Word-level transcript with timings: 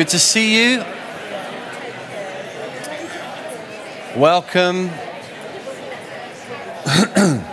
Good 0.00 0.08
to 0.08 0.18
see 0.18 0.56
you. 0.56 0.78
Welcome. 4.16 4.88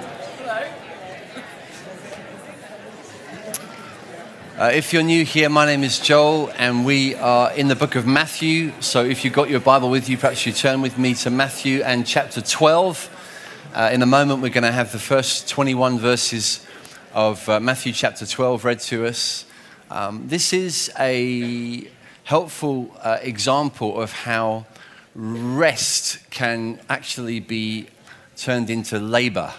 Uh, 4.58 4.72
if 4.74 4.92
you're 4.92 5.04
new 5.04 5.24
here, 5.24 5.50
my 5.50 5.68
name 5.68 5.84
is 5.84 6.00
Joel, 6.00 6.52
and 6.58 6.84
we 6.84 7.14
are 7.14 7.52
in 7.54 7.68
the 7.68 7.76
book 7.76 7.96
of 7.96 8.08
Matthew. 8.08 8.72
So 8.80 9.04
if 9.06 9.24
you've 9.24 9.34
got 9.34 9.52
your 9.52 9.60
Bible 9.60 9.92
with 9.92 10.10
you, 10.10 10.18
perhaps 10.18 10.48
you 10.48 10.52
turn 10.52 10.82
with 10.82 10.98
me 10.98 11.14
to 11.16 11.30
Matthew 11.30 11.84
and 11.84 12.08
chapter 12.08 12.42
12. 12.42 13.72
Uh, 13.76 13.90
in 13.94 14.02
a 14.02 14.08
moment, 14.08 14.42
we're 14.42 14.50
going 14.50 14.64
to 14.64 14.72
have 14.72 14.92
the 14.92 14.98
first 14.98 15.48
21 15.48 16.00
verses 16.00 16.66
of 17.14 17.48
uh, 17.48 17.60
Matthew 17.60 17.94
chapter 17.94 18.26
12 18.26 18.66
read 18.66 18.80
to 18.80 19.06
us. 19.06 19.46
Um, 19.92 20.28
this 20.28 20.54
is 20.54 20.92
a 20.98 21.88
helpful 22.28 22.94
uh, 23.04 23.18
example 23.22 24.02
of 24.02 24.12
how 24.12 24.66
rest 25.16 26.20
can 26.30 26.78
actually 26.90 27.40
be 27.40 27.88
turned 28.36 28.70
into 28.70 29.00
labor. 29.00 29.54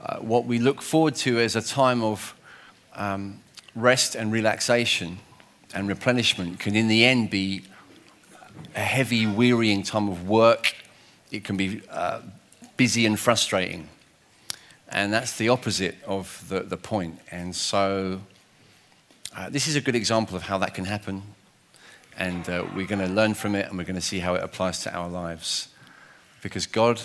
Uh, 0.00 0.16
what 0.18 0.44
we 0.44 0.60
look 0.60 0.80
forward 0.80 1.16
to 1.16 1.40
as 1.40 1.56
a 1.56 1.60
time 1.60 2.00
of 2.04 2.36
um, 2.94 3.40
rest 3.74 4.14
and 4.14 4.30
relaxation 4.30 5.18
and 5.74 5.88
replenishment 5.88 6.60
can, 6.60 6.76
in 6.76 6.86
the 6.86 7.04
end, 7.04 7.30
be 7.30 7.62
a 8.76 8.80
heavy, 8.80 9.26
wearying 9.26 9.82
time 9.82 10.08
of 10.08 10.28
work. 10.28 10.76
It 11.32 11.42
can 11.42 11.56
be 11.56 11.82
uh, 11.90 12.20
busy 12.76 13.06
and 13.06 13.18
frustrating. 13.18 13.88
And 14.88 15.12
that's 15.12 15.36
the 15.36 15.48
opposite 15.48 15.96
of 16.06 16.44
the, 16.48 16.60
the 16.60 16.76
point. 16.76 17.18
And 17.32 17.56
so, 17.56 18.20
uh, 19.36 19.50
this 19.50 19.66
is 19.66 19.74
a 19.74 19.80
good 19.80 19.96
example 19.96 20.36
of 20.36 20.44
how 20.44 20.58
that 20.58 20.74
can 20.74 20.84
happen. 20.84 21.24
And 22.18 22.48
uh, 22.50 22.66
we're 22.74 22.86
going 22.86 23.06
to 23.06 23.12
learn 23.12 23.32
from 23.34 23.54
it 23.54 23.68
and 23.68 23.78
we're 23.78 23.84
going 23.84 23.94
to 23.94 24.02
see 24.02 24.18
how 24.18 24.34
it 24.34 24.42
applies 24.42 24.82
to 24.82 24.94
our 24.94 25.08
lives. 25.08 25.68
Because 26.42 26.66
God 26.66 27.00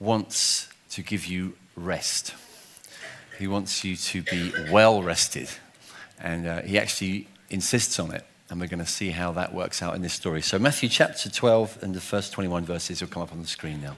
wants 0.00 0.68
to 0.90 1.02
give 1.02 1.26
you 1.26 1.54
rest, 1.76 2.34
He 3.38 3.46
wants 3.46 3.84
you 3.84 3.96
to 3.96 4.22
be 4.22 4.52
well 4.72 5.02
rested. 5.02 5.50
And 6.18 6.46
uh, 6.46 6.62
he 6.62 6.78
actually 6.78 7.28
insists 7.48 7.98
on 7.98 8.12
it. 8.12 8.24
And 8.48 8.60
we're 8.60 8.66
going 8.66 8.80
to 8.80 8.86
see 8.86 9.10
how 9.10 9.32
that 9.32 9.54
works 9.54 9.82
out 9.82 9.94
in 9.94 10.02
this 10.02 10.12
story. 10.12 10.42
So, 10.42 10.58
Matthew 10.58 10.88
chapter 10.88 11.30
12 11.30 11.78
and 11.82 11.94
the 11.94 12.00
first 12.00 12.32
21 12.32 12.64
verses 12.64 13.00
will 13.00 13.08
come 13.08 13.22
up 13.22 13.32
on 13.32 13.40
the 13.40 13.46
screen 13.46 13.80
now. 13.80 13.96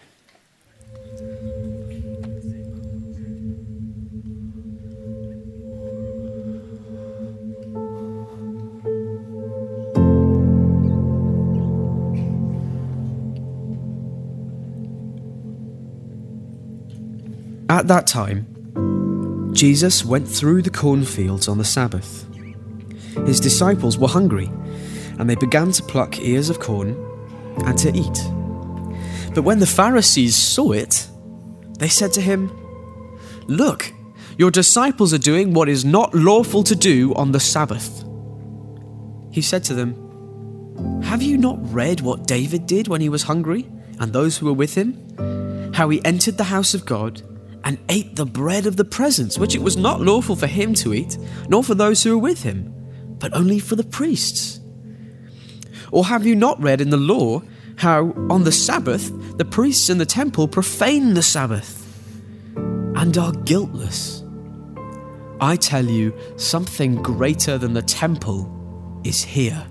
At 17.82 17.88
that 17.88 18.06
time, 18.06 19.50
Jesus 19.52 20.04
went 20.04 20.28
through 20.28 20.62
the 20.62 20.70
cornfields 20.70 21.48
on 21.48 21.58
the 21.58 21.64
Sabbath. 21.64 22.24
His 23.26 23.40
disciples 23.40 23.98
were 23.98 24.06
hungry, 24.06 24.48
and 25.18 25.28
they 25.28 25.34
began 25.34 25.72
to 25.72 25.82
pluck 25.82 26.20
ears 26.20 26.48
of 26.48 26.60
corn 26.60 26.90
and 27.66 27.76
to 27.78 27.88
eat. 27.88 29.34
But 29.34 29.42
when 29.42 29.58
the 29.58 29.66
Pharisees 29.66 30.36
saw 30.36 30.70
it, 30.70 31.08
they 31.80 31.88
said 31.88 32.12
to 32.12 32.20
him, 32.20 32.52
Look, 33.48 33.92
your 34.38 34.52
disciples 34.52 35.12
are 35.12 35.18
doing 35.18 35.52
what 35.52 35.68
is 35.68 35.84
not 35.84 36.14
lawful 36.14 36.62
to 36.62 36.76
do 36.76 37.12
on 37.14 37.32
the 37.32 37.40
Sabbath. 37.40 38.04
He 39.32 39.42
said 39.42 39.64
to 39.64 39.74
them, 39.74 41.02
Have 41.02 41.20
you 41.20 41.36
not 41.36 41.58
read 41.74 42.00
what 42.00 42.28
David 42.28 42.68
did 42.68 42.86
when 42.86 43.00
he 43.00 43.08
was 43.08 43.24
hungry, 43.24 43.68
and 43.98 44.12
those 44.12 44.38
who 44.38 44.46
were 44.46 44.52
with 44.52 44.76
him? 44.76 45.72
How 45.74 45.88
he 45.88 46.04
entered 46.04 46.38
the 46.38 46.44
house 46.44 46.74
of 46.74 46.86
God 46.86 47.22
and 47.72 47.80
ate 47.88 48.16
the 48.16 48.26
bread 48.26 48.66
of 48.66 48.76
the 48.76 48.84
presence, 48.84 49.38
which 49.38 49.54
it 49.54 49.62
was 49.62 49.78
not 49.78 49.98
lawful 49.98 50.36
for 50.36 50.46
him 50.46 50.74
to 50.74 50.92
eat, 50.92 51.16
nor 51.48 51.64
for 51.64 51.74
those 51.74 52.02
who 52.02 52.10
were 52.10 52.22
with 52.22 52.42
him, 52.42 52.70
but 53.18 53.32
only 53.34 53.58
for 53.58 53.76
the 53.76 53.84
priests. 53.84 54.60
Or 55.90 56.04
have 56.04 56.26
you 56.26 56.36
not 56.36 56.62
read 56.62 56.82
in 56.82 56.90
the 56.90 56.98
law 56.98 57.40
how 57.76 58.12
on 58.28 58.44
the 58.44 58.52
Sabbath 58.52 59.10
the 59.38 59.46
priests 59.46 59.88
in 59.88 59.96
the 59.96 60.04
temple 60.04 60.48
profane 60.48 61.14
the 61.14 61.22
Sabbath 61.22 61.82
and 62.56 63.16
are 63.16 63.32
guiltless? 63.32 64.22
I 65.40 65.56
tell 65.56 65.86
you, 65.86 66.14
something 66.36 66.96
greater 66.96 67.56
than 67.56 67.72
the 67.72 67.80
temple 67.80 69.00
is 69.02 69.24
here. 69.24 69.66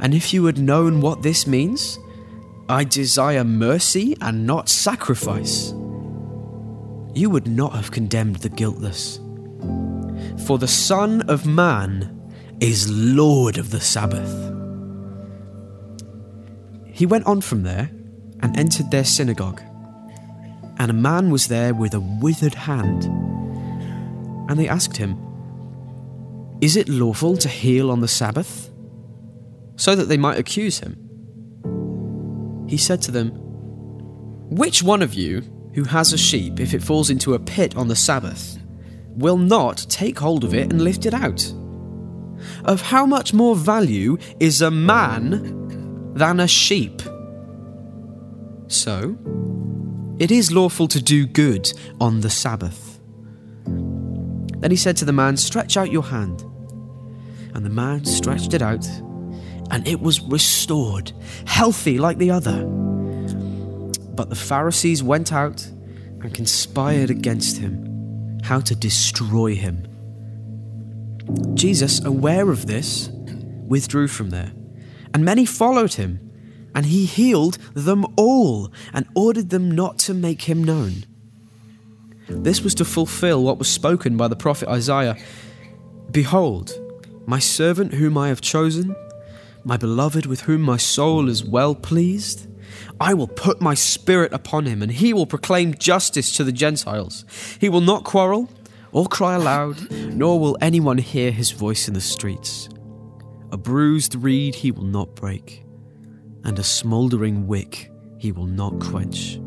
And 0.00 0.12
if 0.12 0.34
you 0.34 0.44
had 0.44 0.58
known 0.58 1.00
what 1.00 1.22
this 1.22 1.46
means, 1.46 1.98
I 2.68 2.84
desire 2.84 3.42
mercy 3.42 4.18
and 4.20 4.46
not 4.46 4.68
sacrifice 4.68 5.72
you 7.16 7.30
would 7.30 7.46
not 7.46 7.72
have 7.72 7.90
condemned 7.90 8.36
the 8.36 8.48
guiltless. 8.50 9.18
For 10.46 10.58
the 10.58 10.68
Son 10.68 11.22
of 11.30 11.46
Man 11.46 12.30
is 12.60 12.90
Lord 12.90 13.56
of 13.56 13.70
the 13.70 13.80
Sabbath. 13.80 14.52
He 16.92 17.06
went 17.06 17.24
on 17.24 17.40
from 17.40 17.62
there 17.62 17.90
and 18.40 18.54
entered 18.56 18.90
their 18.90 19.04
synagogue. 19.04 19.62
And 20.78 20.90
a 20.90 20.94
man 20.94 21.30
was 21.30 21.48
there 21.48 21.72
with 21.72 21.94
a 21.94 22.00
withered 22.00 22.54
hand. 22.54 23.04
And 24.50 24.58
they 24.58 24.68
asked 24.68 24.98
him, 24.98 25.16
Is 26.60 26.76
it 26.76 26.86
lawful 26.86 27.38
to 27.38 27.48
heal 27.48 27.90
on 27.90 28.00
the 28.02 28.08
Sabbath? 28.08 28.70
So 29.76 29.94
that 29.94 30.04
they 30.04 30.18
might 30.18 30.38
accuse 30.38 30.80
him. 30.80 30.96
He 32.68 32.76
said 32.76 33.00
to 33.02 33.10
them, 33.10 33.30
Which 34.50 34.82
one 34.82 35.00
of 35.00 35.14
you, 35.14 35.42
who 35.76 35.84
has 35.84 36.14
a 36.14 36.18
sheep, 36.18 36.58
if 36.58 36.72
it 36.72 36.82
falls 36.82 37.10
into 37.10 37.34
a 37.34 37.38
pit 37.38 37.76
on 37.76 37.86
the 37.86 37.94
Sabbath, 37.94 38.58
will 39.10 39.36
not 39.36 39.86
take 39.90 40.18
hold 40.18 40.42
of 40.42 40.54
it 40.54 40.72
and 40.72 40.80
lift 40.80 41.04
it 41.04 41.12
out? 41.12 41.52
Of 42.64 42.80
how 42.80 43.04
much 43.04 43.34
more 43.34 43.54
value 43.54 44.16
is 44.40 44.62
a 44.62 44.70
man 44.70 46.14
than 46.14 46.40
a 46.40 46.48
sheep? 46.48 47.02
So, 48.68 49.18
it 50.18 50.30
is 50.30 50.50
lawful 50.50 50.88
to 50.88 51.02
do 51.02 51.26
good 51.26 51.70
on 52.00 52.22
the 52.22 52.30
Sabbath. 52.30 52.98
Then 53.66 54.70
he 54.70 54.78
said 54.78 54.96
to 54.96 55.04
the 55.04 55.12
man, 55.12 55.36
Stretch 55.36 55.76
out 55.76 55.92
your 55.92 56.04
hand. 56.04 56.40
And 57.54 57.66
the 57.66 57.70
man 57.70 58.06
stretched 58.06 58.54
it 58.54 58.62
out, 58.62 58.86
and 59.70 59.86
it 59.86 60.00
was 60.00 60.22
restored, 60.22 61.12
healthy 61.46 61.98
like 61.98 62.16
the 62.16 62.30
other. 62.30 62.66
But 64.16 64.30
the 64.30 64.36
Pharisees 64.36 65.02
went 65.02 65.32
out 65.32 65.66
and 66.22 66.32
conspired 66.34 67.10
against 67.10 67.58
him, 67.58 68.40
how 68.42 68.60
to 68.60 68.74
destroy 68.74 69.54
him. 69.54 69.86
Jesus, 71.54 72.04
aware 72.04 72.50
of 72.50 72.66
this, 72.66 73.10
withdrew 73.66 74.08
from 74.08 74.30
there, 74.30 74.52
and 75.12 75.24
many 75.24 75.44
followed 75.44 75.94
him, 75.94 76.20
and 76.74 76.86
he 76.86 77.06
healed 77.06 77.58
them 77.74 78.06
all 78.16 78.72
and 78.92 79.06
ordered 79.14 79.50
them 79.50 79.70
not 79.70 79.98
to 79.98 80.14
make 80.14 80.42
him 80.42 80.62
known. 80.62 81.04
This 82.28 82.62
was 82.62 82.74
to 82.76 82.84
fulfill 82.84 83.42
what 83.42 83.58
was 83.58 83.68
spoken 83.68 84.16
by 84.16 84.28
the 84.28 84.36
prophet 84.36 84.68
Isaiah 84.68 85.16
Behold, 86.10 86.72
my 87.26 87.38
servant 87.38 87.94
whom 87.94 88.16
I 88.16 88.28
have 88.28 88.40
chosen, 88.40 88.94
my 89.64 89.76
beloved 89.76 90.26
with 90.26 90.42
whom 90.42 90.62
my 90.62 90.76
soul 90.76 91.28
is 91.28 91.44
well 91.44 91.74
pleased. 91.74 92.46
I 93.00 93.14
will 93.14 93.28
put 93.28 93.60
my 93.60 93.74
spirit 93.74 94.32
upon 94.32 94.66
him, 94.66 94.82
and 94.82 94.92
he 94.92 95.12
will 95.12 95.26
proclaim 95.26 95.74
justice 95.74 96.36
to 96.36 96.44
the 96.44 96.52
Gentiles. 96.52 97.24
He 97.60 97.68
will 97.68 97.80
not 97.80 98.04
quarrel 98.04 98.48
or 98.92 99.06
cry 99.06 99.34
aloud, 99.34 99.90
nor 100.14 100.40
will 100.40 100.56
anyone 100.60 100.98
hear 100.98 101.30
his 101.30 101.50
voice 101.50 101.88
in 101.88 101.94
the 101.94 102.00
streets. 102.00 102.68
A 103.52 103.56
bruised 103.56 104.14
reed 104.14 104.54
he 104.54 104.70
will 104.70 104.84
not 104.84 105.14
break, 105.14 105.64
and 106.44 106.58
a 106.58 106.64
smouldering 106.64 107.46
wick 107.46 107.90
he 108.18 108.32
will 108.32 108.46
not 108.46 108.80
quench, 108.80 109.40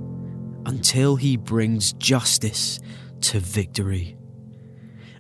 until 0.66 1.16
he 1.16 1.36
brings 1.36 1.94
justice 1.94 2.80
to 3.22 3.40
victory. 3.40 4.18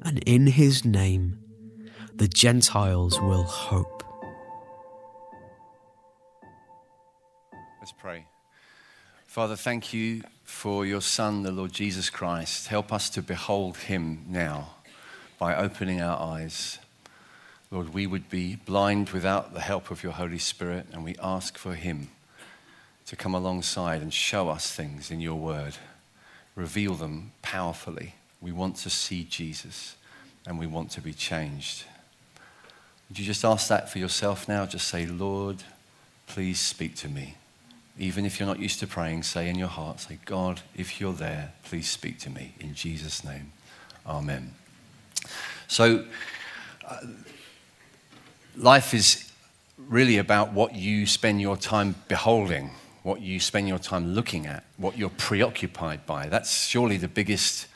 And 0.01 0.19
in 0.25 0.47
his 0.47 0.85
name 0.85 1.39
the 2.15 2.27
Gentiles 2.27 3.19
will 3.21 3.43
hope. 3.43 3.98
Pray. 7.99 8.23
Father, 9.27 9.57
thank 9.57 9.93
you 9.93 10.21
for 10.45 10.85
your 10.85 11.01
Son, 11.01 11.43
the 11.43 11.51
Lord 11.51 11.73
Jesus 11.73 12.09
Christ. 12.09 12.67
Help 12.67 12.93
us 12.93 13.09
to 13.09 13.21
behold 13.21 13.75
him 13.75 14.23
now 14.29 14.69
by 15.37 15.53
opening 15.53 16.01
our 16.01 16.17
eyes. 16.17 16.79
Lord, 17.69 17.93
we 17.93 18.07
would 18.07 18.29
be 18.29 18.55
blind 18.55 19.09
without 19.09 19.53
the 19.53 19.59
help 19.59 19.91
of 19.91 20.01
your 20.01 20.13
Holy 20.13 20.37
Spirit, 20.37 20.87
and 20.93 21.03
we 21.03 21.17
ask 21.21 21.57
for 21.57 21.73
him 21.73 22.07
to 23.05 23.17
come 23.17 23.35
alongside 23.35 24.01
and 24.01 24.13
show 24.13 24.47
us 24.47 24.73
things 24.73 25.11
in 25.11 25.19
your 25.19 25.35
word, 25.35 25.75
reveal 26.55 26.93
them 26.93 27.33
powerfully. 27.41 28.15
We 28.39 28.53
want 28.53 28.77
to 28.77 28.89
see 28.89 29.25
Jesus 29.25 29.97
and 30.47 30.57
we 30.57 30.67
want 30.67 30.91
to 30.91 31.01
be 31.01 31.11
changed. 31.11 31.83
Would 33.09 33.19
you 33.19 33.25
just 33.25 33.43
ask 33.43 33.67
that 33.67 33.89
for 33.91 33.99
yourself 33.99 34.47
now? 34.47 34.65
Just 34.65 34.87
say, 34.87 35.05
Lord, 35.05 35.63
please 36.27 36.61
speak 36.61 36.95
to 36.97 37.09
me. 37.09 37.35
Even 37.99 38.25
if 38.25 38.39
you're 38.39 38.47
not 38.47 38.59
used 38.59 38.79
to 38.79 38.87
praying, 38.87 39.23
say 39.23 39.49
in 39.49 39.57
your 39.57 39.67
heart, 39.67 39.99
say, 39.99 40.19
God, 40.25 40.61
if 40.73 41.01
you're 41.01 41.13
there, 41.13 41.51
please 41.63 41.89
speak 41.89 42.17
to 42.19 42.29
me. 42.29 42.53
In 42.59 42.73
Jesus' 42.73 43.25
name, 43.25 43.51
amen. 44.07 44.53
So, 45.67 46.05
uh, 46.87 46.97
life 48.55 48.93
is 48.93 49.29
really 49.77 50.17
about 50.17 50.53
what 50.53 50.75
you 50.75 51.05
spend 51.05 51.41
your 51.41 51.57
time 51.57 51.95
beholding, 52.07 52.71
what 53.03 53.21
you 53.21 53.39
spend 53.39 53.67
your 53.67 53.79
time 53.79 54.13
looking 54.13 54.45
at, 54.47 54.63
what 54.77 54.97
you're 54.97 55.09
preoccupied 55.09 56.05
by. 56.05 56.29
That's 56.29 56.67
surely 56.67 56.95
the 56.95 57.07
biggest 57.09 57.67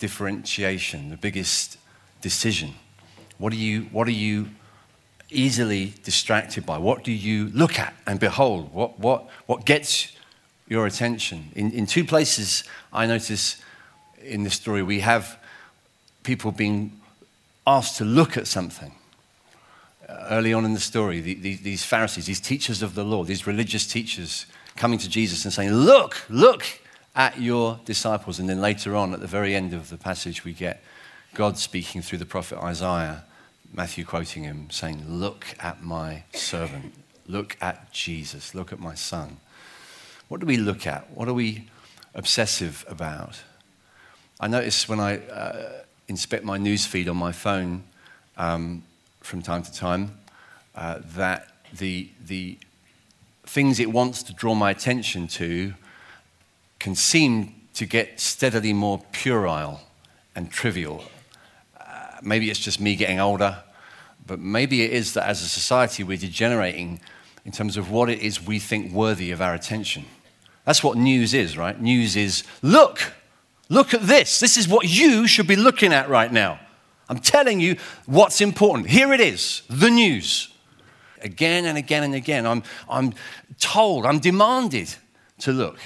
differentiation, 0.00 1.10
the 1.10 1.16
biggest 1.16 1.78
decision. 2.20 2.74
What 3.38 3.52
are 3.52 3.56
you, 3.56 3.82
what 3.92 4.08
are 4.08 4.12
you 4.12 4.48
easily 5.34 5.94
distracted 6.04 6.64
by? 6.64 6.78
What 6.78 7.04
do 7.04 7.12
you 7.12 7.50
look 7.54 7.78
at 7.78 7.94
and 8.06 8.18
behold? 8.18 8.72
What, 8.72 8.98
what, 8.98 9.28
what 9.46 9.64
gets 9.64 10.12
your 10.68 10.86
attention? 10.86 11.50
In, 11.54 11.72
in 11.72 11.86
two 11.86 12.04
places, 12.04 12.64
I 12.92 13.06
notice 13.06 13.56
in 14.22 14.44
this 14.44 14.54
story, 14.54 14.82
we 14.82 15.00
have 15.00 15.38
people 16.22 16.52
being 16.52 17.00
asked 17.66 17.98
to 17.98 18.04
look 18.04 18.36
at 18.36 18.46
something. 18.46 18.94
Uh, 20.08 20.26
early 20.30 20.52
on 20.52 20.64
in 20.64 20.74
the 20.74 20.80
story, 20.80 21.20
the, 21.20 21.34
the, 21.34 21.56
these 21.56 21.84
Pharisees, 21.84 22.26
these 22.26 22.40
teachers 22.40 22.82
of 22.82 22.94
the 22.94 23.04
law, 23.04 23.24
these 23.24 23.46
religious 23.46 23.86
teachers 23.86 24.46
coming 24.76 24.98
to 24.98 25.08
Jesus 25.08 25.44
and 25.44 25.52
saying, 25.52 25.70
Look, 25.70 26.24
look 26.28 26.64
at 27.14 27.40
your 27.40 27.78
disciples. 27.84 28.38
And 28.38 28.48
then 28.48 28.60
later 28.60 28.96
on, 28.96 29.14
at 29.14 29.20
the 29.20 29.26
very 29.26 29.54
end 29.54 29.72
of 29.72 29.90
the 29.90 29.96
passage, 29.96 30.44
we 30.44 30.52
get 30.52 30.82
God 31.34 31.58
speaking 31.58 32.02
through 32.02 32.18
the 32.18 32.26
prophet 32.26 32.58
Isaiah, 32.58 33.24
Matthew 33.76 34.04
quoting 34.04 34.44
him, 34.44 34.68
saying, 34.70 35.04
Look 35.08 35.46
at 35.58 35.82
my 35.82 36.22
servant. 36.32 36.94
Look 37.26 37.56
at 37.60 37.92
Jesus. 37.92 38.54
Look 38.54 38.72
at 38.72 38.78
my 38.78 38.94
son. 38.94 39.38
What 40.28 40.40
do 40.40 40.46
we 40.46 40.56
look 40.56 40.86
at? 40.86 41.10
What 41.10 41.26
are 41.26 41.34
we 41.34 41.68
obsessive 42.14 42.84
about? 42.88 43.42
I 44.38 44.46
notice 44.46 44.88
when 44.88 45.00
I 45.00 45.18
uh, 45.18 45.72
inspect 46.06 46.44
my 46.44 46.56
news 46.56 46.86
feed 46.86 47.08
on 47.08 47.16
my 47.16 47.32
phone 47.32 47.82
um, 48.36 48.84
from 49.20 49.42
time 49.42 49.64
to 49.64 49.72
time 49.72 50.18
uh, 50.76 51.00
that 51.16 51.48
the, 51.76 52.10
the 52.24 52.58
things 53.44 53.80
it 53.80 53.90
wants 53.90 54.22
to 54.24 54.32
draw 54.32 54.54
my 54.54 54.70
attention 54.70 55.26
to 55.28 55.74
can 56.78 56.94
seem 56.94 57.54
to 57.74 57.86
get 57.86 58.20
steadily 58.20 58.72
more 58.72 59.02
puerile 59.10 59.80
and 60.36 60.50
trivial. 60.52 61.04
Maybe 62.24 62.50
it's 62.50 62.58
just 62.58 62.80
me 62.80 62.96
getting 62.96 63.20
older, 63.20 63.62
but 64.26 64.40
maybe 64.40 64.82
it 64.82 64.92
is 64.92 65.14
that 65.14 65.28
as 65.28 65.42
a 65.42 65.48
society 65.48 66.02
we're 66.02 66.18
degenerating 66.18 67.00
in 67.44 67.52
terms 67.52 67.76
of 67.76 67.90
what 67.90 68.08
it 68.08 68.20
is 68.20 68.44
we 68.44 68.58
think 68.58 68.92
worthy 68.92 69.30
of 69.30 69.42
our 69.42 69.54
attention. 69.54 70.04
That's 70.64 70.82
what 70.82 70.96
news 70.96 71.34
is, 71.34 71.58
right? 71.58 71.78
News 71.78 72.16
is 72.16 72.42
look, 72.62 73.12
Look 73.68 73.94
at 73.94 74.02
this. 74.02 74.40
This 74.40 74.56
is 74.56 74.68
what 74.68 74.88
you 74.88 75.26
should 75.26 75.46
be 75.46 75.56
looking 75.56 75.92
at 75.92 76.08
right 76.08 76.32
now. 76.32 76.60
I'm 77.08 77.18
telling 77.18 77.60
you 77.60 77.76
what's 78.06 78.40
important. 78.40 78.88
Here 78.88 79.12
it 79.12 79.20
is 79.20 79.62
the 79.68 79.90
news. 79.90 80.50
Again 81.22 81.64
and 81.64 81.78
again 81.78 82.02
and 82.02 82.14
again, 82.14 82.46
I'm, 82.46 82.62
I'm 82.88 83.14
told, 83.58 84.04
I'm 84.04 84.18
demanded 84.18 84.94
to 85.40 85.52
look 85.52 85.78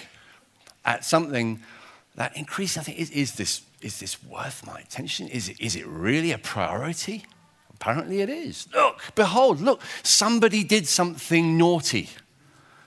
at 0.84 1.04
something 1.04 1.62
that 2.18 2.36
increasingly 2.36 2.82
I 2.82 2.84
think 2.84 2.98
is, 2.98 3.10
is, 3.12 3.32
this, 3.36 3.62
is 3.80 4.00
this 4.00 4.22
worth 4.24 4.66
my 4.66 4.80
attention? 4.80 5.28
Is 5.28 5.48
it, 5.48 5.60
is 5.60 5.76
it 5.76 5.86
really 5.86 6.32
a 6.32 6.38
priority? 6.38 7.24
Apparently 7.72 8.22
it 8.22 8.28
is. 8.28 8.66
Look, 8.74 9.00
behold, 9.14 9.60
look, 9.60 9.80
somebody 10.02 10.64
did 10.64 10.88
something 10.88 11.56
naughty. 11.56 12.10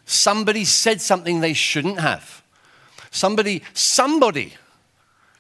Somebody 0.04 0.66
said 0.66 1.00
something 1.00 1.40
they 1.40 1.54
shouldn't 1.54 2.02
have. 2.02 2.44
Somebody, 3.10 3.64
somebody 3.74 4.56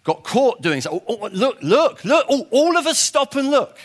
got 0.05 0.23
caught 0.23 0.61
doing 0.61 0.79
so. 0.79 1.03
Oh, 1.05 1.19
oh, 1.23 1.29
look, 1.33 1.57
look, 1.61 2.05
look. 2.05 2.25
Oh, 2.29 2.47
all 2.49 2.77
of 2.77 2.87
us 2.87 2.97
stop 2.97 3.35
and 3.35 3.51
look. 3.51 3.77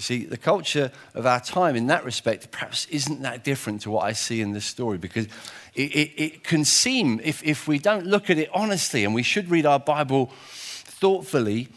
You 0.00 0.02
see, 0.02 0.24
the 0.24 0.38
culture 0.38 0.90
of 1.12 1.26
our 1.26 1.40
time 1.40 1.76
in 1.76 1.88
that 1.88 2.06
respect 2.06 2.50
perhaps 2.50 2.86
isn't 2.86 3.20
that 3.20 3.44
different 3.44 3.82
to 3.82 3.90
what 3.90 4.06
I 4.06 4.12
see 4.12 4.40
in 4.40 4.52
this 4.52 4.64
story 4.64 4.96
because 4.96 5.26
it, 5.74 5.94
it, 5.94 6.12
it 6.16 6.42
can 6.42 6.64
seem, 6.64 7.20
if, 7.22 7.44
if 7.44 7.68
we 7.68 7.78
don't 7.78 8.06
look 8.06 8.30
at 8.30 8.38
it 8.38 8.48
honestly, 8.54 9.04
and 9.04 9.14
we 9.14 9.22
should 9.22 9.50
read 9.50 9.66
our 9.66 9.78
Bible 9.78 10.32
thoughtfully, 10.32 11.68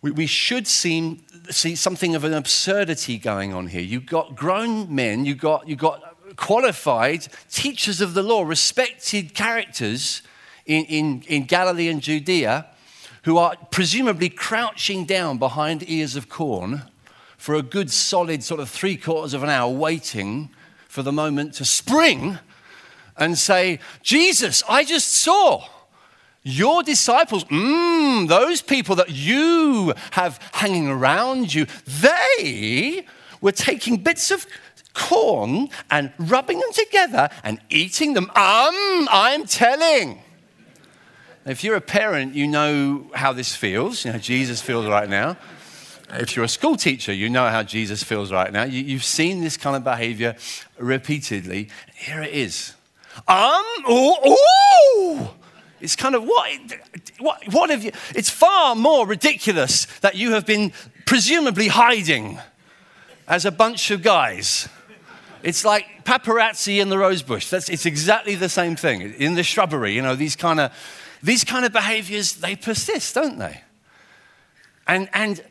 we, 0.00 0.10
we 0.10 0.26
should 0.26 0.66
seem, 0.66 1.22
see 1.50 1.76
something 1.76 2.14
of 2.14 2.24
an 2.24 2.32
absurdity 2.32 3.18
going 3.18 3.52
on 3.52 3.66
here. 3.66 3.82
You've 3.82 4.06
got 4.06 4.34
grown 4.34 4.94
men, 4.94 5.26
you've 5.26 5.36
got, 5.36 5.68
you've 5.68 5.78
got 5.78 6.36
qualified 6.36 7.28
teachers 7.50 8.00
of 8.00 8.14
the 8.14 8.22
law, 8.22 8.42
respected 8.42 9.34
characters 9.34 10.22
in, 10.64 10.86
in, 10.86 11.22
in 11.28 11.44
Galilee 11.44 11.88
and 11.88 12.00
Judea 12.00 12.68
who 13.26 13.38
are 13.38 13.56
presumably 13.72 14.28
crouching 14.28 15.04
down 15.04 15.36
behind 15.36 15.82
ears 15.90 16.14
of 16.14 16.28
corn 16.28 16.82
for 17.36 17.56
a 17.56 17.60
good 17.62 17.90
solid 17.90 18.40
sort 18.40 18.60
of 18.60 18.70
three 18.70 18.96
quarters 18.96 19.34
of 19.34 19.42
an 19.42 19.48
hour 19.48 19.68
waiting 19.68 20.48
for 20.86 21.02
the 21.02 21.10
moment 21.10 21.52
to 21.52 21.64
spring 21.64 22.38
and 23.16 23.36
say, 23.36 23.80
Jesus, 24.00 24.62
I 24.68 24.84
just 24.84 25.08
saw 25.08 25.64
your 26.44 26.84
disciples, 26.84 27.42
mm, 27.46 28.28
those 28.28 28.62
people 28.62 28.94
that 28.94 29.10
you 29.10 29.92
have 30.12 30.38
hanging 30.52 30.86
around 30.86 31.52
you, 31.52 31.66
they 31.84 33.04
were 33.40 33.50
taking 33.50 33.96
bits 33.96 34.30
of 34.30 34.46
corn 34.94 35.68
and 35.90 36.12
rubbing 36.16 36.60
them 36.60 36.72
together 36.72 37.28
and 37.42 37.60
eating 37.70 38.14
them. 38.14 38.30
Um, 38.36 39.08
I'm 39.10 39.46
telling. 39.46 40.22
If 41.46 41.62
you're 41.62 41.76
a 41.76 41.80
parent, 41.80 42.34
you 42.34 42.48
know 42.48 43.06
how 43.14 43.32
this 43.32 43.54
feels. 43.54 44.04
You 44.04 44.12
know, 44.12 44.18
Jesus 44.18 44.60
feels 44.60 44.84
right 44.86 45.08
now. 45.08 45.36
If 46.10 46.34
you're 46.34 46.44
a 46.44 46.48
school 46.48 46.76
teacher, 46.76 47.12
you 47.12 47.30
know 47.30 47.48
how 47.48 47.62
Jesus 47.62 48.02
feels 48.02 48.32
right 48.32 48.52
now. 48.52 48.64
You, 48.64 48.94
have 48.94 49.04
seen 49.04 49.42
this 49.42 49.56
kind 49.56 49.76
of 49.76 49.84
behavior 49.84 50.34
repeatedly. 50.76 51.68
Here 51.94 52.20
it 52.20 52.32
is. 52.32 52.74
Um, 53.28 53.62
oh, 53.86 55.34
It's 55.80 55.94
kind 55.94 56.16
of 56.16 56.24
what, 56.24 56.60
what, 57.20 57.42
what 57.52 57.70
have 57.70 57.84
you? 57.84 57.92
It's 58.16 58.30
far 58.30 58.74
more 58.74 59.06
ridiculous 59.06 59.86
that 60.00 60.16
you 60.16 60.32
have 60.32 60.46
been 60.46 60.72
presumably 61.06 61.68
hiding 61.68 62.40
as 63.28 63.44
a 63.44 63.52
bunch 63.52 63.92
of 63.92 64.02
guys. 64.02 64.68
It's 65.44 65.64
like 65.64 65.86
paparazzi 66.04 66.80
in 66.80 66.88
the 66.88 66.98
rosebush. 66.98 67.50
That's, 67.50 67.68
it's 67.68 67.86
exactly 67.86 68.34
the 68.34 68.48
same 68.48 68.74
thing. 68.74 69.00
In 69.00 69.34
the 69.34 69.44
shrubbery, 69.44 69.94
you 69.94 70.02
know, 70.02 70.16
these 70.16 70.34
kind 70.34 70.58
of 70.58 70.72
these 71.22 71.44
kind 71.44 71.64
of 71.64 71.72
behaviors, 71.72 72.34
they 72.34 72.56
persist, 72.56 73.14
don't 73.14 73.38
they? 73.38 73.62
And, 74.86 75.08
and 75.12 75.42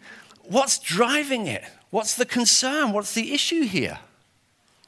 what's 0.43 0.79
driving 0.79 1.48
it? 1.48 1.63
What's 1.89 2.15
the 2.15 2.25
concern? 2.25 2.91
What's 2.91 3.13
the 3.13 3.34
issue 3.34 3.63
here? 3.63 4.00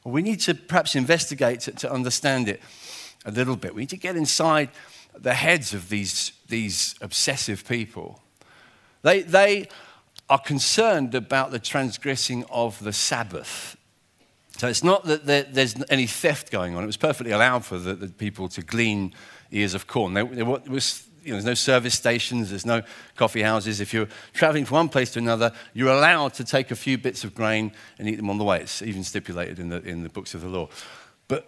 Well, 0.03 0.13
we 0.13 0.21
need 0.21 0.39
to 0.41 0.53
perhaps 0.53 0.95
investigate 0.95 1.61
to, 1.61 1.71
to 1.71 1.91
understand 1.91 2.47
it 2.47 2.61
a 3.25 3.31
little 3.31 3.55
bit. 3.55 3.75
We 3.75 3.81
need 3.83 3.89
to 3.89 3.97
get 3.97 4.15
inside 4.15 4.69
the 5.17 5.33
heads 5.33 5.73
of 5.73 5.89
these, 5.89 6.31
these 6.47 6.95
obsessive 7.01 7.67
people. 7.67 8.21
They, 9.01 9.21
they 9.21 9.67
are 10.29 10.39
concerned 10.39 11.15
about 11.15 11.51
the 11.51 11.59
transgressing 11.59 12.45
of 12.49 12.81
the 12.83 12.93
Sabbath. 12.93 13.77
So 14.57 14.67
it's 14.67 14.83
not 14.83 15.05
that 15.05 15.25
there, 15.25 15.43
there's 15.43 15.75
any 15.89 16.07
theft 16.07 16.51
going 16.51 16.75
on. 16.75 16.83
It 16.83 16.87
was 16.87 16.97
perfectly 16.97 17.31
allowed 17.31 17.63
for 17.63 17.77
the, 17.77 17.93
the 17.93 18.07
people 18.07 18.49
to 18.49 18.61
glean 18.61 19.13
ears 19.51 19.73
of 19.73 19.87
corn. 19.87 20.13
There, 20.13 20.25
there 20.25 20.45
was, 20.45 21.07
you 21.23 21.31
know, 21.31 21.35
there's 21.35 21.45
no 21.45 21.53
service 21.53 21.95
stations, 21.95 22.49
there's 22.49 22.65
no 22.65 22.81
coffee 23.15 23.41
houses. 23.41 23.81
If 23.81 23.93
you're 23.93 24.07
traveling 24.33 24.65
from 24.65 24.75
one 24.75 24.89
place 24.89 25.11
to 25.13 25.19
another, 25.19 25.51
you're 25.73 25.91
allowed 25.91 26.33
to 26.35 26.43
take 26.43 26.71
a 26.71 26.75
few 26.75 26.97
bits 26.97 27.23
of 27.23 27.35
grain 27.35 27.71
and 27.99 28.07
eat 28.07 28.15
them 28.15 28.29
on 28.29 28.37
the 28.37 28.43
way. 28.43 28.61
It's 28.61 28.81
even 28.81 29.03
stipulated 29.03 29.59
in 29.59 29.69
the, 29.69 29.81
in 29.83 30.03
the 30.03 30.09
books 30.09 30.33
of 30.33 30.41
the 30.41 30.47
law. 30.47 30.69
But 31.27 31.47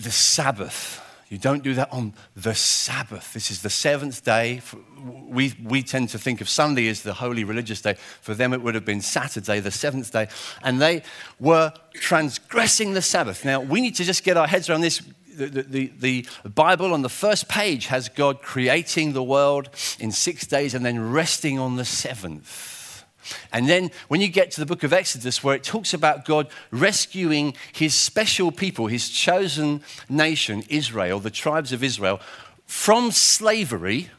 the 0.00 0.10
Sabbath, 0.10 1.00
you 1.28 1.38
don't 1.38 1.62
do 1.62 1.74
that 1.74 1.90
on 1.92 2.12
the 2.36 2.54
Sabbath. 2.54 3.32
This 3.32 3.50
is 3.50 3.62
the 3.62 3.70
seventh 3.70 4.22
day. 4.22 4.60
We, 5.02 5.54
we 5.64 5.82
tend 5.82 6.10
to 6.10 6.18
think 6.18 6.40
of 6.40 6.48
Sunday 6.48 6.88
as 6.88 7.02
the 7.02 7.14
holy 7.14 7.42
religious 7.42 7.80
day. 7.80 7.94
For 8.20 8.34
them, 8.34 8.52
it 8.52 8.62
would 8.62 8.74
have 8.74 8.84
been 8.84 9.00
Saturday, 9.00 9.58
the 9.60 9.70
seventh 9.70 10.12
day. 10.12 10.28
And 10.62 10.80
they 10.80 11.02
were 11.40 11.72
transgressing 11.94 12.92
the 12.92 13.02
Sabbath. 13.02 13.44
Now, 13.44 13.60
we 13.60 13.80
need 13.80 13.94
to 13.96 14.04
just 14.04 14.24
get 14.24 14.36
our 14.36 14.46
heads 14.46 14.68
around 14.68 14.82
this 14.82 15.02
the, 15.36 15.62
the, 15.62 15.92
the, 15.98 16.26
Bible 16.48 16.92
on 16.92 17.02
the 17.02 17.08
first 17.08 17.48
page 17.48 17.86
has 17.86 18.08
God 18.08 18.42
creating 18.42 19.12
the 19.12 19.22
world 19.22 19.70
in 19.98 20.12
six 20.12 20.46
days 20.46 20.74
and 20.74 20.84
then 20.84 21.12
resting 21.12 21.58
on 21.58 21.76
the 21.76 21.84
seventh. 21.84 23.04
And 23.52 23.68
then 23.68 23.90
when 24.08 24.20
you 24.20 24.28
get 24.28 24.50
to 24.52 24.60
the 24.60 24.66
book 24.66 24.82
of 24.82 24.92
Exodus, 24.92 25.44
where 25.44 25.54
it 25.54 25.62
talks 25.62 25.94
about 25.94 26.24
God 26.24 26.48
rescuing 26.70 27.54
his 27.72 27.94
special 27.94 28.50
people, 28.50 28.86
his 28.88 29.08
chosen 29.08 29.82
nation, 30.08 30.64
Israel, 30.68 31.20
the 31.20 31.30
tribes 31.30 31.72
of 31.72 31.84
Israel, 31.84 32.20
from 32.66 33.10
slavery, 33.10 34.10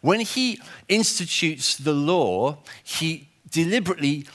when 0.00 0.20
he 0.20 0.60
institutes 0.88 1.76
the 1.76 1.92
law, 1.92 2.58
he 2.82 3.28
deliberately 3.50 4.26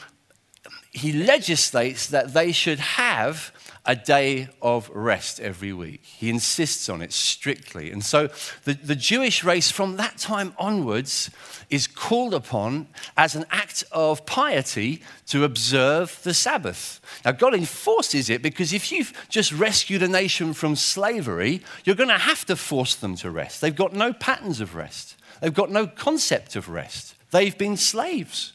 he 0.91 1.11
legislates 1.11 2.07
that 2.07 2.33
they 2.33 2.53
should 2.53 2.79
have 2.79 3.51
a 3.85 3.95
day 3.95 4.47
of 4.61 4.89
rest 4.89 5.39
every 5.39 5.71
week. 5.71 6.01
He 6.03 6.29
insists 6.29 6.89
on 6.89 7.01
it 7.01 7.13
strictly. 7.13 7.91
And 7.91 8.03
so 8.03 8.29
the, 8.63 8.73
the 8.73 8.95
Jewish 8.95 9.43
race 9.43 9.69
from 9.69 9.97
that 9.97 10.17
time 10.17 10.53
onwards 10.57 11.29
is 11.69 11.87
called 11.87 12.33
upon 12.33 12.87
as 13.15 13.35
an 13.35 13.45
act 13.51 13.83
of 13.91 14.25
piety 14.25 15.01
to 15.27 15.43
observe 15.43 16.19
the 16.23 16.33
Sabbath. 16.33 16.99
Now, 17.23 17.31
God 17.31 17.53
enforces 17.53 18.29
it 18.29 18.41
because 18.41 18.73
if 18.73 18.91
you've 18.91 19.13
just 19.29 19.51
rescued 19.51 20.01
a 20.01 20.07
nation 20.07 20.53
from 20.53 20.75
slavery, 20.75 21.61
you're 21.83 21.95
going 21.95 22.09
to 22.09 22.17
have 22.17 22.45
to 22.45 22.55
force 22.55 22.95
them 22.95 23.15
to 23.17 23.29
rest. 23.29 23.61
They've 23.61 23.75
got 23.75 23.93
no 23.93 24.13
patterns 24.13 24.61
of 24.61 24.75
rest, 24.75 25.15
they've 25.41 25.53
got 25.53 25.71
no 25.71 25.87
concept 25.87 26.55
of 26.55 26.69
rest. 26.69 27.15
They've 27.31 27.57
been 27.57 27.75
slaves. 27.75 28.53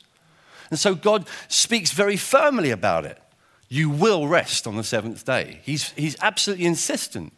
And 0.71 0.79
so 0.79 0.95
God 0.95 1.29
speaks 1.49 1.91
very 1.91 2.17
firmly 2.17 2.71
about 2.71 3.05
it. 3.05 3.21
You 3.71 3.89
will 3.89 4.27
rest 4.27 4.67
on 4.67 4.77
the 4.77 4.85
seventh 4.85 5.25
day. 5.25 5.61
He's, 5.63 5.93
he's 5.93 6.17
absolutely 6.21 6.67
insistent. 6.67 7.33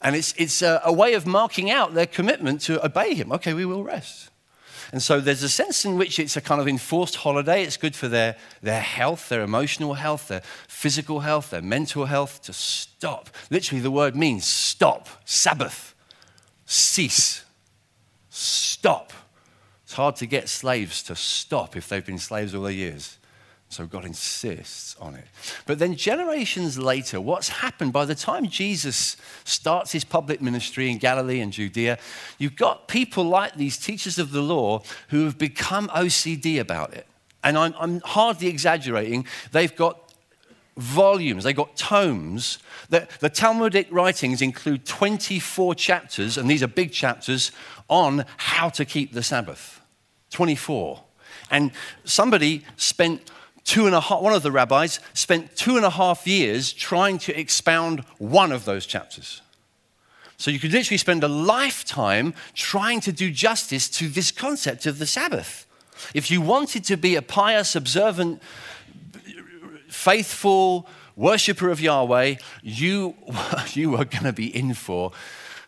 And 0.00 0.16
it's, 0.16 0.32
it's 0.38 0.62
a, 0.62 0.80
a 0.84 0.92
way 0.92 1.12
of 1.12 1.26
marking 1.26 1.70
out 1.70 1.92
their 1.92 2.06
commitment 2.06 2.62
to 2.62 2.84
obey 2.84 3.14
Him. 3.14 3.30
Okay, 3.32 3.52
we 3.52 3.66
will 3.66 3.84
rest. 3.84 4.30
And 4.90 5.02
so 5.02 5.20
there's 5.20 5.42
a 5.42 5.48
sense 5.50 5.84
in 5.84 5.98
which 5.98 6.18
it's 6.18 6.36
a 6.36 6.40
kind 6.40 6.62
of 6.62 6.66
enforced 6.66 7.16
holiday. 7.16 7.62
It's 7.62 7.76
good 7.76 7.94
for 7.94 8.08
their, 8.08 8.36
their 8.62 8.80
health, 8.80 9.28
their 9.28 9.42
emotional 9.42 9.94
health, 9.94 10.28
their 10.28 10.40
physical 10.66 11.20
health, 11.20 11.50
their 11.50 11.60
mental 11.60 12.06
health 12.06 12.40
to 12.42 12.54
stop. 12.54 13.28
Literally, 13.50 13.82
the 13.82 13.90
word 13.90 14.16
means 14.16 14.46
stop, 14.46 15.08
Sabbath, 15.26 15.94
cease, 16.64 17.44
stop. 18.30 19.12
It's 19.84 19.92
hard 19.92 20.16
to 20.16 20.26
get 20.26 20.48
slaves 20.48 21.02
to 21.02 21.16
stop 21.16 21.76
if 21.76 21.86
they've 21.88 22.04
been 22.04 22.18
slaves 22.18 22.54
all 22.54 22.62
their 22.62 22.72
years. 22.72 23.18
So 23.70 23.86
God 23.86 24.06
insists 24.06 24.96
on 24.98 25.14
it. 25.14 25.26
But 25.66 25.78
then, 25.78 25.94
generations 25.94 26.78
later, 26.78 27.20
what's 27.20 27.48
happened 27.48 27.92
by 27.92 28.06
the 28.06 28.14
time 28.14 28.48
Jesus 28.48 29.16
starts 29.44 29.92
his 29.92 30.04
public 30.04 30.40
ministry 30.40 30.90
in 30.90 30.96
Galilee 30.96 31.40
and 31.40 31.52
Judea, 31.52 31.98
you've 32.38 32.56
got 32.56 32.88
people 32.88 33.24
like 33.24 33.56
these 33.56 33.76
teachers 33.76 34.18
of 34.18 34.32
the 34.32 34.40
law 34.40 34.82
who 35.08 35.24
have 35.24 35.36
become 35.36 35.88
OCD 35.88 36.58
about 36.58 36.94
it. 36.94 37.06
And 37.44 37.58
I'm, 37.58 37.74
I'm 37.78 38.00
hardly 38.00 38.48
exaggerating. 38.48 39.26
They've 39.52 39.74
got 39.74 40.12
volumes, 40.78 41.44
they've 41.44 41.54
got 41.54 41.76
tomes. 41.76 42.58
The, 42.88 43.06
the 43.20 43.28
Talmudic 43.28 43.88
writings 43.90 44.40
include 44.40 44.86
24 44.86 45.74
chapters, 45.74 46.38
and 46.38 46.48
these 46.48 46.62
are 46.62 46.68
big 46.68 46.92
chapters, 46.92 47.52
on 47.88 48.24
how 48.38 48.70
to 48.70 48.84
keep 48.84 49.12
the 49.12 49.22
Sabbath. 49.22 49.80
24. 50.30 51.02
And 51.50 51.72
somebody 52.04 52.64
spent 52.76 53.30
two 53.68 53.84
and 53.84 53.94
a 53.94 54.00
half, 54.00 54.22
one 54.22 54.32
of 54.32 54.42
the 54.42 54.50
rabbis 54.50 54.98
spent 55.12 55.54
two 55.54 55.76
and 55.76 55.84
a 55.84 55.90
half 55.90 56.26
years 56.26 56.72
trying 56.72 57.18
to 57.18 57.38
expound 57.38 58.00
one 58.16 58.50
of 58.50 58.64
those 58.64 58.86
chapters. 58.86 59.42
So 60.38 60.50
you 60.50 60.58
could 60.58 60.72
literally 60.72 60.96
spend 60.96 61.22
a 61.22 61.28
lifetime 61.28 62.32
trying 62.54 63.00
to 63.02 63.12
do 63.12 63.30
justice 63.30 63.90
to 63.90 64.08
this 64.08 64.30
concept 64.30 64.86
of 64.86 64.98
the 64.98 65.06
Sabbath. 65.06 65.66
If 66.14 66.30
you 66.30 66.40
wanted 66.40 66.84
to 66.84 66.96
be 66.96 67.14
a 67.14 67.20
pious, 67.20 67.76
observant, 67.76 68.40
faithful 69.88 70.88
worshiper 71.14 71.68
of 71.68 71.78
Yahweh, 71.78 72.36
you, 72.62 73.16
you 73.74 73.90
were 73.90 74.06
going 74.06 74.24
to 74.24 74.32
be 74.32 74.46
in 74.46 74.72
for 74.72 75.12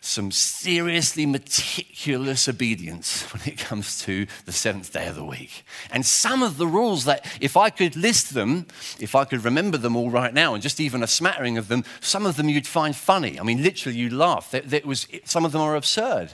some 0.03 0.31
seriously 0.31 1.27
meticulous 1.27 2.49
obedience 2.49 3.21
when 3.33 3.41
it 3.45 3.59
comes 3.59 4.01
to 4.01 4.25
the 4.45 4.51
seventh 4.51 4.91
day 4.91 5.07
of 5.07 5.15
the 5.15 5.23
week. 5.23 5.63
And 5.91 6.05
some 6.05 6.41
of 6.41 6.57
the 6.57 6.67
rules 6.67 7.05
that, 7.05 7.25
if 7.39 7.55
I 7.55 7.69
could 7.69 7.95
list 7.95 8.33
them, 8.33 8.65
if 8.99 9.13
I 9.13 9.25
could 9.25 9.45
remember 9.45 9.77
them 9.77 9.95
all 9.95 10.09
right 10.09 10.33
now, 10.33 10.55
and 10.55 10.61
just 10.61 10.79
even 10.79 11.03
a 11.03 11.07
smattering 11.07 11.57
of 11.57 11.67
them, 11.67 11.85
some 11.99 12.25
of 12.25 12.35
them 12.35 12.49
you'd 12.49 12.67
find 12.67 12.95
funny. 12.95 13.39
I 13.39 13.43
mean, 13.43 13.61
literally, 13.61 13.97
you'd 13.97 14.11
laugh. 14.11 14.51
That, 14.51 14.85
was, 14.85 15.07
some 15.23 15.45
of 15.45 15.51
them 15.51 15.61
are 15.61 15.75
absurd. 15.75 16.33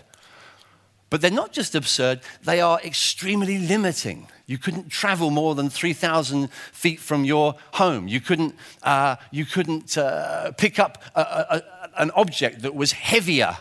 But 1.09 1.21
they're 1.21 1.31
not 1.31 1.53
just 1.53 1.73
absurd, 1.73 2.19
they 2.43 2.59
are 2.59 2.81
extremely 2.81 3.59
limiting. 3.59 4.27
You 4.45 4.57
couldn't 4.57 4.89
travel 4.89 5.29
more 5.29 5.55
than 5.55 5.69
3,000 5.69 6.51
feet 6.51 6.99
from 6.99 7.23
your 7.23 7.55
home. 7.73 8.07
You 8.07 8.19
couldn't, 8.19 8.55
uh, 8.83 9.15
you 9.31 9.45
couldn't 9.45 9.97
uh, 9.97 10.51
pick 10.53 10.79
up 10.79 11.03
a, 11.15 11.21
a, 11.21 11.63
an 11.97 12.11
object 12.11 12.61
that 12.63 12.75
was 12.75 12.91
heavier 12.91 13.57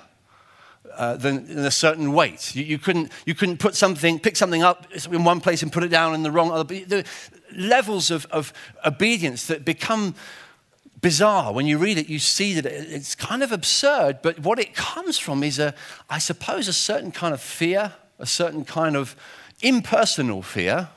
uh, 0.96 1.16
than, 1.16 1.46
than, 1.46 1.64
a 1.64 1.70
certain 1.70 2.12
weight. 2.12 2.54
You, 2.54 2.64
you, 2.64 2.78
couldn't, 2.78 3.12
you 3.26 3.34
couldn't 3.34 3.58
put 3.58 3.74
something, 3.74 4.18
pick 4.18 4.36
something 4.36 4.62
up 4.62 4.86
in 5.10 5.24
one 5.24 5.40
place 5.40 5.62
and 5.62 5.72
put 5.72 5.84
it 5.84 5.88
down 5.88 6.14
in 6.14 6.22
the 6.22 6.30
wrong 6.30 6.50
other. 6.50 6.64
The 6.64 7.04
levels 7.54 8.10
of, 8.10 8.26
of 8.26 8.52
obedience 8.84 9.46
that 9.46 9.64
become 9.64 10.14
bizarre. 11.00 11.52
When 11.52 11.66
you 11.66 11.78
read 11.78 11.98
it, 11.98 12.08
you 12.08 12.18
see 12.18 12.54
that 12.54 12.66
it's 12.66 13.14
kind 13.14 13.42
of 13.42 13.52
absurd, 13.52 14.20
but 14.22 14.40
what 14.40 14.58
it 14.58 14.74
comes 14.74 15.18
from 15.18 15.42
is, 15.42 15.58
a, 15.58 15.74
I 16.08 16.18
suppose, 16.18 16.68
a 16.68 16.72
certain 16.72 17.12
kind 17.12 17.34
of 17.34 17.40
fear, 17.40 17.92
a 18.18 18.26
certain 18.26 18.64
kind 18.64 18.96
of 18.96 19.16
impersonal 19.62 20.42
fear 20.42 20.88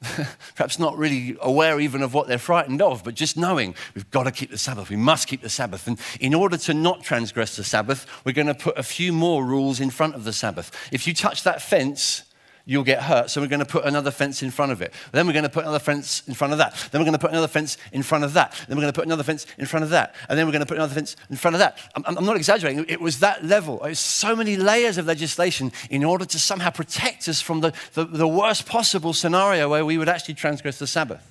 perhaps 0.54 0.78
not 0.78 0.96
really 0.96 1.36
aware 1.40 1.78
even 1.78 2.02
of 2.02 2.14
what 2.14 2.26
they're 2.26 2.38
frightened 2.38 2.80
of, 2.80 3.04
but 3.04 3.14
just 3.14 3.36
knowing 3.36 3.74
we've 3.94 4.10
got 4.10 4.22
to 4.22 4.30
keep 4.30 4.50
the 4.50 4.58
Sabbath, 4.58 4.88
we 4.88 4.96
must 4.96 5.28
keep 5.28 5.42
the 5.42 5.50
Sabbath. 5.50 5.86
And 5.86 5.98
in 6.20 6.32
order 6.32 6.56
to 6.56 6.74
not 6.74 7.02
transgress 7.02 7.56
the 7.56 7.64
Sabbath, 7.64 8.06
we're 8.24 8.32
going 8.32 8.46
to 8.46 8.54
put 8.54 8.78
a 8.78 8.82
few 8.82 9.12
more 9.12 9.44
rules 9.44 9.78
in 9.78 9.90
front 9.90 10.14
of 10.14 10.24
the 10.24 10.32
Sabbath. 10.32 10.70
If 10.90 11.06
you 11.06 11.12
touch 11.12 11.42
that 11.42 11.60
fence, 11.60 12.22
you'll 12.70 12.84
get 12.84 13.02
hurt. 13.02 13.28
So 13.28 13.40
we're 13.40 13.48
going 13.48 13.58
to 13.58 13.66
put 13.66 13.84
another 13.84 14.12
fence 14.12 14.44
in 14.44 14.52
front 14.52 14.70
of 14.70 14.80
it. 14.80 14.94
Then 15.10 15.26
we're 15.26 15.32
going 15.32 15.42
to 15.42 15.48
put 15.48 15.64
another 15.64 15.80
fence 15.80 16.22
in 16.28 16.34
front 16.34 16.52
of 16.52 16.60
that. 16.60 16.72
Then 16.92 17.00
we're 17.00 17.04
going 17.04 17.14
to 17.14 17.18
put 17.18 17.32
another 17.32 17.48
fence 17.48 17.76
in 17.92 18.04
front 18.04 18.24
of 18.24 18.32
that. 18.34 18.54
Then 18.68 18.76
we're 18.76 18.82
going 18.82 18.92
to 18.92 18.96
put 18.96 19.06
another 19.08 19.24
fence 19.24 19.44
in 19.58 19.66
front 19.66 19.82
of 19.82 19.90
that. 19.90 20.14
And 20.28 20.38
then 20.38 20.46
we're 20.46 20.52
going 20.52 20.60
to 20.60 20.66
put 20.66 20.76
another 20.76 20.94
fence 20.94 21.16
in 21.28 21.34
front 21.34 21.56
of 21.56 21.58
that. 21.58 21.78
I'm, 21.96 22.04
I'm 22.16 22.24
not 22.24 22.36
exaggerating. 22.36 22.86
It 22.88 23.00
was 23.00 23.18
that 23.18 23.44
level. 23.44 23.84
It 23.84 23.88
was 23.88 23.98
so 23.98 24.36
many 24.36 24.56
layers 24.56 24.98
of 24.98 25.06
legislation 25.06 25.72
in 25.90 26.04
order 26.04 26.24
to 26.24 26.38
somehow 26.38 26.70
protect 26.70 27.28
us 27.28 27.40
from 27.40 27.60
the, 27.60 27.72
the, 27.94 28.04
the 28.04 28.28
worst 28.28 28.66
possible 28.66 29.14
scenario 29.14 29.68
where 29.68 29.84
we 29.84 29.98
would 29.98 30.08
actually 30.08 30.34
transgress 30.34 30.78
the 30.78 30.86
Sabbath. 30.86 31.26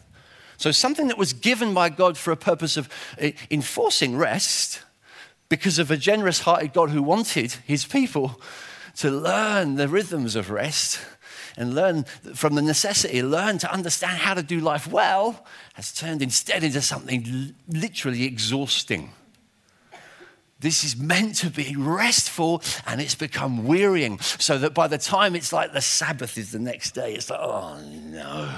So 0.58 0.72
something 0.72 1.08
that 1.08 1.18
was 1.18 1.32
given 1.32 1.74
by 1.74 1.88
God 1.88 2.18
for 2.18 2.34
a 2.34 2.38
purpose 2.38 2.76
of 2.76 2.90
eh, 3.18 3.32
enforcing 3.50 4.18
rest 4.18 4.82
because 5.48 5.80
of 5.80 5.90
a 5.90 5.96
generous 5.96 6.42
hearted 6.42 6.74
God 6.74 6.90
who 6.90 7.02
wanted 7.02 7.54
his 7.66 7.86
people 7.86 8.42
to 8.98 9.10
learn 9.10 9.76
the 9.76 9.88
rhythms 9.88 10.36
of 10.36 10.50
rest 10.50 11.00
and 11.60 11.76
learn 11.76 12.06
from 12.34 12.56
the 12.56 12.62
necessity, 12.62 13.22
learn 13.22 13.58
to 13.60 13.72
understand 13.72 14.18
how 14.18 14.34
to 14.34 14.42
do 14.42 14.62
life 14.62 14.88
well, 14.88 15.46
has 15.74 15.92
turned 15.92 16.22
instead 16.22 16.64
into 16.64 16.82
something 16.82 17.54
literally 17.68 18.24
exhausting. 18.24 19.12
This 20.62 20.84
is 20.84 20.98
meant 20.98 21.36
to 21.36 21.50
be 21.50 21.76
restful 21.78 22.64
and 22.88 23.00
it's 23.00 23.16
become 23.16 23.66
wearying. 23.66 24.20
So 24.20 24.58
that 24.58 24.74
by 24.74 24.88
the 24.88 24.98
time 24.98 25.36
it's 25.36 25.54
like 25.54 25.74
the 25.74 25.82
Sabbath 25.82 26.38
is 26.38 26.52
the 26.52 26.60
next 26.60 26.92
day, 26.92 27.14
it's 27.14 27.30
like, 27.30 27.40
oh 27.42 27.80
no, 27.82 28.56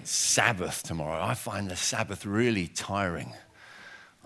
it's 0.00 0.10
Sabbath 0.10 0.82
tomorrow. 0.82 1.22
I 1.22 1.34
find 1.34 1.70
the 1.70 1.76
Sabbath 1.76 2.26
really 2.26 2.66
tiring. 2.66 3.34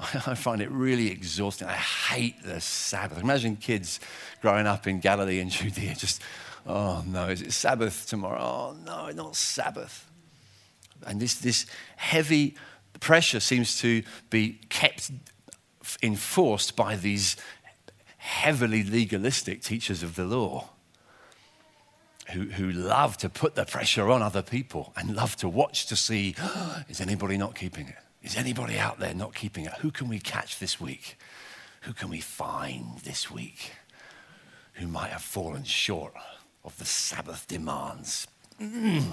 I 0.26 0.35
find 0.35 0.61
it 0.61 0.71
really 0.71 1.11
exhausting. 1.11 1.68
I 1.68 1.75
hate 1.75 2.42
the 2.42 2.61
Sabbath. 2.61 3.18
Imagine 3.18 3.56
kids 3.56 4.00
growing 4.40 4.66
up 4.66 4.87
in 4.87 5.00
Galilee 5.00 5.40
and 5.40 5.50
Judea 5.50 5.94
just 5.94 6.23
Oh 6.66 7.02
no, 7.06 7.28
is 7.28 7.42
it 7.42 7.52
Sabbath 7.52 8.06
tomorrow? 8.06 8.40
Oh 8.40 8.76
no, 8.85 9.11
not 9.11 9.37
Sabbath. 9.37 10.09
And 11.06 11.21
this, 11.21 11.35
this 11.35 11.66
heavy 11.97 12.54
pressure 13.00 13.40
seems 13.40 13.80
to 13.80 14.02
be 14.30 14.61
kept 14.68 15.11
enforced 16.02 16.76
by 16.76 16.94
these 16.94 17.37
heavily 18.18 18.85
legalistic 18.85 19.62
teachers 19.62 20.04
of 20.04 20.14
the 20.14 20.25
law 20.25 20.68
who, 22.30 22.42
who 22.42 22.71
love 22.71 23.16
to 23.18 23.28
put 23.28 23.56
the 23.56 23.64
pressure 23.64 24.09
on 24.09 24.23
other 24.23 24.42
people 24.42 24.92
and 24.97 25.16
love 25.16 25.35
to 25.37 25.49
watch 25.49 25.87
to 25.87 25.97
see 25.97 26.37
oh, 26.40 26.82
is 26.88 27.00
anybody 27.00 27.37
not 27.37 27.56
keeping 27.56 27.88
it? 27.88 27.97
Is 28.23 28.37
anybody 28.37 28.79
out 28.79 28.99
there 28.99 29.14
not 29.14 29.35
keeping 29.35 29.67
it? 29.67 29.73
Who 29.81 29.91
can 29.91 30.09
we 30.09 30.19
catch 30.19 30.59
this 30.59 30.81
week? 30.81 31.19
Who 31.83 31.93
can 31.93 32.09
we 32.09 32.21
find 32.21 32.99
this 33.00 33.31
week 33.31 33.73
who 34.75 34.87
might 34.87 35.11
have 35.11 35.23
fallen 35.23 35.64
short? 35.64 36.14
of 36.64 36.76
the 36.79 36.85
Sabbath 36.85 37.47
demands. 37.49 38.26
Mm. 38.61 39.05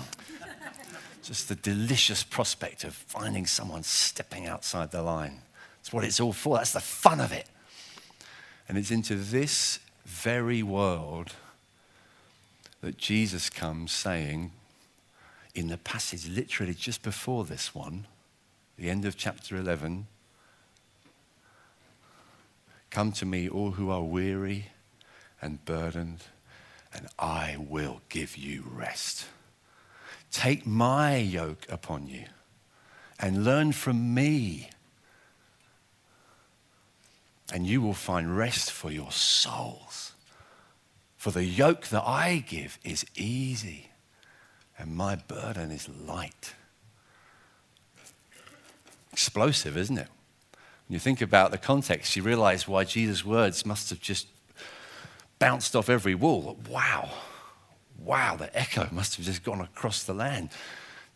Just 1.23 1.49
the 1.49 1.55
delicious 1.55 2.23
prospect 2.23 2.83
of 2.83 2.93
finding 2.93 3.45
someone 3.45 3.83
stepping 3.83 4.47
outside 4.47 4.91
the 4.91 5.01
line. 5.01 5.41
That's 5.77 5.91
what 5.91 6.03
it's 6.03 6.19
all 6.19 6.33
for. 6.33 6.57
That's 6.57 6.73
the 6.73 6.79
fun 6.79 7.19
of 7.19 7.31
it. 7.31 7.47
And 8.67 8.77
it's 8.77 8.91
into 8.91 9.15
this 9.15 9.79
very 10.05 10.61
world 10.61 11.33
that 12.81 12.97
Jesus 12.97 13.49
comes 13.49 13.91
saying, 13.91 14.51
in 15.55 15.67
the 15.67 15.77
passage 15.77 16.27
literally 16.29 16.73
just 16.73 17.01
before 17.01 17.43
this 17.43 17.73
one, 17.73 18.05
the 18.79 18.89
end 18.89 19.03
of 19.03 19.17
chapter 19.17 19.57
11, 19.57 20.07
Come 22.89 23.11
to 23.11 23.25
me, 23.25 23.47
all 23.47 23.71
who 23.71 23.89
are 23.89 24.01
weary 24.01 24.67
and 25.41 25.63
burdened 25.65 26.23
and 26.93 27.07
I 27.19 27.57
will 27.59 28.01
give 28.09 28.37
you 28.37 28.63
rest. 28.73 29.27
Take 30.31 30.65
my 30.65 31.17
yoke 31.17 31.65
upon 31.69 32.07
you 32.07 32.25
and 33.19 33.43
learn 33.43 33.73
from 33.73 34.13
me, 34.13 34.69
and 37.53 37.67
you 37.67 37.81
will 37.81 37.93
find 37.93 38.35
rest 38.35 38.71
for 38.71 38.91
your 38.91 39.11
souls. 39.11 40.13
For 41.17 41.31
the 41.31 41.43
yoke 41.43 41.87
that 41.87 42.03
I 42.05 42.45
give 42.47 42.79
is 42.83 43.05
easy, 43.15 43.89
and 44.77 44.95
my 44.95 45.15
burden 45.15 45.69
is 45.69 45.89
light. 45.89 46.53
Explosive, 49.19 49.75
isn't 49.75 49.97
it? 49.97 50.07
When 50.87 50.93
you 50.93 50.99
think 50.99 51.19
about 51.19 51.51
the 51.51 51.57
context, 51.57 52.15
you 52.15 52.23
realize 52.23 52.69
why 52.69 52.85
Jesus' 52.85 53.25
words 53.25 53.65
must 53.65 53.89
have 53.89 53.99
just 53.99 54.27
bounced 55.39 55.75
off 55.75 55.89
every 55.89 56.15
wall. 56.15 56.57
Wow. 56.69 57.09
Wow, 58.01 58.37
the 58.37 58.57
echo 58.57 58.87
must 58.93 59.17
have 59.17 59.25
just 59.25 59.43
gone 59.43 59.59
across 59.59 60.03
the 60.03 60.13
land. 60.13 60.51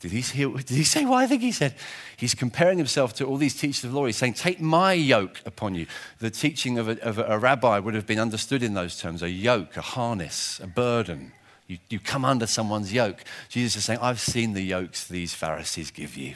Did 0.01 0.11
he, 0.11 0.19
hear, 0.19 0.49
did 0.49 0.69
he 0.69 0.83
say 0.83 1.05
what 1.05 1.19
I 1.19 1.27
think 1.27 1.41
he 1.41 1.53
said? 1.53 1.75
He's 2.17 2.35
comparing 2.35 2.77
himself 2.77 3.13
to 3.15 3.25
all 3.25 3.37
these 3.37 3.55
teachers 3.55 3.85
of 3.85 3.93
law. 3.93 4.05
He's 4.05 4.17
saying, 4.17 4.33
Take 4.33 4.59
my 4.59 4.91
yoke 4.91 5.39
upon 5.45 5.73
you. 5.73 5.87
The 6.19 6.29
teaching 6.29 6.77
of 6.77 6.89
a, 6.89 7.01
of 7.01 7.19
a 7.19 7.39
rabbi 7.39 7.79
would 7.79 7.93
have 7.93 8.05
been 8.05 8.19
understood 8.19 8.63
in 8.63 8.73
those 8.73 8.99
terms 8.99 9.23
a 9.23 9.29
yoke, 9.29 9.77
a 9.77 9.81
harness, 9.81 10.59
a 10.61 10.67
burden. 10.67 11.31
You, 11.67 11.77
you 11.87 12.01
come 12.01 12.25
under 12.25 12.47
someone's 12.47 12.91
yoke. 12.91 13.23
Jesus 13.47 13.77
is 13.77 13.85
saying, 13.85 13.99
I've 14.01 14.19
seen 14.19 14.51
the 14.51 14.61
yokes 14.61 15.07
these 15.07 15.33
Pharisees 15.33 15.89
give 15.89 16.17
you. 16.17 16.35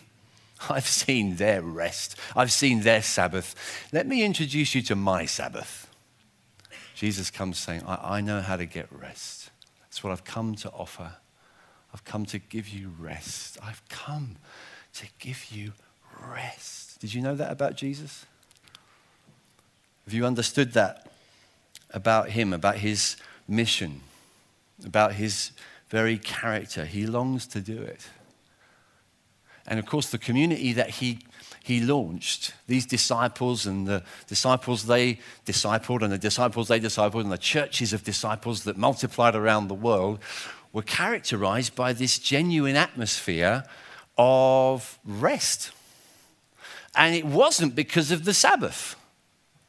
I've 0.70 0.88
seen 0.88 1.36
their 1.36 1.62
rest. 1.62 2.18
I've 2.36 2.52
seen 2.52 2.82
their 2.82 3.02
Sabbath. 3.02 3.56
Let 3.92 4.08
me 4.08 4.24
introduce 4.24 4.76
you 4.76 4.82
to 4.84 4.96
my 4.96 5.26
Sabbath. 5.26 5.90
Jesus 6.96 7.30
comes 7.30 7.58
saying, 7.58 7.84
I, 7.86 8.18
I 8.18 8.22
know 8.22 8.42
how 8.42 8.58
to 8.58 8.66
get 8.66 8.88
rest. 8.92 9.52
That's 9.82 10.04
what 10.04 10.12
I've 10.12 10.24
come 10.24 10.56
to 10.56 10.70
offer. 10.72 11.14
I've 11.94 12.04
come 12.04 12.26
to 12.28 12.40
give 12.40 12.70
you 12.70 12.92
rest. 13.00 13.58
I've 13.64 13.88
come 13.90 14.38
to 14.94 15.06
give 15.20 15.52
you 15.52 15.74
rest. 16.20 17.00
Did 17.00 17.14
you 17.14 17.22
know 17.22 17.36
that 17.36 17.52
about 17.52 17.76
Jesus? 17.76 18.26
Have 20.06 20.14
you 20.14 20.26
understood 20.26 20.74
that 20.74 21.12
about 21.92 22.30
him, 22.30 22.54
about 22.54 22.78
his 22.78 23.18
mission, 23.48 24.02
about 24.86 25.14
his 25.14 25.52
very 25.90 26.18
character? 26.18 26.86
He 26.86 27.06
longs 27.06 27.46
to 27.48 27.62
do 27.62 27.82
it. 27.82 28.08
And 29.68 29.80
of 29.80 29.86
course, 29.86 30.10
the 30.10 30.18
community 30.18 30.74
that 30.74 30.90
he, 30.90 31.20
he 31.64 31.82
launched, 31.82 32.54
these 32.68 32.86
disciples 32.86 33.66
and 33.66 33.86
the 33.86 34.04
disciples 34.28 34.86
they 34.86 35.20
discipled, 35.46 36.02
and 36.02 36.12
the 36.12 36.18
disciples 36.18 36.70
they 36.70 36.80
discipled, 36.80 37.22
and 37.22 37.32
the 37.32 37.38
churches 37.38 37.92
of 37.92 38.04
disciples 38.04 38.64
that 38.64 38.78
multiplied 38.78 39.36
around 39.36 39.68
the 39.68 39.76
world 39.76 40.20
were 40.72 40.82
characterized 40.82 41.76
by 41.76 41.92
this 41.92 42.18
genuine 42.20 42.76
atmosphere 42.76 43.66
of 44.18 45.00
rest. 45.06 45.72
And 46.96 47.14
it 47.14 47.26
wasn't 47.26 47.76
because 47.76 48.12
of 48.12 48.26
the 48.26 48.34
Sabbath. 48.34 48.96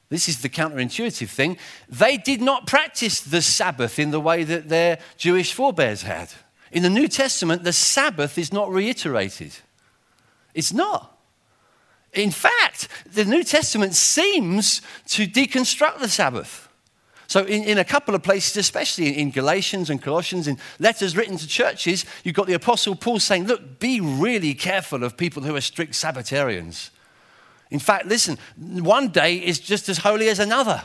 This 0.08 0.28
is 0.28 0.40
the 0.40 0.48
counterintuitive 0.48 1.28
thing. 1.28 1.58
They 1.88 2.16
did 2.16 2.40
not 2.40 2.66
practice 2.66 3.20
the 3.20 3.42
Sabbath 3.42 3.98
in 3.98 4.10
the 4.10 4.20
way 4.20 4.44
that 4.44 4.68
their 4.68 4.98
Jewish 5.18 5.52
forebears 5.52 6.02
had. 6.02 6.30
In 6.72 6.82
the 6.82 6.90
New 6.90 7.08
Testament, 7.08 7.64
the 7.64 7.72
Sabbath 7.72 8.38
is 8.38 8.52
not 8.52 8.70
reiterated. 8.70 9.52
It's 10.58 10.72
not. 10.72 11.16
In 12.12 12.32
fact, 12.32 12.88
the 13.06 13.24
New 13.24 13.44
Testament 13.44 13.94
seems 13.94 14.82
to 15.06 15.24
deconstruct 15.24 16.00
the 16.00 16.08
Sabbath. 16.08 16.68
So, 17.28 17.44
in, 17.44 17.62
in 17.62 17.78
a 17.78 17.84
couple 17.84 18.12
of 18.16 18.24
places, 18.24 18.56
especially 18.56 19.18
in 19.18 19.30
Galatians 19.30 19.88
and 19.88 20.02
Colossians, 20.02 20.48
in 20.48 20.58
letters 20.80 21.16
written 21.16 21.36
to 21.36 21.46
churches, 21.46 22.04
you've 22.24 22.34
got 22.34 22.48
the 22.48 22.54
Apostle 22.54 22.96
Paul 22.96 23.20
saying, 23.20 23.46
Look, 23.46 23.78
be 23.78 24.00
really 24.00 24.52
careful 24.52 25.04
of 25.04 25.16
people 25.16 25.44
who 25.44 25.54
are 25.54 25.60
strict 25.60 25.92
Sabbatarians. 25.92 26.90
In 27.70 27.78
fact, 27.78 28.06
listen, 28.06 28.36
one 28.56 29.08
day 29.10 29.36
is 29.36 29.60
just 29.60 29.88
as 29.88 29.98
holy 29.98 30.28
as 30.28 30.40
another. 30.40 30.82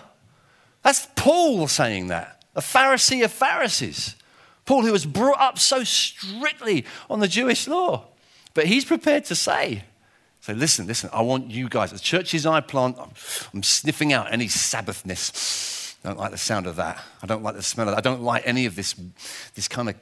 That's 0.83 1.07
Paul 1.15 1.67
saying 1.67 2.07
that, 2.07 2.43
a 2.53 2.61
Pharisee 2.61 3.23
of 3.23 3.31
Pharisees. 3.31 4.17
Paul, 4.65 4.83
who 4.83 4.91
was 4.91 5.07
brought 5.07 5.39
up 5.39 5.57
so 5.57 5.83
strictly 5.83 6.85
on 7.09 7.21
the 7.21 7.27
Jewish 7.27 7.67
law. 7.67 8.12
But 8.53 8.67
he's 8.67 8.85
prepared 8.85 9.25
to 9.25 9.35
say, 9.35 9.83
say, 10.41 10.53
listen, 10.53 10.87
listen, 10.87 11.09
I 11.13 11.21
want 11.21 11.49
you 11.49 11.69
guys, 11.69 11.91
the 11.91 11.99
churches 11.99 12.45
I 12.45 12.61
plant, 12.61 12.97
I'm, 12.99 13.11
I'm 13.53 13.63
sniffing 13.63 14.13
out 14.13 14.31
any 14.31 14.47
Sabbathness. 14.47 15.95
I 16.03 16.09
don't 16.09 16.19
like 16.19 16.31
the 16.31 16.37
sound 16.37 16.67
of 16.67 16.75
that. 16.75 17.01
I 17.21 17.27
don't 17.27 17.43
like 17.43 17.55
the 17.55 17.63
smell 17.63 17.87
of 17.87 17.95
that. 17.95 17.97
I 17.97 18.01
don't 18.01 18.21
like 18.21 18.43
any 18.45 18.65
of 18.65 18.75
this, 18.75 18.95
this 19.55 19.67
kind 19.67 19.89
of 19.89 19.95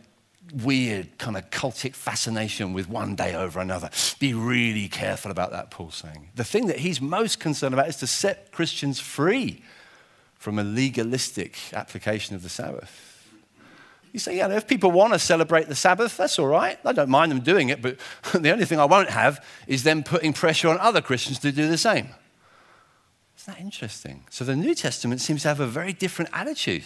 weird, 0.63 1.17
kind 1.17 1.37
of 1.37 1.49
cultic 1.51 1.95
fascination 1.95 2.73
with 2.73 2.89
one 2.89 3.15
day 3.15 3.35
over 3.35 3.59
another. 3.59 3.89
Be 4.19 4.33
really 4.33 4.87
careful 4.87 5.31
about 5.31 5.51
that, 5.51 5.69
Paul's 5.71 5.95
saying. 5.95 6.29
The 6.35 6.43
thing 6.43 6.67
that 6.67 6.79
he's 6.79 6.99
most 6.99 7.39
concerned 7.39 7.73
about 7.73 7.87
is 7.87 7.97
to 7.97 8.07
set 8.07 8.51
Christians 8.51 8.99
free 8.99 9.61
from 10.35 10.57
a 10.57 10.63
legalistic 10.63 11.57
application 11.73 12.35
of 12.35 12.41
the 12.41 12.49
Sabbath. 12.49 13.10
You 14.11 14.19
say, 14.19 14.37
yeah, 14.37 14.49
if 14.49 14.67
people 14.67 14.91
want 14.91 15.13
to 15.13 15.19
celebrate 15.19 15.67
the 15.67 15.75
Sabbath, 15.75 16.17
that's 16.17 16.37
all 16.37 16.47
right. 16.47 16.77
I 16.83 16.91
don't 16.91 17.09
mind 17.09 17.31
them 17.31 17.39
doing 17.39 17.69
it, 17.69 17.81
but 17.81 17.97
the 18.33 18.51
only 18.51 18.65
thing 18.65 18.79
I 18.79 18.85
won't 18.85 19.09
have 19.09 19.43
is 19.67 19.83
them 19.83 20.03
putting 20.03 20.33
pressure 20.33 20.67
on 20.67 20.77
other 20.79 21.01
Christians 21.01 21.39
to 21.39 21.51
do 21.51 21.67
the 21.67 21.77
same. 21.77 22.09
Isn't 23.37 23.55
that 23.55 23.59
interesting? 23.59 24.25
So 24.29 24.43
the 24.43 24.55
New 24.55 24.75
Testament 24.75 25.21
seems 25.21 25.43
to 25.43 25.47
have 25.47 25.59
a 25.59 25.67
very 25.67 25.93
different 25.93 26.29
attitude 26.33 26.83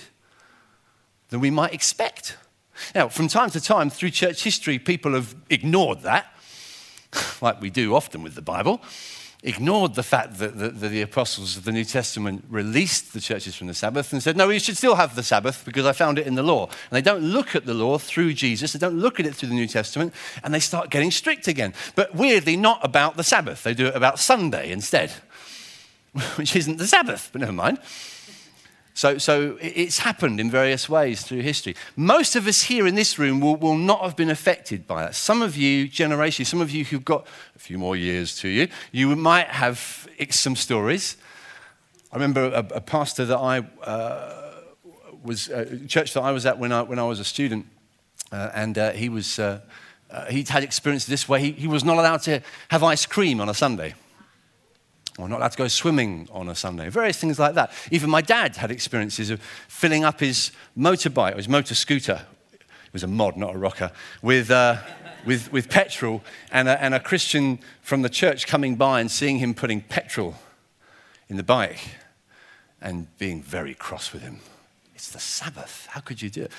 than 1.29 1.39
we 1.39 1.49
might 1.49 1.73
expect. 1.73 2.37
Now, 2.93 3.09
from 3.09 3.27
time 3.27 3.49
to 3.51 3.61
time 3.61 3.89
through 3.89 4.11
church 4.11 4.43
history, 4.43 4.77
people 4.77 5.13
have 5.13 5.35
ignored 5.49 6.01
that, 6.01 6.27
like 7.41 7.59
we 7.59 7.69
do 7.69 7.95
often 7.95 8.21
with 8.21 8.35
the 8.35 8.41
Bible 8.41 8.81
ignored 9.45 9.93
the 9.93 10.03
fact 10.03 10.39
that 10.39 10.57
the, 10.57 10.69
the, 10.69 11.01
apostles 11.01 11.55
of 11.55 11.65
the 11.65 11.71
New 11.71 11.85
Testament 11.85 12.43
released 12.49 13.13
the 13.13 13.21
churches 13.21 13.55
from 13.55 13.67
the 13.67 13.75
Sabbath 13.75 14.11
and 14.11 14.21
said, 14.21 14.35
no, 14.35 14.49
you 14.49 14.59
should 14.59 14.75
still 14.75 14.95
have 14.95 15.15
the 15.15 15.21
Sabbath 15.21 15.63
because 15.63 15.85
I 15.85 15.91
found 15.91 16.17
it 16.17 16.25
in 16.25 16.33
the 16.33 16.41
law. 16.41 16.65
And 16.65 16.91
they 16.91 17.01
don't 17.01 17.21
look 17.21 17.55
at 17.55 17.65
the 17.65 17.75
law 17.75 17.99
through 17.99 18.33
Jesus, 18.33 18.73
they 18.73 18.79
don't 18.79 18.99
look 18.99 19.19
at 19.19 19.25
it 19.27 19.35
through 19.35 19.49
the 19.49 19.55
New 19.55 19.67
Testament, 19.67 20.13
and 20.43 20.51
they 20.51 20.59
start 20.59 20.89
getting 20.89 21.11
strict 21.11 21.47
again. 21.47 21.75
But 21.95 22.15
weirdly, 22.15 22.57
not 22.57 22.83
about 22.83 23.17
the 23.17 23.23
Sabbath. 23.23 23.61
They 23.61 23.75
do 23.75 23.85
it 23.85 23.95
about 23.95 24.19
Sunday 24.19 24.71
instead, 24.71 25.11
which 26.35 26.55
isn't 26.55 26.77
the 26.77 26.87
Sabbath, 26.87 27.29
but 27.31 27.41
never 27.41 27.53
mind. 27.53 27.77
So, 28.95 29.17
so 29.17 29.57
it's 29.59 29.99
happened 29.99 30.39
in 30.39 30.49
various 30.49 30.87
ways 30.87 31.21
through 31.21 31.41
history. 31.41 31.75
Most 31.97 32.37
of 32.37 32.47
us 32.47 32.61
here 32.61 32.87
in 32.87 32.95
this 32.95 33.19
room 33.19 33.41
will, 33.41 33.57
will 33.57 33.75
not 33.75 34.01
have 34.01 34.15
been 34.15 34.29
affected 34.29 34.87
by 34.87 35.03
that. 35.03 35.15
Some 35.15 35.41
of 35.41 35.57
you, 35.57 35.89
generation, 35.89 36.45
some 36.45 36.61
of 36.61 36.71
you 36.71 36.85
who've 36.85 37.03
got 37.03 37.27
a 37.57 37.59
few 37.59 37.77
more 37.77 37.97
years 37.97 38.37
to 38.39 38.47
you, 38.47 38.69
you 38.93 39.13
might 39.17 39.47
have 39.47 40.07
some 40.29 40.55
stories. 40.55 41.17
I 42.13 42.15
remember 42.15 42.45
a, 42.45 42.59
a 42.75 42.79
pastor 42.79 43.25
that 43.25 43.37
I 43.37 43.59
uh, 43.83 44.61
was, 45.21 45.49
a 45.49 45.73
uh, 45.73 45.87
church 45.87 46.13
that 46.13 46.21
I 46.21 46.31
was 46.31 46.45
at 46.45 46.57
when 46.57 46.71
I, 46.71 46.81
when 46.81 46.97
I 46.97 47.03
was 47.03 47.19
a 47.19 47.25
student, 47.25 47.65
uh, 48.31 48.51
and 48.55 48.77
uh, 48.77 48.91
he 48.93 49.09
was, 49.09 49.39
uh, 49.39 49.59
uh, 50.09 50.27
he'd 50.27 50.47
had 50.47 50.63
experience 50.63 51.03
this 51.03 51.27
way. 51.27 51.41
He, 51.41 51.51
he 51.51 51.67
was 51.67 51.83
not 51.83 51.97
allowed 51.97 52.21
to 52.23 52.41
have 52.69 52.81
ice 52.81 53.05
cream 53.05 53.41
on 53.41 53.49
a 53.49 53.53
Sunday 53.53 53.93
or 55.17 55.29
not 55.29 55.39
allowed 55.39 55.51
to 55.51 55.57
go 55.57 55.67
swimming 55.67 56.27
on 56.31 56.49
a 56.49 56.55
Sunday, 56.55 56.89
various 56.89 57.17
things 57.17 57.39
like 57.39 57.55
that. 57.55 57.71
Even 57.91 58.09
my 58.09 58.21
dad 58.21 58.57
had 58.57 58.71
experiences 58.71 59.29
of 59.29 59.41
filling 59.67 60.03
up 60.03 60.19
his 60.19 60.51
motorbike, 60.77 61.33
or 61.33 61.37
his 61.37 61.47
motor 61.47 61.75
scooter, 61.75 62.25
it 62.51 62.93
was 62.93 63.03
a 63.03 63.07
mod, 63.07 63.37
not 63.37 63.55
a 63.55 63.57
rocker, 63.57 63.91
with, 64.21 64.51
uh, 64.51 64.77
with, 65.25 65.51
with 65.51 65.69
petrol, 65.69 66.21
and 66.51 66.67
a, 66.67 66.81
and 66.83 66.93
a 66.93 66.99
Christian 66.99 67.59
from 67.81 68.01
the 68.01 68.09
church 68.09 68.45
coming 68.45 68.75
by 68.75 68.99
and 68.99 69.09
seeing 69.09 69.37
him 69.37 69.53
putting 69.53 69.81
petrol 69.81 70.35
in 71.29 71.37
the 71.37 71.43
bike 71.43 71.79
and 72.81 73.07
being 73.17 73.41
very 73.41 73.73
cross 73.73 74.11
with 74.11 74.21
him. 74.21 74.39
It's 74.95 75.09
the 75.09 75.19
Sabbath. 75.19 75.87
How 75.91 76.01
could 76.01 76.21
you 76.21 76.29
do 76.29 76.43
it? 76.43 76.51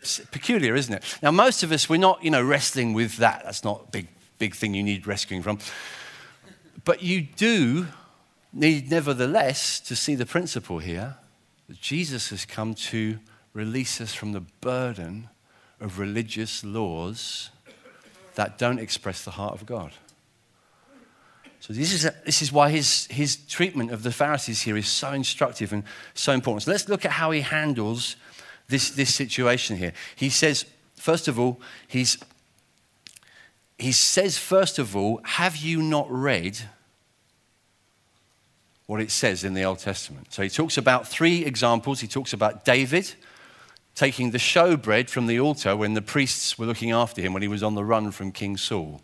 It's 0.00 0.20
peculiar, 0.30 0.74
isn't 0.74 0.92
it? 0.92 1.02
Now, 1.22 1.30
most 1.30 1.62
of 1.62 1.72
us, 1.72 1.88
we're 1.88 1.98
not, 1.98 2.22
you 2.22 2.30
know, 2.30 2.42
wrestling 2.42 2.94
with 2.94 3.16
that. 3.18 3.42
That's 3.44 3.64
not 3.64 3.84
a 3.88 3.90
big, 3.90 4.08
big 4.38 4.54
thing 4.54 4.74
you 4.74 4.82
need 4.82 5.06
rescuing 5.06 5.42
from. 5.42 5.58
But 6.84 7.02
you 7.02 7.22
do 7.22 7.86
need, 8.52 8.90
nevertheless, 8.90 9.80
to 9.80 9.96
see 9.96 10.14
the 10.14 10.26
principle 10.26 10.78
here 10.78 11.16
that 11.68 11.80
Jesus 11.80 12.30
has 12.30 12.44
come 12.44 12.74
to 12.74 13.18
release 13.52 14.00
us 14.00 14.14
from 14.14 14.32
the 14.32 14.40
burden 14.40 15.28
of 15.80 15.98
religious 15.98 16.64
laws 16.64 17.50
that 18.34 18.58
don't 18.58 18.78
express 18.78 19.24
the 19.24 19.32
heart 19.32 19.54
of 19.54 19.66
God. 19.66 19.92
So, 21.60 21.72
this 21.72 21.92
is, 21.92 22.04
a, 22.04 22.14
this 22.24 22.40
is 22.40 22.52
why 22.52 22.70
his, 22.70 23.06
his 23.06 23.36
treatment 23.36 23.90
of 23.90 24.02
the 24.02 24.12
Pharisees 24.12 24.62
here 24.62 24.76
is 24.76 24.86
so 24.86 25.12
instructive 25.12 25.72
and 25.72 25.82
so 26.14 26.32
important. 26.32 26.62
So, 26.62 26.70
let's 26.70 26.88
look 26.88 27.04
at 27.04 27.10
how 27.10 27.32
he 27.32 27.40
handles 27.40 28.16
this, 28.68 28.90
this 28.90 29.12
situation 29.12 29.76
here. 29.76 29.92
He 30.14 30.30
says, 30.30 30.66
first 30.94 31.26
of 31.26 31.38
all, 31.38 31.60
he's, 31.88 32.16
he 33.76 33.92
says, 33.92 34.38
first 34.38 34.78
of 34.78 34.96
all, 34.96 35.20
have 35.24 35.56
you 35.56 35.82
not 35.82 36.10
read 36.10 36.58
what 38.88 39.02
it 39.02 39.10
says 39.10 39.44
in 39.44 39.52
the 39.52 39.62
Old 39.62 39.78
Testament. 39.78 40.32
So 40.32 40.42
he 40.42 40.48
talks 40.48 40.78
about 40.78 41.06
three 41.06 41.44
examples. 41.44 42.00
He 42.00 42.08
talks 42.08 42.32
about 42.32 42.64
David. 42.64 43.14
taking 43.94 44.30
the 44.30 44.38
showbread 44.38 45.10
from 45.10 45.26
the 45.26 45.40
altar 45.40 45.76
when 45.76 45.94
the 45.94 46.00
priests 46.00 46.56
were 46.56 46.64
looking 46.66 46.92
after 46.92 47.20
him 47.20 47.32
when 47.32 47.42
he 47.42 47.48
was 47.48 47.64
on 47.64 47.74
the 47.74 47.84
run 47.84 48.12
from 48.12 48.30
King 48.30 48.56
Saul. 48.56 49.02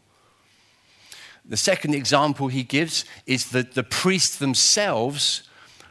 The 1.45 1.57
second 1.57 1.95
example 1.95 2.47
he 2.47 2.63
gives 2.63 3.05
is 3.27 3.51
that 3.51 3.75
the 3.75 3.83
priests 3.83 4.37
themselves 4.39 5.43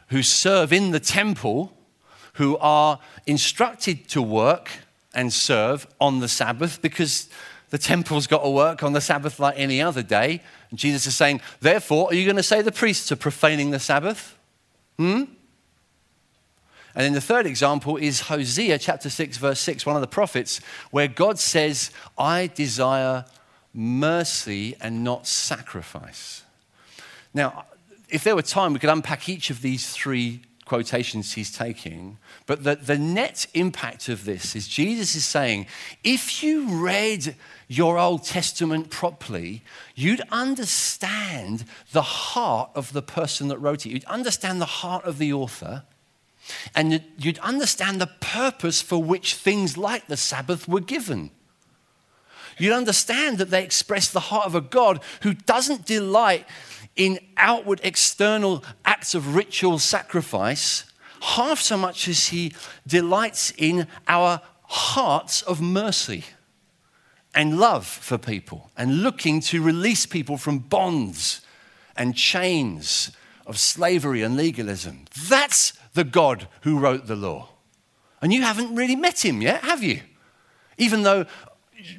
who 0.07 0.23
serve 0.23 0.71
in 0.71 0.91
the 0.91 1.01
temple, 1.01 1.77
who 2.35 2.57
are 2.59 2.97
instructed 3.27 4.07
to 4.07 4.21
work 4.21 4.69
and 5.13 5.33
serve 5.33 5.85
on 5.99 6.19
the 6.19 6.29
Sabbath 6.29 6.81
because 6.81 7.29
the 7.71 7.77
temple's 7.77 8.25
got 8.25 8.43
to 8.43 8.49
work 8.49 8.83
on 8.83 8.93
the 8.93 9.01
Sabbath 9.01 9.37
like 9.37 9.55
any 9.57 9.81
other 9.81 10.01
day. 10.01 10.41
And 10.73 10.79
Jesus 10.79 11.05
is 11.05 11.15
saying, 11.15 11.39
therefore, 11.59 12.07
are 12.07 12.15
you 12.15 12.25
going 12.25 12.35
to 12.35 12.41
say 12.41 12.63
the 12.63 12.71
priests 12.71 13.11
are 13.11 13.15
profaning 13.15 13.69
the 13.69 13.77
Sabbath? 13.77 14.35
Hmm? 14.97 15.25
And 16.95 17.05
then 17.05 17.13
the 17.13 17.21
third 17.21 17.45
example 17.45 17.95
is 17.97 18.21
Hosea 18.21 18.79
chapter 18.79 19.11
6, 19.11 19.37
verse 19.37 19.59
6, 19.59 19.85
one 19.85 19.95
of 19.95 20.01
the 20.01 20.07
prophets, 20.07 20.61
where 20.89 21.07
God 21.07 21.37
says, 21.37 21.91
I 22.17 22.47
desire 22.47 23.25
mercy 23.71 24.75
and 24.81 25.03
not 25.03 25.27
sacrifice. 25.27 26.41
Now, 27.35 27.65
if 28.09 28.23
there 28.23 28.35
were 28.35 28.41
time, 28.41 28.73
we 28.73 28.79
could 28.79 28.89
unpack 28.89 29.29
each 29.29 29.51
of 29.51 29.61
these 29.61 29.91
three 29.91 30.41
quotations 30.73 31.33
he's 31.33 31.51
taking. 31.51 32.17
But 32.47 32.63
the, 32.63 32.73
the 32.73 32.97
net 32.97 33.45
impact 33.53 34.09
of 34.09 34.25
this 34.25 34.55
is 34.55 34.67
Jesus 34.67 35.13
is 35.15 35.23
saying, 35.23 35.67
if 36.03 36.41
you 36.41 36.65
read 36.83 37.35
your 37.67 37.99
Old 37.99 38.23
Testament 38.23 38.89
properly, 38.89 39.61
you'd 39.93 40.23
understand 40.31 41.65
the 41.91 42.01
heart 42.01 42.71
of 42.73 42.91
the 42.91 43.03
person 43.03 43.49
that 43.49 43.59
wrote 43.59 43.85
it. 43.85 43.91
You'd 43.91 44.05
understand 44.05 44.59
the 44.59 44.65
heart 44.65 45.05
of 45.05 45.19
the 45.19 45.31
author. 45.31 45.83
And 46.73 47.03
you'd 47.19 47.37
understand 47.37 48.01
the 48.01 48.09
purpose 48.19 48.81
for 48.81 48.97
which 48.97 49.35
things 49.35 49.77
like 49.77 50.07
the 50.07 50.17
Sabbath 50.17 50.67
were 50.67 50.81
given. 50.81 51.29
You'd 52.57 52.73
understand 52.73 53.37
that 53.37 53.51
they 53.51 53.63
express 53.63 54.09
the 54.09 54.19
heart 54.19 54.47
of 54.47 54.55
a 54.55 54.61
God 54.61 55.01
who 55.21 55.35
doesn't 55.35 55.85
delight 55.85 56.47
in 56.95 57.19
outward 57.37 57.81
external 57.83 58.63
acts 58.85 59.15
of 59.15 59.35
ritual 59.35 59.79
sacrifice 59.79 60.85
half 61.21 61.59
so 61.59 61.77
much 61.77 62.07
as 62.07 62.27
he 62.27 62.53
delights 62.85 63.53
in 63.57 63.87
our 64.07 64.41
hearts 64.63 65.41
of 65.43 65.61
mercy 65.61 66.25
and 67.33 67.57
love 67.57 67.87
for 67.87 68.17
people 68.17 68.69
and 68.77 69.01
looking 69.01 69.39
to 69.39 69.61
release 69.61 70.05
people 70.05 70.37
from 70.37 70.59
bonds 70.59 71.41
and 71.95 72.15
chains 72.15 73.11
of 73.47 73.57
slavery 73.57 74.21
and 74.21 74.35
legalism. 74.35 75.05
That's 75.29 75.73
the 75.93 76.03
God 76.03 76.47
who 76.61 76.79
wrote 76.79 77.07
the 77.07 77.15
law. 77.15 77.49
And 78.21 78.33
you 78.33 78.41
haven't 78.41 78.75
really 78.75 78.95
met 78.95 79.23
him 79.23 79.41
yet, 79.41 79.63
have 79.63 79.83
you? 79.83 80.01
Even 80.77 81.03
though 81.03 81.25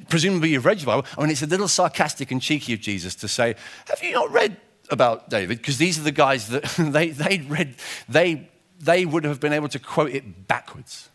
presumably 0.09 0.49
you've 0.49 0.65
read 0.65 0.81
your 0.81 0.87
Bible. 0.87 1.05
I 1.17 1.21
mean, 1.21 1.31
it's 1.31 1.43
a 1.43 1.47
little 1.47 1.67
sarcastic 1.67 2.31
and 2.31 2.41
cheeky 2.41 2.73
of 2.73 2.81
Jesus 2.81 3.15
to 3.15 3.27
say, 3.27 3.55
Have 3.87 4.01
you 4.03 4.13
not 4.13 4.31
read 4.31 4.57
about 4.89 5.29
David? 5.29 5.57
Because 5.57 5.77
these 5.77 5.99
are 5.99 6.03
the 6.03 6.11
guys 6.11 6.47
that 6.49 6.63
they, 6.77 7.09
they 7.09 7.39
read, 7.47 7.75
they, 8.07 8.49
they 8.79 9.05
would 9.05 9.23
have 9.23 9.39
been 9.39 9.53
able 9.53 9.69
to 9.69 9.79
quote 9.79 10.11
it 10.11 10.47
backwards. 10.47 11.09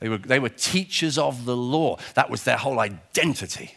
They 0.00 0.08
were, 0.08 0.18
they 0.18 0.38
were 0.38 0.48
teachers 0.48 1.18
of 1.18 1.44
the 1.44 1.56
law, 1.56 1.98
that 2.14 2.30
was 2.30 2.44
their 2.44 2.56
whole 2.56 2.78
identity. 2.78 3.76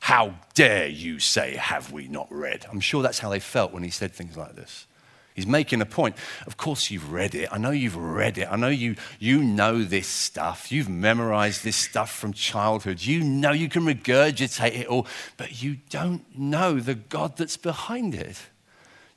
How 0.00 0.34
dare 0.54 0.86
you 0.86 1.18
say, 1.18 1.56
Have 1.56 1.92
we 1.92 2.08
not 2.08 2.28
read? 2.30 2.66
I'm 2.70 2.80
sure 2.80 3.02
that's 3.02 3.18
how 3.18 3.28
they 3.28 3.40
felt 3.40 3.72
when 3.72 3.82
he 3.82 3.90
said 3.90 4.12
things 4.12 4.36
like 4.36 4.54
this. 4.54 4.86
He's 5.34 5.46
making 5.46 5.80
a 5.80 5.86
point. 5.86 6.16
Of 6.48 6.56
course, 6.56 6.90
you've 6.90 7.12
read 7.12 7.32
it. 7.36 7.48
I 7.52 7.58
know 7.58 7.70
you've 7.70 7.94
read 7.94 8.38
it. 8.38 8.48
I 8.50 8.56
know 8.56 8.68
you, 8.68 8.96
you 9.20 9.40
know 9.40 9.84
this 9.84 10.08
stuff. 10.08 10.72
You've 10.72 10.88
memorized 10.88 11.62
this 11.62 11.76
stuff 11.76 12.12
from 12.12 12.32
childhood. 12.32 13.02
You 13.02 13.22
know 13.22 13.52
you 13.52 13.68
can 13.68 13.84
regurgitate 13.84 14.80
it 14.80 14.88
all, 14.88 15.06
but 15.36 15.62
you 15.62 15.76
don't 15.90 16.24
know 16.36 16.80
the 16.80 16.96
God 16.96 17.36
that's 17.36 17.56
behind 17.56 18.16
it. 18.16 18.48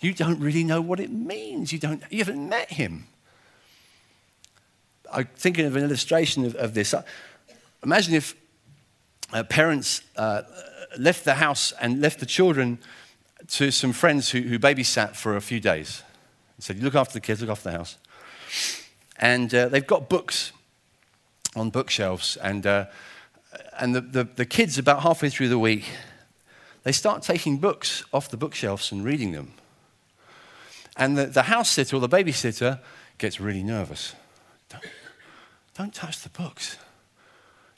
You 0.01 0.13
don't 0.13 0.39
really 0.39 0.63
know 0.63 0.81
what 0.81 0.99
it 0.99 1.11
means. 1.11 1.71
You, 1.71 1.79
don't, 1.79 2.03
you 2.09 2.17
haven't 2.17 2.49
met 2.49 2.71
him. 2.71 3.05
I'm 5.13 5.29
thinking 5.35 5.65
of 5.65 5.75
an 5.75 5.83
illustration 5.83 6.43
of, 6.45 6.55
of 6.55 6.73
this. 6.73 6.95
Imagine 7.83 8.15
if 8.15 8.35
uh, 9.31 9.43
parents 9.43 10.01
uh, 10.17 10.41
left 10.97 11.23
the 11.23 11.35
house 11.35 11.71
and 11.79 12.01
left 12.01 12.19
the 12.19 12.25
children 12.25 12.79
to 13.47 13.71
some 13.71 13.93
friends 13.93 14.31
who, 14.31 14.41
who 14.41 14.57
babysat 14.57 15.15
for 15.15 15.35
a 15.35 15.41
few 15.41 15.59
days. 15.59 16.03
He 16.55 16.63
said, 16.63 16.81
look 16.81 16.95
after 16.95 17.13
the 17.13 17.21
kids, 17.21 17.41
look 17.41 17.49
after 17.49 17.69
the 17.69 17.77
house. 17.77 17.97
And 19.17 19.53
uh, 19.53 19.67
they've 19.67 19.85
got 19.85 20.09
books 20.09 20.51
on 21.55 21.69
bookshelves. 21.69 22.37
And, 22.37 22.65
uh, 22.65 22.85
and 23.79 23.93
the, 23.93 24.01
the, 24.01 24.23
the 24.23 24.45
kids, 24.45 24.77
about 24.77 25.03
halfway 25.03 25.29
through 25.29 25.49
the 25.49 25.59
week, 25.59 25.85
they 26.83 26.91
start 26.91 27.21
taking 27.21 27.57
books 27.57 28.03
off 28.11 28.29
the 28.29 28.37
bookshelves 28.37 28.91
and 28.91 29.03
reading 29.03 29.31
them. 29.31 29.53
And 30.97 31.17
the, 31.17 31.25
the 31.25 31.43
house 31.43 31.69
sitter 31.69 31.95
or 31.95 31.99
the 31.99 32.09
babysitter 32.09 32.79
gets 33.17 33.39
really 33.39 33.63
nervous. 33.63 34.13
Don't, 34.69 34.83
don't 35.77 35.93
touch 35.93 36.21
the 36.21 36.29
books. 36.29 36.77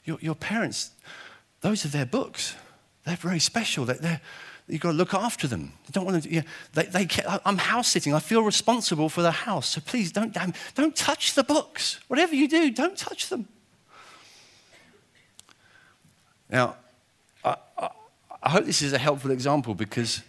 Your, 0.04 0.18
your 0.20 0.34
parents, 0.34 0.90
those 1.60 1.84
are 1.84 1.88
their 1.88 2.06
books. 2.06 2.56
They're 3.04 3.16
very 3.16 3.38
special. 3.38 3.84
They're, 3.84 3.96
they're, 3.96 4.20
You've 4.66 4.80
got 4.80 4.92
to 4.92 4.96
look 4.96 5.12
after 5.12 5.46
them. 5.46 5.72
You 5.86 5.92
don't 5.92 6.06
want 6.06 6.22
to, 6.22 6.30
yeah, 6.30 6.42
they, 6.72 6.84
they, 6.84 7.06
I'm 7.44 7.58
house 7.58 7.88
sitting. 7.88 8.14
I 8.14 8.18
feel 8.18 8.42
responsible 8.42 9.10
for 9.10 9.20
the 9.20 9.30
house. 9.30 9.68
So 9.68 9.82
please 9.82 10.10
don't, 10.10 10.34
don't 10.74 10.96
touch 10.96 11.34
the 11.34 11.44
books. 11.44 12.00
Whatever 12.08 12.34
you 12.34 12.48
do, 12.48 12.70
don't 12.70 12.96
touch 12.96 13.28
them. 13.28 13.46
Now, 16.48 16.76
I, 17.44 17.56
I, 17.76 17.88
I 18.42 18.50
hope 18.50 18.64
this 18.64 18.80
is 18.80 18.94
a 18.94 18.98
helpful 18.98 19.30
example 19.32 19.74
because 19.74 20.22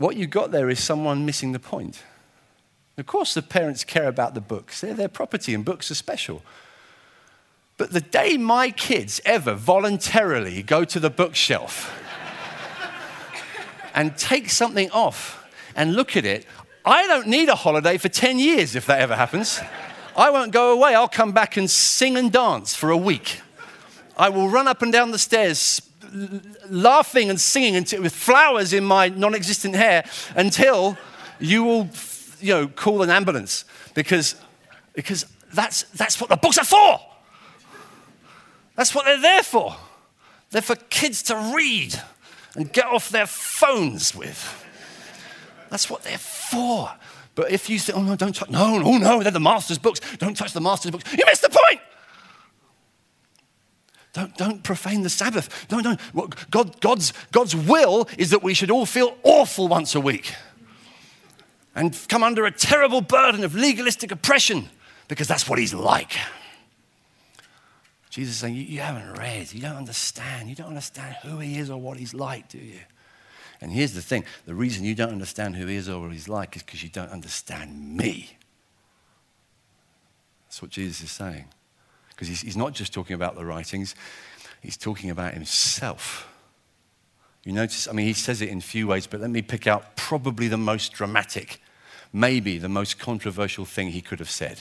what 0.00 0.16
you 0.16 0.26
got 0.26 0.50
there 0.50 0.70
is 0.70 0.82
someone 0.82 1.26
missing 1.26 1.52
the 1.52 1.58
point. 1.58 2.02
Of 2.96 3.04
course, 3.04 3.34
the 3.34 3.42
parents 3.42 3.84
care 3.84 4.08
about 4.08 4.32
the 4.32 4.40
books, 4.40 4.80
they're 4.80 4.94
their 4.94 5.08
property, 5.08 5.52
and 5.52 5.62
books 5.62 5.90
are 5.90 5.94
special. 5.94 6.42
But 7.76 7.92
the 7.92 8.00
day 8.00 8.38
my 8.38 8.70
kids 8.70 9.20
ever 9.26 9.52
voluntarily 9.52 10.62
go 10.62 10.86
to 10.86 10.98
the 10.98 11.10
bookshelf, 11.10 11.94
and 13.94 14.16
take 14.16 14.48
something 14.48 14.90
off 14.90 15.44
and 15.76 15.94
look 15.94 16.16
at 16.16 16.24
it, 16.24 16.46
I 16.82 17.06
don't 17.06 17.26
need 17.26 17.50
a 17.50 17.54
holiday 17.54 17.98
for 17.98 18.08
10 18.08 18.38
years 18.38 18.74
if 18.74 18.86
that 18.86 19.02
ever 19.02 19.16
happens. 19.16 19.60
I 20.16 20.30
won't 20.30 20.50
go 20.50 20.72
away. 20.72 20.94
I'll 20.94 21.08
come 21.08 21.32
back 21.32 21.58
and 21.58 21.70
sing 21.70 22.16
and 22.16 22.32
dance 22.32 22.74
for 22.74 22.90
a 22.90 22.96
week. 22.96 23.42
I 24.16 24.30
will 24.30 24.48
run 24.48 24.66
up 24.66 24.80
and 24.80 24.90
down 24.90 25.10
the 25.10 25.18
stairs 25.18 25.82
laughing 26.68 27.30
and 27.30 27.40
singing 27.40 27.74
with 28.02 28.14
flowers 28.14 28.72
in 28.72 28.84
my 28.84 29.08
non 29.08 29.34
existent 29.34 29.74
hair 29.74 30.04
until 30.36 30.96
you 31.38 31.64
will 31.64 31.88
you 32.40 32.54
know, 32.54 32.68
call 32.68 33.02
an 33.02 33.10
ambulance 33.10 33.64
because, 33.94 34.36
because 34.94 35.26
that's, 35.52 35.82
that's 35.90 36.20
what 36.20 36.30
the 36.30 36.36
books 36.36 36.58
are 36.58 36.64
for. 36.64 37.00
That's 38.76 38.94
what 38.94 39.04
they're 39.04 39.20
there 39.20 39.42
for. 39.42 39.76
They're 40.50 40.62
for 40.62 40.76
kids 40.76 41.22
to 41.24 41.52
read 41.54 42.00
and 42.54 42.72
get 42.72 42.86
off 42.86 43.10
their 43.10 43.26
phones 43.26 44.14
with. 44.14 44.66
That's 45.70 45.88
what 45.88 46.02
they're 46.02 46.18
for. 46.18 46.90
But 47.34 47.52
if 47.52 47.70
you 47.70 47.78
say, 47.78 47.92
oh 47.92 48.02
no, 48.02 48.16
don't 48.16 48.34
touch, 48.34 48.50
no, 48.50 48.78
no, 48.78 48.98
no, 48.98 49.22
they're 49.22 49.30
the 49.30 49.40
master's 49.40 49.78
books, 49.78 50.00
don't 50.18 50.36
touch 50.36 50.52
the 50.52 50.60
master's 50.60 50.90
books, 50.90 51.10
you 51.12 51.24
missed 51.26 51.42
the 51.42 51.48
point. 51.48 51.80
Don't, 54.12 54.36
don't 54.36 54.62
profane 54.62 55.02
the 55.02 55.10
Sabbath. 55.10 55.70
No, 55.70 55.78
no. 55.78 55.96
God, 56.50 56.80
God's, 56.80 57.12
God's 57.30 57.54
will 57.54 58.08
is 58.18 58.30
that 58.30 58.42
we 58.42 58.54
should 58.54 58.70
all 58.70 58.86
feel 58.86 59.16
awful 59.22 59.68
once 59.68 59.94
a 59.94 60.00
week 60.00 60.34
and 61.74 61.96
come 62.08 62.22
under 62.22 62.44
a 62.44 62.50
terrible 62.50 63.00
burden 63.00 63.44
of 63.44 63.54
legalistic 63.54 64.10
oppression 64.10 64.68
because 65.08 65.28
that's 65.28 65.48
what 65.48 65.58
He's 65.58 65.74
like. 65.74 66.16
Jesus 68.10 68.34
is 68.34 68.40
saying, 68.40 68.56
you, 68.56 68.62
you 68.62 68.80
haven't 68.80 69.12
read, 69.16 69.52
you 69.52 69.60
don't 69.60 69.76
understand, 69.76 70.48
you 70.48 70.56
don't 70.56 70.66
understand 70.66 71.16
who 71.22 71.38
he 71.38 71.58
is 71.58 71.70
or 71.70 71.80
what 71.80 71.96
he's 71.96 72.12
like, 72.12 72.48
do 72.48 72.58
you? 72.58 72.80
And 73.60 73.70
here's 73.70 73.92
the 73.92 74.02
thing 74.02 74.24
the 74.46 74.54
reason 74.54 74.84
you 74.84 74.96
don't 74.96 75.12
understand 75.12 75.54
who 75.54 75.66
he 75.66 75.76
is 75.76 75.88
or 75.88 76.00
what 76.00 76.12
he's 76.12 76.28
like 76.28 76.56
is 76.56 76.64
because 76.64 76.82
you 76.82 76.88
don't 76.88 77.10
understand 77.10 77.96
me. 77.96 78.36
That's 80.46 80.60
what 80.60 80.72
Jesus 80.72 81.02
is 81.02 81.12
saying. 81.12 81.44
Because 82.20 82.28
he's, 82.28 82.42
he's 82.42 82.56
not 82.56 82.74
just 82.74 82.92
talking 82.92 83.14
about 83.14 83.34
the 83.34 83.46
writings, 83.46 83.94
he's 84.60 84.76
talking 84.76 85.08
about 85.08 85.32
himself. 85.32 86.28
You 87.44 87.52
notice, 87.54 87.88
I 87.88 87.92
mean, 87.92 88.04
he 88.04 88.12
says 88.12 88.42
it 88.42 88.50
in 88.50 88.60
few 88.60 88.88
ways, 88.88 89.06
but 89.06 89.20
let 89.20 89.30
me 89.30 89.40
pick 89.40 89.66
out 89.66 89.96
probably 89.96 90.46
the 90.46 90.58
most 90.58 90.92
dramatic, 90.92 91.62
maybe 92.12 92.58
the 92.58 92.68
most 92.68 92.98
controversial 92.98 93.64
thing 93.64 93.92
he 93.92 94.02
could 94.02 94.18
have 94.18 94.28
said 94.28 94.60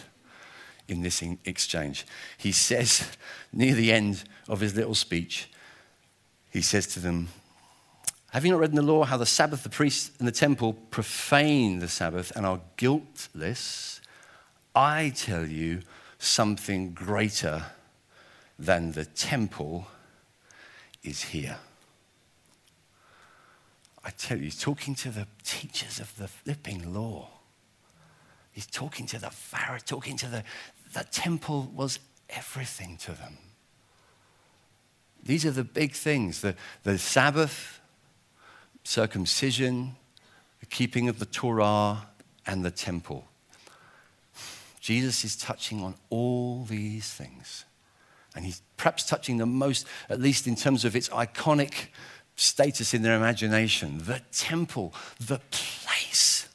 in 0.88 1.02
this 1.02 1.22
exchange. 1.44 2.06
He 2.38 2.54
says, 2.54 3.12
near 3.52 3.74
the 3.74 3.92
end 3.92 4.24
of 4.48 4.62
his 4.62 4.74
little 4.74 4.96
speech, 4.96 5.52
he 6.52 6.62
says 6.62 6.88
to 6.88 7.02
them, 7.02 7.28
Have 8.32 8.46
you 8.46 8.54
not 8.54 8.62
read 8.62 8.70
in 8.70 8.78
the 8.78 8.82
law 8.82 9.04
how 9.04 9.18
the 9.18 9.26
Sabbath, 9.26 9.64
the 9.64 9.70
priests 9.70 10.12
in 10.18 10.26
the 10.26 10.32
temple 10.32 10.72
profane 10.92 11.80
the 11.80 11.90
Sabbath 11.90 12.32
and 12.38 12.46
are 12.46 12.62
guiltless? 12.78 14.00
I 14.74 15.12
tell 15.14 15.46
you 15.46 15.82
something 16.20 16.92
greater 16.92 17.64
than 18.60 18.92
the 18.92 19.06
temple 19.06 19.88
is 21.02 21.24
here. 21.24 21.58
I 24.04 24.12
tell 24.12 24.38
you, 24.38 24.44
he's 24.44 24.60
talking 24.60 24.96
to 24.96 25.10
the 25.10 25.28
teachers 25.44 26.00
of 26.00 26.16
the 26.18 26.28
flipping 26.28 26.94
law. 26.94 27.30
He's 28.52 28.68
talking 28.68 29.06
to 29.08 29.20
the 29.20 29.30
Pharaoh, 29.30 29.80
talking 29.84 30.18
to 30.18 30.28
the, 30.28 30.44
the 30.94 31.06
temple 31.12 31.72
was 31.74 32.00
everything 32.30 32.98
to 32.98 33.14
them. 33.14 33.38
These 35.24 35.46
are 35.46 35.52
the 35.52 35.64
big 35.64 35.94
things 35.94 36.42
the, 36.42 36.56
the 36.84 36.98
Sabbath, 36.98 37.80
circumcision, 38.84 39.96
the 40.60 40.66
keeping 40.66 41.08
of 41.08 41.20
the 41.20 41.26
Torah, 41.26 42.08
and 42.46 42.66
the 42.66 42.72
temple. 42.72 43.29
Jesus 44.80 45.26
is 45.26 45.36
touching 45.36 45.82
on 45.82 45.96
all 46.10 46.64
these 46.64 47.12
things. 47.12 47.66
And 48.36 48.46
he's 48.46 48.62
perhaps 48.78 49.04
touching 49.04 49.38
the 49.38 49.46
most, 49.46 49.86
at 50.10 50.20
least 50.22 50.48
in 50.48 50.56
terms 50.56 50.86
of 50.86 50.96
its 50.96 51.10
iconic 51.10 51.88
status 52.36 52.94
in 52.94 53.02
their 53.02 53.16
imagination. 53.16 54.02
The 54.06 54.22
temple, 54.32 54.94
the 55.20 55.42
place. 55.52 56.48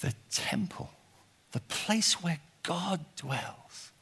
The 0.00 0.14
temple, 0.30 0.90
the 1.52 1.60
place 1.60 2.22
where 2.22 2.40
God 2.62 3.04
dwells. 3.16 3.92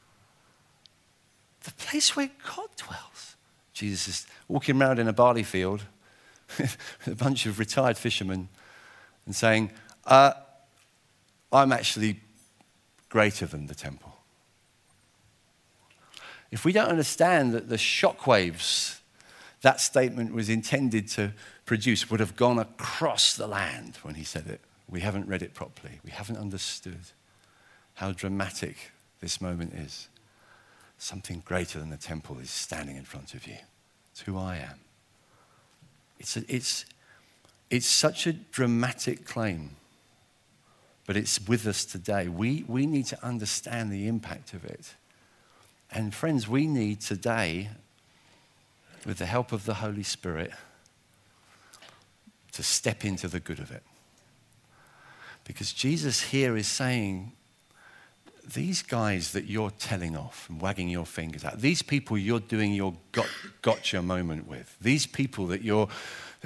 The 1.63 1.73
place 1.73 2.17
where 2.17 2.31
God 2.57 2.69
dwells. 2.77 3.37
Jesus 3.73 4.09
is 4.09 4.27
walking 4.49 4.81
around 4.81 4.99
in 4.99 5.07
a 5.07 5.13
barley 5.13 5.45
field 5.45 5.83
with 6.59 6.77
a 7.07 7.15
bunch 7.15 7.47
of 7.47 7.61
retired 7.61 7.97
fishermen 7.97 8.49
and 9.27 9.37
saying, 9.37 9.71
uh, 10.07 10.33
I'm 11.53 11.73
actually 11.73 12.21
greater 13.09 13.47
than 13.47 13.67
the 13.67 13.75
temple. 13.75 14.15
If 16.51 16.65
we 16.65 16.73
don't 16.73 16.89
understand 16.89 17.53
that 17.55 17.69
the 17.69 17.77
shockwaves 17.77 18.99
that 19.63 19.81
statement 19.81 20.35
was 20.35 20.49
intended 20.49 21.09
to 21.09 21.33
produce 21.65 22.11
would 22.11 22.21
have 22.21 22.37
gone 22.37 22.59
across 22.59 23.35
the 23.37 23.47
land 23.47 23.97
when 24.03 24.17
he 24.17 24.25
said 24.25 24.47
it, 24.49 24.61
we 24.89 25.01
haven't 25.01 25.27
read 25.29 25.41
it 25.41 25.55
properly. 25.55 26.01
We 26.05 26.11
haven't 26.11 26.37
understood 26.37 26.99
how 27.95 28.13
dramatic 28.13 28.77
this 29.21 29.41
moment 29.41 29.73
is. 29.75 30.09
Something 30.99 31.43
greater 31.45 31.79
than 31.79 31.91
the 31.91 31.97
temple 31.97 32.39
is 32.41 32.51
standing 32.51 32.97
in 32.97 33.05
front 33.05 33.35
of 33.35 33.47
you. 33.47 33.57
It's 34.11 34.21
who 34.21 34.37
I 34.37 34.57
am. 34.57 34.81
It's, 36.19 36.37
a, 36.37 36.43
it's, 36.49 36.85
it's 37.71 37.87
such 37.87 38.27
a 38.27 38.33
dramatic 38.33 39.25
claim, 39.25 39.77
but 41.07 41.17
it's 41.17 41.41
with 41.47 41.67
us 41.67 41.85
today. 41.85 42.29
We, 42.29 42.65
we 42.69 42.87
need 42.87 43.07
to 43.07 43.25
understand 43.25 43.91
the 43.91 44.07
impact 44.07 44.55
of 44.55 44.65
it. 44.65 44.95
And 45.91 46.15
friends, 46.15 46.49
we 46.49 46.67
need 46.67 47.01
today, 47.01 47.69
with 49.05 49.19
the 49.19 49.27
help 49.27 49.53
of 49.53 49.65
the 49.65 49.75
Holy 49.75 50.03
Spirit, 50.03 50.53
to 52.53 52.63
step 52.63 53.05
into 53.05 53.29
the 53.29 53.41
good 53.41 53.59
of 53.59 53.71
it. 53.71 53.83
Because 55.45 55.73
Jesus 55.73 56.21
here 56.21 56.57
is 56.57 56.69
saying, 56.69 57.33
these 58.55 58.83
guys 58.83 59.33
that 59.33 59.45
you're 59.45 59.71
telling 59.71 60.17
off 60.17 60.49
and 60.49 60.61
wagging 60.61 60.89
your 60.89 61.07
fingers 61.07 61.45
at, 61.45 61.61
these 61.61 61.83
people 61.83 62.19
you're 62.19 62.41
doing 62.41 62.73
your 62.73 62.95
got, 63.13 63.29
gotcha 63.61 64.03
moment 64.03 64.49
with, 64.49 64.77
these 64.81 65.07
people 65.07 65.47
that 65.47 65.63
you're, 65.63 65.89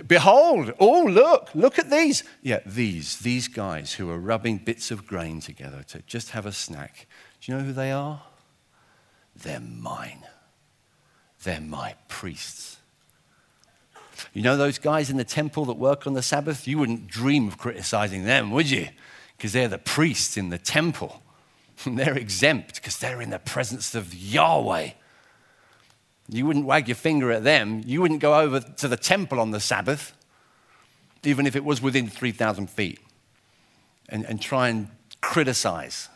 behold, 0.07 0.73
oh, 0.79 1.05
look, 1.05 1.51
look 1.55 1.79
at 1.79 1.91
these. 1.91 2.25
Yeah, 2.43 2.61
these, 2.67 3.19
these 3.19 3.49
guys 3.49 3.95
who 3.95 4.11
are 4.11 4.19
rubbing 4.19 4.59
bits 4.59 4.91
of 4.91 5.07
grain 5.07 5.41
together 5.41 5.83
to 5.89 6.03
just 6.07 6.31
have 6.31 6.47
a 6.47 6.53
snack. 6.53 7.07
Do 7.41 7.53
you 7.53 7.59
know 7.59 7.65
who 7.65 7.73
they 7.73 7.93
are? 7.93 8.23
They're 9.35 9.61
mine. 9.61 10.27
They're 11.43 11.61
my 11.61 11.95
priests. 12.09 12.79
You 14.33 14.43
know 14.43 14.57
those 14.57 14.79
guys 14.79 15.11
in 15.11 15.17
the 15.17 15.25
temple 15.25 15.67
that 15.67 15.75
work 15.75 16.07
on 16.07 16.15
the 16.15 16.23
Sabbath? 16.23 16.67
You 16.67 16.79
wouldn't 16.79 17.07
dream 17.07 17.49
of 17.49 17.59
criticizing 17.59 18.25
them, 18.25 18.51
would 18.51 18.71
you? 18.71 18.89
Because 19.37 19.53
they're 19.53 19.69
the 19.69 19.79
priests 19.79 20.37
in 20.37 20.49
the 20.49 20.59
temple. 20.59 21.23
they're 21.87 22.17
exempt 22.17 22.77
because 22.77 22.99
they're 22.99 23.21
in 23.21 23.31
the 23.31 23.39
presence 23.39 23.95
of 23.95 24.15
Yahweh. 24.15 24.91
You 26.29 26.47
wouldn't 26.47 26.67
wag 26.67 26.89
your 26.89 26.97
finger 26.97 27.31
at 27.31 27.45
them. 27.45 27.83
You 27.87 28.03
wouldn't 28.03 28.21
go 28.21 28.41
over 28.41 28.61
to 28.61 28.89
the 28.89 28.97
temple 28.97 29.39
on 29.39 29.53
the 29.53 29.61
Sabbath, 29.61 30.13
even 31.23 31.47
if 31.47 31.55
it 31.55 31.65
was 31.65 31.81
within 31.81 32.09
3,000 32.09 32.69
feet, 32.69 33.01
and, 34.09 34.25
and 34.25 34.41
try 34.41 34.69
and 34.69 34.89
criticize. 35.21 36.09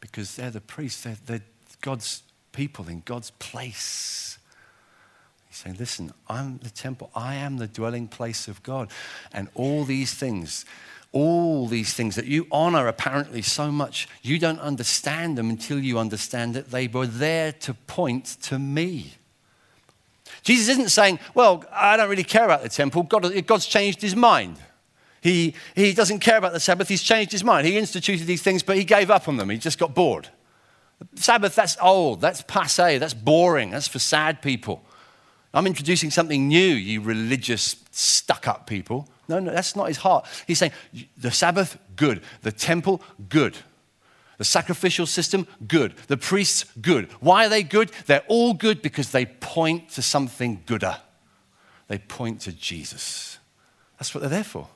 Because 0.00 0.36
they're 0.36 0.50
the 0.50 0.60
priests, 0.60 1.02
they're, 1.02 1.18
they're 1.26 1.42
God's 1.80 2.22
people 2.52 2.88
in 2.88 3.02
God's 3.04 3.30
place. 3.32 4.38
He's 5.48 5.58
saying, 5.58 5.76
Listen, 5.78 6.12
I'm 6.28 6.58
the 6.58 6.70
temple, 6.70 7.10
I 7.14 7.34
am 7.34 7.58
the 7.58 7.66
dwelling 7.66 8.08
place 8.08 8.48
of 8.48 8.62
God. 8.62 8.90
And 9.32 9.48
all 9.54 9.84
these 9.84 10.14
things, 10.14 10.64
all 11.12 11.66
these 11.66 11.94
things 11.94 12.16
that 12.16 12.26
you 12.26 12.46
honor 12.52 12.86
apparently 12.86 13.42
so 13.42 13.72
much, 13.72 14.08
you 14.22 14.38
don't 14.38 14.60
understand 14.60 15.38
them 15.38 15.48
until 15.48 15.78
you 15.78 15.98
understand 15.98 16.54
that 16.54 16.70
they 16.70 16.86
were 16.86 17.06
there 17.06 17.52
to 17.52 17.74
point 17.74 18.24
to 18.42 18.58
me. 18.58 19.14
Jesus 20.42 20.68
isn't 20.68 20.90
saying, 20.90 21.18
Well, 21.34 21.64
I 21.72 21.96
don't 21.96 22.10
really 22.10 22.24
care 22.24 22.44
about 22.44 22.62
the 22.62 22.68
temple. 22.68 23.02
God, 23.04 23.46
God's 23.46 23.66
changed 23.66 24.02
his 24.02 24.14
mind. 24.14 24.58
He, 25.20 25.54
he 25.74 25.92
doesn't 25.92 26.20
care 26.20 26.36
about 26.36 26.52
the 26.52 26.60
Sabbath. 26.60 26.88
He's 26.88 27.02
changed 27.02 27.32
his 27.32 27.42
mind. 27.42 27.66
He 27.66 27.76
instituted 27.76 28.24
these 28.24 28.42
things, 28.42 28.62
but 28.62 28.76
he 28.76 28.84
gave 28.84 29.10
up 29.10 29.28
on 29.28 29.36
them. 29.36 29.50
He 29.50 29.58
just 29.58 29.78
got 29.78 29.94
bored. 29.94 30.28
Sabbath, 31.16 31.54
that's 31.54 31.76
old. 31.80 32.20
That's 32.20 32.42
passe. 32.42 32.98
That's 32.98 33.14
boring. 33.14 33.70
That's 33.70 33.88
for 33.88 33.98
sad 33.98 34.42
people. 34.42 34.84
I'm 35.52 35.66
introducing 35.66 36.10
something 36.10 36.46
new, 36.46 36.60
you 36.74 37.00
religious, 37.00 37.76
stuck 37.90 38.46
up 38.46 38.66
people. 38.66 39.08
No, 39.28 39.38
no, 39.38 39.52
that's 39.52 39.76
not 39.76 39.88
his 39.88 39.98
heart. 39.98 40.26
He's 40.46 40.58
saying 40.58 40.72
the 41.16 41.30
Sabbath, 41.30 41.78
good. 41.96 42.22
The 42.42 42.52
temple, 42.52 43.02
good. 43.28 43.56
The 44.38 44.44
sacrificial 44.44 45.04
system, 45.04 45.46
good. 45.66 45.94
The 46.06 46.16
priests, 46.16 46.64
good. 46.80 47.10
Why 47.20 47.46
are 47.46 47.48
they 47.48 47.62
good? 47.62 47.90
They're 48.06 48.24
all 48.28 48.54
good 48.54 48.80
because 48.80 49.10
they 49.10 49.26
point 49.26 49.90
to 49.90 50.02
something 50.02 50.62
gooder. 50.64 50.98
They 51.88 51.98
point 51.98 52.40
to 52.42 52.52
Jesus. 52.52 53.38
That's 53.98 54.14
what 54.14 54.20
they're 54.20 54.30
there 54.30 54.44
for. 54.44 54.68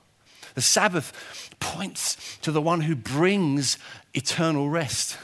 The 0.54 0.60
Sabbath 0.60 1.50
points 1.60 2.38
to 2.42 2.52
the 2.52 2.60
one 2.60 2.82
who 2.82 2.94
brings 2.94 3.78
eternal 4.12 4.68
rest, 4.68 5.16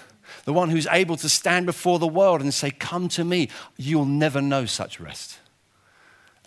the 0.44 0.52
one 0.54 0.70
who's 0.70 0.86
able 0.86 1.16
to 1.16 1.28
stand 1.28 1.66
before 1.66 1.98
the 1.98 2.06
world 2.06 2.40
and 2.40 2.54
say, 2.54 2.70
Come 2.70 3.08
to 3.10 3.24
me. 3.24 3.50
You'll 3.76 4.06
never 4.06 4.40
know 4.40 4.64
such 4.64 5.00
rest 5.00 5.38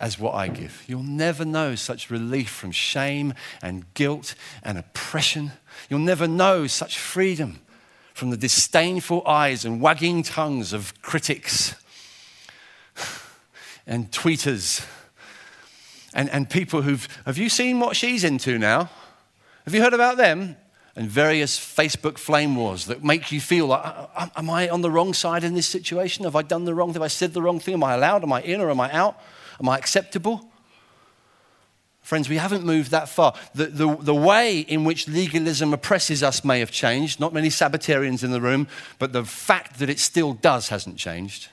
as 0.02 0.18
what 0.18 0.34
I 0.34 0.48
give. 0.48 0.82
You'll 0.88 1.04
never 1.04 1.44
know 1.44 1.76
such 1.76 2.10
relief 2.10 2.50
from 2.50 2.72
shame 2.72 3.34
and 3.62 3.84
guilt 3.94 4.34
and 4.64 4.76
oppression. 4.76 5.52
You'll 5.88 6.00
never 6.00 6.26
know 6.26 6.66
such 6.66 6.98
freedom 6.98 7.60
from 8.12 8.30
the 8.30 8.36
disdainful 8.36 9.26
eyes 9.26 9.64
and 9.64 9.80
wagging 9.80 10.24
tongues 10.24 10.72
of 10.72 11.00
critics 11.02 11.76
and 13.86 14.10
tweeters 14.10 14.84
and, 16.12 16.28
and 16.30 16.50
people 16.50 16.82
who've. 16.82 17.06
Have 17.24 17.38
you 17.38 17.48
seen 17.48 17.78
what 17.78 17.94
she's 17.94 18.24
into 18.24 18.58
now? 18.58 18.90
Have 19.64 19.72
you 19.72 19.82
heard 19.82 19.94
about 19.94 20.16
them? 20.16 20.56
And 20.96 21.08
various 21.08 21.58
Facebook 21.58 22.18
flame 22.18 22.56
wars 22.56 22.86
that 22.86 23.02
make 23.02 23.32
you 23.32 23.40
feel 23.40 23.68
like, 23.68 24.08
am 24.36 24.50
I 24.50 24.68
on 24.68 24.82
the 24.82 24.90
wrong 24.90 25.14
side 25.14 25.42
in 25.44 25.54
this 25.54 25.68
situation? 25.68 26.24
Have 26.24 26.36
I 26.36 26.42
done 26.42 26.64
the 26.64 26.74
wrong 26.74 26.88
thing? 26.88 26.94
Have 26.94 27.02
I 27.02 27.08
said 27.08 27.32
the 27.32 27.40
wrong 27.40 27.60
thing? 27.60 27.74
Am 27.74 27.84
I 27.84 27.94
allowed? 27.94 28.24
Am 28.24 28.32
I 28.32 28.42
in 28.42 28.60
or 28.60 28.68
am 28.68 28.80
I 28.80 28.92
out? 28.92 29.18
Am 29.62 29.68
I 29.68 29.78
acceptable? 29.78 30.48
Friends, 32.02 32.28
we 32.28 32.36
haven't 32.36 32.64
moved 32.64 32.90
that 32.90 33.08
far. 33.08 33.34
The, 33.54 33.66
the, 33.66 33.96
the 33.96 34.14
way 34.14 34.58
in 34.58 34.82
which 34.82 35.06
legalism 35.06 35.72
oppresses 35.72 36.22
us 36.22 36.44
may 36.44 36.58
have 36.58 36.72
changed. 36.72 37.20
Not 37.20 37.32
many 37.32 37.48
Sabbatarians 37.48 38.24
in 38.24 38.32
the 38.32 38.40
room, 38.40 38.66
but 38.98 39.12
the 39.12 39.24
fact 39.24 39.78
that 39.78 39.88
it 39.88 40.00
still 40.00 40.34
does 40.34 40.68
hasn't 40.68 40.96
changed. 40.96 41.48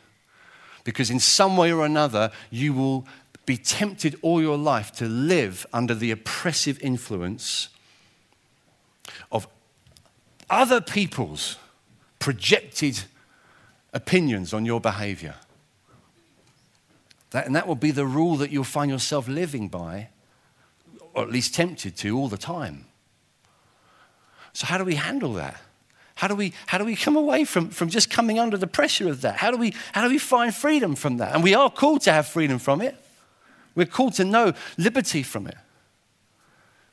Because 0.84 1.12
in 1.12 1.20
some 1.20 1.56
way 1.56 1.72
or 1.72 1.86
another, 1.86 2.32
you 2.50 2.74
will 2.74 3.06
be 3.46 3.58
tempted 3.58 4.18
all 4.24 4.42
your 4.42 4.58
life 4.58 4.92
to 4.94 5.06
live 5.06 5.68
under 5.72 5.94
the 5.94 6.10
oppressive 6.10 6.82
influence 6.82 7.70
of 9.32 9.48
other 10.50 10.82
people's 10.82 11.58
projected 12.18 13.04
opinions 13.94 14.52
on 14.52 14.66
your 14.66 14.82
behavior. 14.82 15.36
That, 17.32 17.46
and 17.46 17.56
that 17.56 17.68
will 17.68 17.76
be 17.76 17.92
the 17.92 18.06
rule 18.06 18.38
that 18.38 18.52
you'll 18.52 18.64
find 18.64 18.90
yourself 18.90 19.28
living 19.28 19.68
by, 19.68 20.10
or 21.14 21.24
at 21.24 21.32
least 21.32 21.54
tempted 21.54 21.96
to 21.98 22.18
all 22.18 22.28
the 22.28 22.38
time. 22.38 22.86
So, 24.54 24.66
how 24.66 24.78
do 24.78 24.84
we 24.84 24.96
handle 24.96 25.34
that? 25.34 25.62
How 26.16 26.28
do 26.28 26.36
we, 26.36 26.54
how 26.68 26.78
do 26.78 26.84
we 26.84 26.98
come 26.98 27.16
away 27.16 27.46
from, 27.46 27.70
from 27.70 27.90
just 27.90 28.10
coming 28.10 28.40
under 28.40 28.58
the 28.58 28.68
pressure 28.68 29.08
of 29.08 29.22
that? 29.22 29.38
How 29.38 29.52
do, 29.52 29.58
we, 29.58 29.74
how 29.94 30.04
do 30.04 30.10
we 30.10 30.18
find 30.18 30.54
freedom 30.54 30.96
from 30.96 31.18
that? 31.18 31.34
And 31.34 31.44
we 31.44 31.54
are 31.54 31.70
called 31.70 32.02
to 32.02 32.12
have 32.12 32.28
freedom 32.28 32.60
from 32.60 32.82
it. 32.82 32.96
We're 33.74 33.86
called 33.86 34.16
to 34.16 34.26
know 34.26 34.54
liberty 34.78 35.24
from 35.24 35.48
it. 35.48 35.56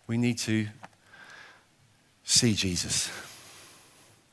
We 0.06 0.16
need 0.16 0.38
to 0.38 0.68
see 2.22 2.54
Jesus. 2.54 3.10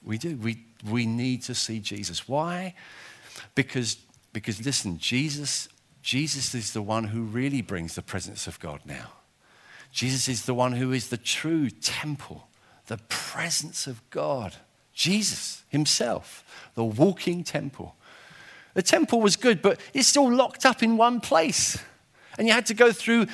We 0.04 0.20
do. 0.20 0.36
We, 0.36 0.64
we 0.88 1.08
need 1.08 1.42
to 1.44 1.56
see 1.56 1.80
Jesus. 1.80 2.28
Why? 2.28 2.76
Because, 3.56 3.98
because 4.32 4.64
listen, 4.64 5.00
Jesus, 5.00 5.70
Jesus 6.04 6.54
is 6.54 6.74
the 6.74 6.82
one 6.82 7.06
who 7.06 7.24
really 7.24 7.62
brings 7.62 7.96
the 7.96 8.02
presence 8.02 8.46
of 8.46 8.60
God 8.60 8.82
now. 8.86 9.14
Jesus 9.92 10.28
is 10.28 10.46
the 10.46 10.54
one 10.54 10.74
who 10.74 10.92
is 10.92 11.08
the 11.08 11.18
true 11.18 11.70
temple, 11.70 12.48
the 12.88 13.00
presence 13.08 13.88
of 13.88 14.08
God. 14.10 14.58
Jesus 14.94 15.64
himself, 15.70 16.44
the 16.76 16.84
walking 16.84 17.44
temple. 17.44 17.96
The 18.74 18.82
temple 18.82 19.22
was 19.22 19.38
good, 19.38 19.62
but 19.62 19.80
it's 19.94 20.10
still 20.10 20.30
locked 20.30 20.66
up 20.66 20.84
in 20.84 20.98
one 20.98 21.22
place. 21.22 21.78
And 22.38 22.48
you 22.48 22.54
had 22.54 22.66
to 22.66 22.74
go 22.74 22.92
through 22.92 23.28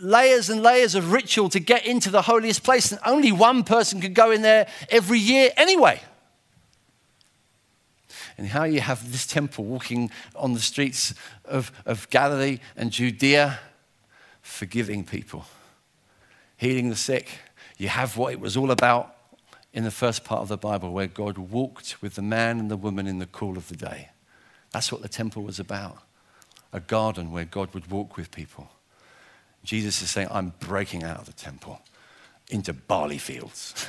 layers 0.00 0.50
and 0.50 0.62
layers 0.62 0.96
of 0.96 1.12
ritual 1.12 1.48
to 1.50 1.60
get 1.60 1.86
into 1.86 2.10
the 2.10 2.22
holiest 2.22 2.64
place, 2.64 2.90
and 2.90 3.00
only 3.06 3.30
one 3.30 3.62
person 3.62 4.00
could 4.00 4.14
go 4.14 4.32
in 4.32 4.42
there 4.42 4.66
every 4.90 5.20
year 5.20 5.52
anyway. 5.56 6.00
And 8.36 8.48
how 8.48 8.64
you 8.64 8.80
have 8.80 9.12
this 9.12 9.26
temple 9.26 9.64
walking 9.64 10.10
on 10.34 10.54
the 10.54 10.60
streets 10.60 11.14
of, 11.44 11.70
of 11.86 12.08
Galilee 12.10 12.58
and 12.76 12.90
Judea, 12.90 13.60
forgiving 14.42 15.04
people, 15.04 15.46
healing 16.56 16.88
the 16.88 16.96
sick. 16.96 17.28
You 17.78 17.88
have 17.88 18.16
what 18.16 18.32
it 18.32 18.40
was 18.40 18.56
all 18.56 18.70
about 18.70 19.14
in 19.72 19.84
the 19.84 19.90
first 19.90 20.24
part 20.24 20.40
of 20.40 20.48
the 20.48 20.56
Bible, 20.56 20.92
where 20.92 21.06
God 21.06 21.38
walked 21.38 22.00
with 22.00 22.14
the 22.14 22.22
man 22.22 22.58
and 22.58 22.70
the 22.70 22.76
woman 22.76 23.06
in 23.06 23.18
the 23.18 23.26
cool 23.26 23.56
of 23.56 23.68
the 23.68 23.76
day. 23.76 24.10
That's 24.72 24.90
what 24.90 25.02
the 25.02 25.08
temple 25.08 25.42
was 25.42 25.58
about 25.58 25.98
a 26.74 26.80
garden 26.80 27.30
where 27.30 27.44
God 27.44 27.72
would 27.72 27.88
walk 27.88 28.16
with 28.16 28.32
people. 28.32 28.68
Jesus 29.62 30.02
is 30.02 30.10
saying, 30.10 30.28
I'm 30.30 30.52
breaking 30.58 31.04
out 31.04 31.20
of 31.20 31.26
the 31.26 31.32
temple 31.32 31.80
into 32.50 32.72
barley 32.72 33.16
fields, 33.16 33.88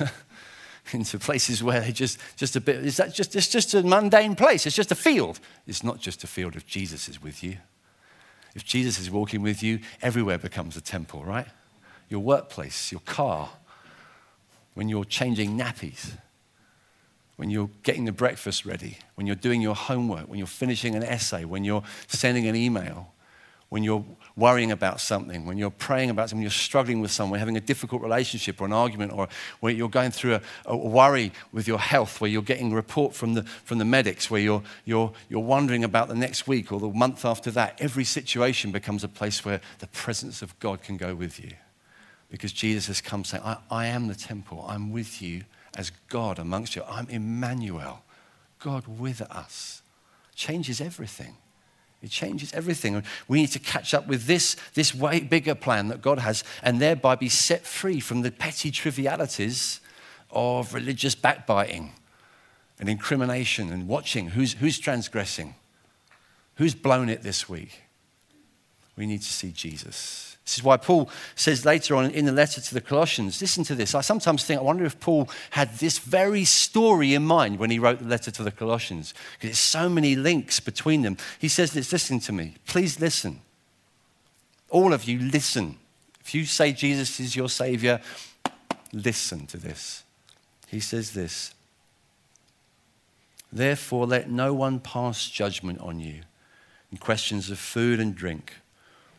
into 0.92 1.18
places 1.18 1.62
where 1.62 1.80
they 1.80 1.92
just, 1.92 2.18
just 2.36 2.56
a 2.56 2.60
bit, 2.60 2.76
is 2.76 2.96
that 2.96 3.14
just, 3.14 3.34
it's 3.36 3.48
just 3.48 3.74
a 3.74 3.82
mundane 3.82 4.36
place. 4.36 4.66
It's 4.66 4.76
just 4.76 4.92
a 4.92 4.96
field. 4.96 5.40
It's 5.66 5.82
not 5.82 6.00
just 6.00 6.24
a 6.24 6.26
field 6.26 6.56
if 6.56 6.66
Jesus 6.66 7.08
is 7.08 7.22
with 7.22 7.42
you. 7.42 7.56
If 8.54 8.64
Jesus 8.64 8.98
is 8.98 9.10
walking 9.10 9.42
with 9.42 9.62
you, 9.62 9.80
everywhere 10.00 10.38
becomes 10.38 10.76
a 10.76 10.80
temple, 10.80 11.24
right? 11.24 11.46
Your 12.08 12.20
workplace, 12.20 12.90
your 12.90 13.02
car, 13.02 13.50
when 14.74 14.88
you're 14.88 15.04
changing 15.04 15.58
nappies, 15.58 16.12
when 17.36 17.50
you're 17.50 17.70
getting 17.82 18.06
the 18.06 18.12
breakfast 18.12 18.64
ready, 18.64 18.98
when 19.14 19.26
you're 19.26 19.36
doing 19.36 19.60
your 19.60 19.74
homework, 19.74 20.28
when 20.28 20.38
you're 20.38 20.46
finishing 20.46 20.94
an 20.94 21.02
essay, 21.02 21.44
when 21.44 21.64
you're 21.64 21.82
sending 22.06 22.46
an 22.46 22.56
email, 22.56 23.12
when 23.68 23.82
you're 23.82 24.04
worrying 24.36 24.70
about 24.70 25.00
something, 25.00 25.44
when 25.44 25.58
you're 25.58 25.70
praying 25.70 26.10
about 26.10 26.28
something, 26.28 26.42
you're 26.42 26.50
struggling 26.50 27.00
with 27.00 27.10
someone, 27.10 27.38
having 27.38 27.56
a 27.56 27.60
difficult 27.60 28.00
relationship 28.00 28.60
or 28.60 28.64
an 28.64 28.72
argument, 28.72 29.12
or 29.12 29.28
where 29.60 29.72
you're 29.72 29.88
going 29.88 30.12
through 30.12 30.34
a, 30.34 30.40
a, 30.66 30.76
worry 30.76 31.32
with 31.52 31.66
your 31.66 31.78
health, 31.78 32.20
where 32.20 32.30
you're 32.30 32.42
getting 32.42 32.72
a 32.72 32.76
report 32.76 33.14
from 33.14 33.34
the, 33.34 33.42
from 33.42 33.78
the 33.78 33.84
medics, 33.84 34.30
where 34.30 34.40
you're, 34.40 34.62
you're, 34.84 35.12
you're 35.28 35.40
wondering 35.40 35.82
about 35.82 36.08
the 36.08 36.14
next 36.14 36.46
week 36.46 36.70
or 36.70 36.78
the 36.78 36.88
month 36.88 37.24
after 37.24 37.50
that, 37.50 37.76
every 37.80 38.04
situation 38.04 38.70
becomes 38.70 39.02
a 39.02 39.08
place 39.08 39.44
where 39.44 39.60
the 39.80 39.88
presence 39.88 40.42
of 40.42 40.56
God 40.60 40.82
can 40.82 40.96
go 40.96 41.14
with 41.14 41.42
you. 41.42 41.52
Because 42.30 42.52
Jesus 42.52 42.86
has 42.86 43.00
come 43.00 43.24
saying, 43.24 43.42
I, 43.44 43.56
I 43.70 43.86
am 43.86 44.06
the 44.06 44.14
temple, 44.14 44.64
I'm 44.68 44.92
with 44.92 45.20
you 45.20 45.42
as 45.76 45.90
God 46.08 46.38
amongst 46.38 46.76
you. 46.76 46.82
I'm 46.88 47.08
Emmanuel, 47.08 48.02
God 48.60 48.86
with 48.86 49.22
us. 49.22 49.82
Changes 50.34 50.80
everything. 50.80 51.36
It 52.02 52.10
changes 52.10 52.52
everything. 52.52 53.02
We 53.26 53.40
need 53.40 53.52
to 53.52 53.58
catch 53.58 53.94
up 53.94 54.06
with 54.06 54.26
this, 54.26 54.56
this 54.74 54.94
way 54.94 55.20
bigger 55.20 55.54
plan 55.54 55.88
that 55.88 56.02
God 56.02 56.18
has 56.18 56.44
and 56.62 56.80
thereby 56.80 57.14
be 57.14 57.28
set 57.28 57.66
free 57.66 58.00
from 58.00 58.22
the 58.22 58.30
petty 58.30 58.70
trivialities 58.70 59.80
of 60.30 60.74
religious 60.74 61.14
backbiting 61.14 61.92
and 62.78 62.88
incrimination 62.88 63.72
and 63.72 63.88
watching 63.88 64.28
who's, 64.28 64.52
who's 64.54 64.78
transgressing, 64.78 65.54
who's 66.56 66.74
blown 66.74 67.08
it 67.08 67.22
this 67.22 67.48
week. 67.48 67.82
We 68.96 69.06
need 69.06 69.22
to 69.22 69.32
see 69.32 69.50
Jesus. 69.50 70.35
This 70.46 70.58
is 70.58 70.64
why 70.64 70.76
Paul 70.76 71.10
says 71.34 71.64
later 71.64 71.96
on 71.96 72.08
in 72.12 72.24
the 72.24 72.32
letter 72.32 72.60
to 72.60 72.74
the 72.74 72.80
Colossians, 72.80 73.40
listen 73.40 73.64
to 73.64 73.74
this. 73.74 73.96
I 73.96 74.00
sometimes 74.00 74.44
think, 74.44 74.60
I 74.60 74.62
wonder 74.62 74.84
if 74.84 75.00
Paul 75.00 75.28
had 75.50 75.74
this 75.78 75.98
very 75.98 76.44
story 76.44 77.14
in 77.14 77.26
mind 77.26 77.58
when 77.58 77.70
he 77.70 77.80
wrote 77.80 77.98
the 77.98 78.04
letter 78.04 78.30
to 78.30 78.44
the 78.44 78.52
Colossians, 78.52 79.12
because 79.32 79.48
there's 79.48 79.58
so 79.58 79.88
many 79.88 80.14
links 80.14 80.60
between 80.60 81.02
them. 81.02 81.16
He 81.40 81.48
says 81.48 81.72
this, 81.72 81.90
listen 81.90 82.20
to 82.20 82.32
me. 82.32 82.54
Please 82.64 83.00
listen. 83.00 83.40
All 84.70 84.92
of 84.92 85.04
you, 85.04 85.18
listen. 85.18 85.78
If 86.20 86.32
you 86.32 86.44
say 86.44 86.72
Jesus 86.72 87.18
is 87.18 87.34
your 87.34 87.48
Savior, 87.48 88.00
listen 88.92 89.48
to 89.48 89.56
this. 89.56 90.04
He 90.68 90.78
says 90.78 91.12
this 91.12 91.54
Therefore, 93.52 94.06
let 94.06 94.30
no 94.30 94.54
one 94.54 94.78
pass 94.78 95.28
judgment 95.28 95.80
on 95.80 95.98
you 95.98 96.22
in 96.92 96.98
questions 96.98 97.50
of 97.50 97.58
food 97.58 97.98
and 97.98 98.14
drink 98.14 98.52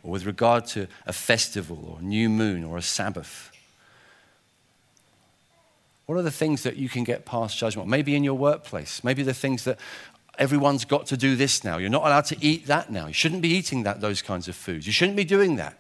or 0.08 0.12
with 0.12 0.26
regard 0.26 0.66
to 0.66 0.88
a 1.06 1.12
festival 1.12 1.78
or 1.86 2.00
a 2.00 2.02
new 2.02 2.30
moon 2.30 2.64
or 2.64 2.78
a 2.78 2.82
Sabbath? 2.82 3.52
What 6.06 6.16
are 6.18 6.22
the 6.22 6.32
things 6.32 6.64
that 6.64 6.78
you 6.78 6.88
can 6.88 7.04
get 7.04 7.26
past 7.26 7.58
judgment? 7.58 7.90
Maybe 7.90 8.16
in 8.16 8.24
your 8.24 8.36
workplace. 8.36 9.04
Maybe 9.04 9.22
the 9.22 9.34
things 9.34 9.66
that 9.66 9.78
everyone's 10.40 10.86
got 10.86 11.08
to 11.08 11.18
do 11.18 11.36
this 11.36 11.66
now. 11.66 11.78
You're 11.78 11.90
not 11.90 12.06
allowed 12.06 12.26
to 12.26 12.38
eat 12.40 12.68
that 12.68 12.90
now. 12.90 13.08
You 13.08 13.14
shouldn't 13.14 13.42
be 13.42 13.50
eating 13.50 13.84
that, 13.84 14.00
those 14.00 14.22
kinds 14.22 14.48
of 14.48 14.56
foods. 14.56 14.88
You 14.88 14.94
shouldn't 14.94 15.18
be 15.18 15.26
doing 15.26 15.58
that. 15.58 15.78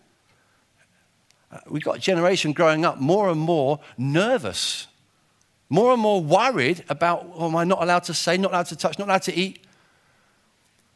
Uh, 1.49 1.59
we've 1.69 1.83
got 1.83 1.95
a 1.95 1.99
generation 1.99 2.51
growing 2.51 2.83
up 2.83 2.99
more 2.99 3.29
and 3.29 3.39
more 3.39 3.79
nervous, 3.97 4.87
more 5.69 5.93
and 5.93 6.01
more 6.01 6.21
worried 6.21 6.83
about, 6.89 7.31
oh, 7.33 7.47
am 7.47 7.55
I 7.55 7.63
not 7.63 7.81
allowed 7.81 8.03
to 8.03 8.13
say, 8.13 8.35
not 8.35 8.51
allowed 8.51 8.65
to 8.65 8.75
touch, 8.75 8.99
not 8.99 9.07
allowed 9.07 9.21
to 9.23 9.33
eat? 9.33 9.63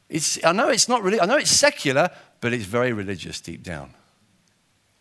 It's, 0.10 0.44
I 0.44 0.52
know 0.52 0.68
it's 0.68 0.90
not 0.90 1.02
really, 1.02 1.22
I 1.22 1.26
know 1.26 1.38
it's 1.38 1.52
secular, 1.52 2.10
but 2.42 2.52
it's 2.54 2.66
very 2.66 2.92
religious 2.92 3.40
deep 3.40 3.64
down 3.64 3.94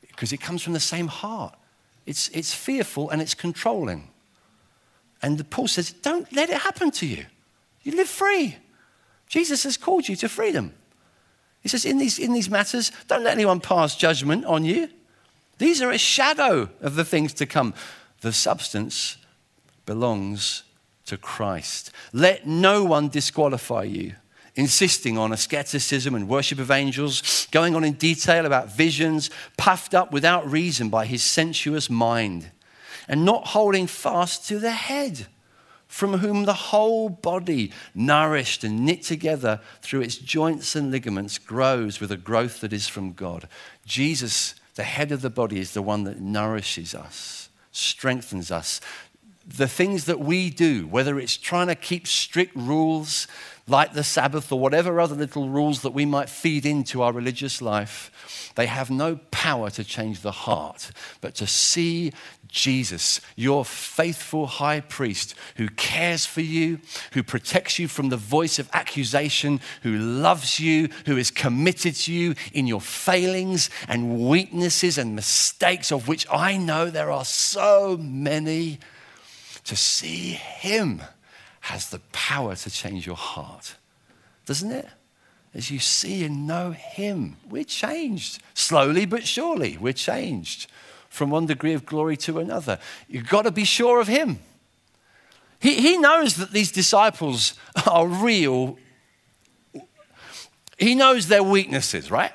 because 0.03 0.33
it 0.33 0.41
comes 0.41 0.63
from 0.63 0.75
the 0.75 0.81
same 0.81 1.09
heart. 1.09 1.55
It's, 2.07 2.29
it's 2.29 2.55
fearful 2.55 3.11
and 3.11 3.21
it's 3.21 3.35
controlling. 3.35 4.11
And 5.23 5.39
the 5.39 5.45
Paul 5.45 5.67
says, 5.67 5.93
don't 5.93 6.31
let 6.33 6.51
it 6.51 6.59
happen 6.59 6.91
to 6.93 7.07
you. 7.07 7.27
You 7.83 7.93
live 7.93 8.09
free. 8.09 8.57
Jesus 9.29 9.65
has 9.65 9.77
called 9.77 10.09
you 10.09 10.17
to 10.17 10.29
freedom. 10.29 10.75
He 11.63 11.69
says, 11.69 11.85
in 11.85 11.99
these, 11.99 12.19
in 12.19 12.33
these 12.33 12.51
matters, 12.51 12.93
don't 13.07 13.25
let 13.25 13.33
anyone 13.33 13.61
pass 13.61 13.97
judgment 13.97 14.45
on 14.45 14.65
you. 14.65 14.89
These 15.59 15.83
are 15.83 15.91
a 15.91 15.99
shadow 15.99 16.71
of 16.81 16.95
the 16.97 17.05
things 17.05 17.33
to 17.35 17.47
come. 17.47 17.75
The 18.23 18.33
substance 18.33 19.19
belongs 19.87 20.63
to 21.07 21.17
Christ. 21.17 21.93
Let 22.13 22.47
no 22.47 22.85
one 22.85 23.09
disqualify 23.09 23.85
you 23.85 24.15
insisting 24.61 25.17
on 25.17 25.33
asceticism 25.33 26.15
and 26.15 26.29
worship 26.29 26.59
of 26.59 26.71
angels, 26.71 27.49
going 27.51 27.75
on 27.75 27.83
in 27.83 27.95
detail 27.95 28.45
about 28.45 28.71
visions, 28.71 29.31
puffed 29.57 29.95
up 29.95 30.13
without 30.13 30.49
reason 30.49 30.91
by 30.91 31.07
his 31.07 31.23
sensuous 31.23 31.89
mind, 31.89 32.51
and 33.09 33.25
not 33.25 33.49
holding 33.49 33.87
fast 33.87 34.47
to 34.47 34.59
the 34.59 34.71
head, 34.71 35.27
from 35.89 36.19
whom 36.19 36.45
the 36.45 36.53
whole 36.53 37.09
body, 37.09 37.73
nourished 37.95 38.63
and 38.63 38.85
knit 38.85 39.03
together 39.03 39.61
through 39.81 40.03
its 40.03 40.17
joints 40.17 40.77
and 40.77 40.91
ligaments, 40.91 41.39
grows 41.39 41.99
with 41.99 42.13
a 42.13 42.17
growth 42.19 42.61
that 42.61 42.75
is 42.75 42.87
from 42.87 43.15
God. 43.15 43.49
Jesus, 43.87 44.55
the 44.75 44.85
head 44.85 45.11
of 45.11 45.23
the 45.23 45.31
body, 45.31 45.59
is 45.59 45.73
the 45.73 45.83
one 45.83 46.05
that 46.05 46.21
nourishes 46.21 46.95
us, 46.95 47.49
strengthens 47.73 48.51
us. 48.51 48.81
The 49.47 49.69
things 49.69 50.05
that 50.05 50.21
we 50.21 50.51
do, 50.51 50.87
whether 50.87 51.19
it's 51.19 51.37
trying 51.37 51.69
to 51.69 51.75
keep 51.75 52.07
strict 52.07 52.55
rules, 52.55 53.27
like 53.67 53.93
the 53.93 54.05
Sabbath 54.05 54.51
or 54.53 54.59
whatever 54.59 55.01
other 55.01 55.15
little 55.15 55.49
rules 55.49 55.83
that 55.83 55.93
we 55.93 56.05
might 56.05 56.29
feed 56.29 56.67
into 56.67 57.03
our 57.03 57.13
religious 57.13 57.63
life, 57.63 58.53
they 58.57 58.67
have 58.67 58.91
no 58.91 59.21
power 59.31 59.71
to 59.71 59.85
change 59.85 60.21
the 60.21 60.33
heart, 60.33 60.91
but 61.21 61.35
to 61.37 61.47
see 61.47 62.13
Jesus, 62.49 63.21
your 63.37 63.65
faithful 63.65 64.47
high 64.47 64.81
priest, 64.81 65.35
who 65.57 65.69
cares 65.69 66.27
for 66.27 66.41
you, 66.41 66.81
who 67.13 67.23
protects 67.23 67.79
you 67.79 67.87
from 67.87 68.09
the 68.09 68.17
voice 68.17 68.59
of 68.59 68.69
accusation, 68.73 69.61
who 69.83 69.97
loves 69.97 70.59
you, 70.59 70.89
who 71.07 71.17
is 71.17 71.31
committed 71.31 71.95
to 71.95 72.13
you 72.13 72.35
in 72.53 72.67
your 72.67 72.81
failings 72.81 73.71
and 73.89 74.29
weaknesses 74.29 74.99
and 74.99 75.15
mistakes, 75.15 75.93
of 75.93 76.09
which 76.09 76.27
I 76.31 76.57
know 76.57 76.91
there 76.91 77.11
are 77.11 77.25
so 77.25 77.97
many. 77.97 78.81
To 79.71 79.77
see 79.77 80.33
him 80.33 81.01
has 81.61 81.91
the 81.91 82.01
power 82.11 82.57
to 82.57 82.71
change 82.71 83.07
your 83.07 83.15
heart, 83.15 83.77
doesn't 84.45 84.73
it? 84.73 84.89
As 85.55 85.71
you 85.71 85.79
see 85.79 86.25
and 86.25 86.45
know 86.45 86.73
Him, 86.73 87.37
we're 87.49 87.63
changed. 87.63 88.43
Slowly 88.53 89.07
but 89.07 89.25
surely, 89.25 89.77
we're 89.77 89.93
changed 89.93 90.69
from 91.09 91.31
one 91.31 91.47
degree 91.47 91.73
of 91.73 91.87
glory 91.87 92.17
to 92.17 92.41
another. 92.41 92.81
You've 93.07 93.29
got 93.29 93.43
to 93.43 93.53
be 93.53 93.63
sure 93.63 94.01
of 94.01 94.09
Him. 94.09 94.41
He, 95.61 95.77
he 95.81 95.99
knows 95.99 96.35
that 96.35 96.51
these 96.51 96.73
disciples 96.73 97.55
are 97.87 98.09
real. 98.09 98.77
He 100.79 100.97
knows 100.97 101.29
their 101.29 101.45
weaknesses, 101.45 102.11
right? 102.11 102.33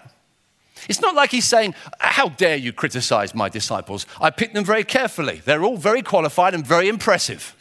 It's 0.88 1.02
not 1.02 1.16
like 1.16 1.32
he's 1.32 1.46
saying, 1.48 1.76
How 2.00 2.30
dare 2.30 2.56
you 2.56 2.74
criticize 2.74 3.34
my 3.34 3.50
disciples? 3.50 4.06
I 4.22 4.30
picked 4.30 4.54
them 4.54 4.66
very 4.66 4.84
carefully. 4.84 5.42
They're 5.44 5.64
all 5.64 5.78
very 5.78 6.02
qualified 6.02 6.54
and 6.54 6.66
very 6.66 6.88
impressive. 6.88 7.56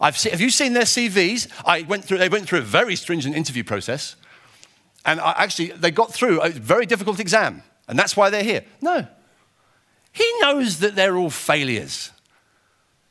I've 0.00 0.18
seen, 0.18 0.32
have 0.32 0.40
you 0.40 0.50
seen 0.50 0.72
their 0.72 0.84
CVs? 0.84 1.48
I 1.64 1.82
went 1.82 2.04
through, 2.04 2.18
they 2.18 2.28
went 2.28 2.46
through 2.46 2.58
a 2.58 2.62
very 2.62 2.96
stringent 2.96 3.34
interview 3.34 3.64
process. 3.64 4.16
And 5.04 5.20
I, 5.20 5.32
actually, 5.38 5.68
they 5.68 5.90
got 5.90 6.12
through 6.12 6.40
a 6.42 6.50
very 6.50 6.86
difficult 6.86 7.20
exam. 7.20 7.62
And 7.88 7.98
that's 7.98 8.16
why 8.16 8.30
they're 8.30 8.42
here. 8.42 8.64
No. 8.80 9.06
He 10.12 10.30
knows 10.40 10.80
that 10.80 10.96
they're 10.96 11.16
all 11.16 11.30
failures. 11.30 12.10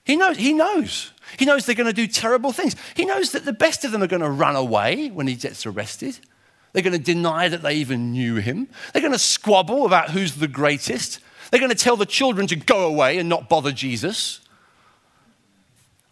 He 0.03 0.15
knows. 0.15 0.37
He 0.37 0.53
knows. 0.53 1.11
He 1.37 1.45
knows 1.45 1.65
they're 1.65 1.75
going 1.75 1.87
to 1.87 1.93
do 1.93 2.07
terrible 2.07 2.51
things. 2.51 2.75
He 2.95 3.05
knows 3.05 3.31
that 3.31 3.45
the 3.45 3.53
best 3.53 3.83
of 3.83 3.91
them 3.91 4.03
are 4.03 4.07
going 4.07 4.21
to 4.21 4.29
run 4.29 4.55
away 4.55 5.09
when 5.09 5.27
he 5.27 5.35
gets 5.35 5.65
arrested. 5.65 6.19
They're 6.75 6.83
going 6.83 6.91
to 6.91 6.99
deny 6.99 7.47
that 7.47 7.61
they 7.61 7.75
even 7.75 8.11
knew 8.11 8.35
him. 8.35 8.67
They're 8.91 9.01
going 9.01 9.13
to 9.13 9.17
squabble 9.17 9.85
about 9.85 10.09
who's 10.09 10.35
the 10.35 10.47
greatest. 10.49 11.21
They're 11.49 11.61
going 11.61 11.71
to 11.71 11.77
tell 11.77 11.95
the 11.95 12.05
children 12.05 12.47
to 12.47 12.57
go 12.57 12.85
away 12.85 13.17
and 13.17 13.29
not 13.29 13.47
bother 13.47 13.71
Jesus. 13.71 14.41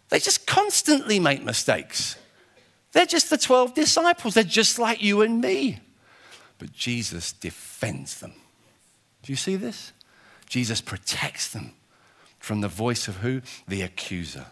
They 0.08 0.20
just 0.20 0.46
constantly 0.46 1.20
make 1.20 1.44
mistakes. 1.44 2.16
They're 2.92 3.04
just 3.04 3.28
the 3.28 3.36
12 3.36 3.74
disciples. 3.74 4.32
They're 4.32 4.42
just 4.42 4.78
like 4.78 5.02
you 5.02 5.20
and 5.20 5.38
me. 5.38 5.80
But 6.56 6.72
Jesus 6.72 7.32
defends 7.32 8.20
them. 8.20 8.32
Do 9.22 9.32
you 9.32 9.36
see 9.36 9.56
this? 9.56 9.92
Jesus 10.48 10.80
protects 10.80 11.46
them 11.46 11.72
from 12.38 12.62
the 12.62 12.68
voice 12.68 13.06
of 13.06 13.16
who? 13.16 13.42
The 13.68 13.82
accuser. 13.82 14.46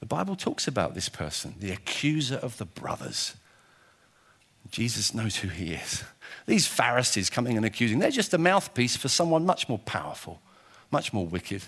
The 0.00 0.06
Bible 0.06 0.36
talks 0.36 0.66
about 0.66 0.94
this 0.94 1.10
person, 1.10 1.56
the 1.60 1.72
accuser 1.72 2.36
of 2.36 2.56
the 2.56 2.64
brothers. 2.64 3.34
Jesus 4.70 5.14
knows 5.14 5.36
who 5.36 5.48
he 5.48 5.72
is. 5.72 6.04
These 6.46 6.66
Pharisees 6.66 7.30
coming 7.30 7.56
and 7.56 7.66
accusing, 7.66 7.98
they're 7.98 8.10
just 8.10 8.34
a 8.34 8.38
mouthpiece 8.38 8.96
for 8.96 9.08
someone 9.08 9.44
much 9.44 9.68
more 9.68 9.78
powerful, 9.78 10.40
much 10.90 11.12
more 11.12 11.26
wicked. 11.26 11.62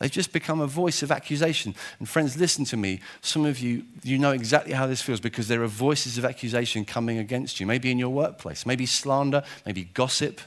They've 0.00 0.10
just 0.10 0.32
become 0.32 0.60
a 0.60 0.66
voice 0.66 1.02
of 1.02 1.12
accusation. 1.12 1.74
And 1.98 2.08
friends, 2.08 2.36
listen 2.36 2.64
to 2.66 2.76
me. 2.76 3.00
Some 3.20 3.44
of 3.44 3.60
you, 3.60 3.84
you 4.02 4.18
know 4.18 4.32
exactly 4.32 4.72
how 4.72 4.86
this 4.86 5.02
feels 5.02 5.20
because 5.20 5.46
there 5.46 5.62
are 5.62 5.68
voices 5.68 6.16
of 6.16 6.24
accusation 6.24 6.86
coming 6.86 7.18
against 7.18 7.60
you. 7.60 7.66
Maybe 7.66 7.90
in 7.90 7.98
your 7.98 8.08
workplace, 8.08 8.64
maybe 8.64 8.86
slander, 8.86 9.44
maybe 9.66 9.84
gossip, 9.84 10.40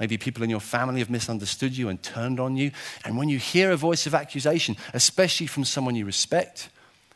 maybe 0.00 0.18
people 0.18 0.42
in 0.42 0.50
your 0.50 0.60
family 0.60 0.98
have 0.98 1.08
misunderstood 1.08 1.76
you 1.76 1.88
and 1.88 2.02
turned 2.02 2.40
on 2.40 2.56
you. 2.56 2.72
And 3.04 3.16
when 3.16 3.28
you 3.28 3.38
hear 3.38 3.70
a 3.70 3.76
voice 3.76 4.06
of 4.06 4.14
accusation, 4.14 4.76
especially 4.92 5.46
from 5.46 5.64
someone 5.64 5.94
you 5.94 6.04
respect, 6.04 6.68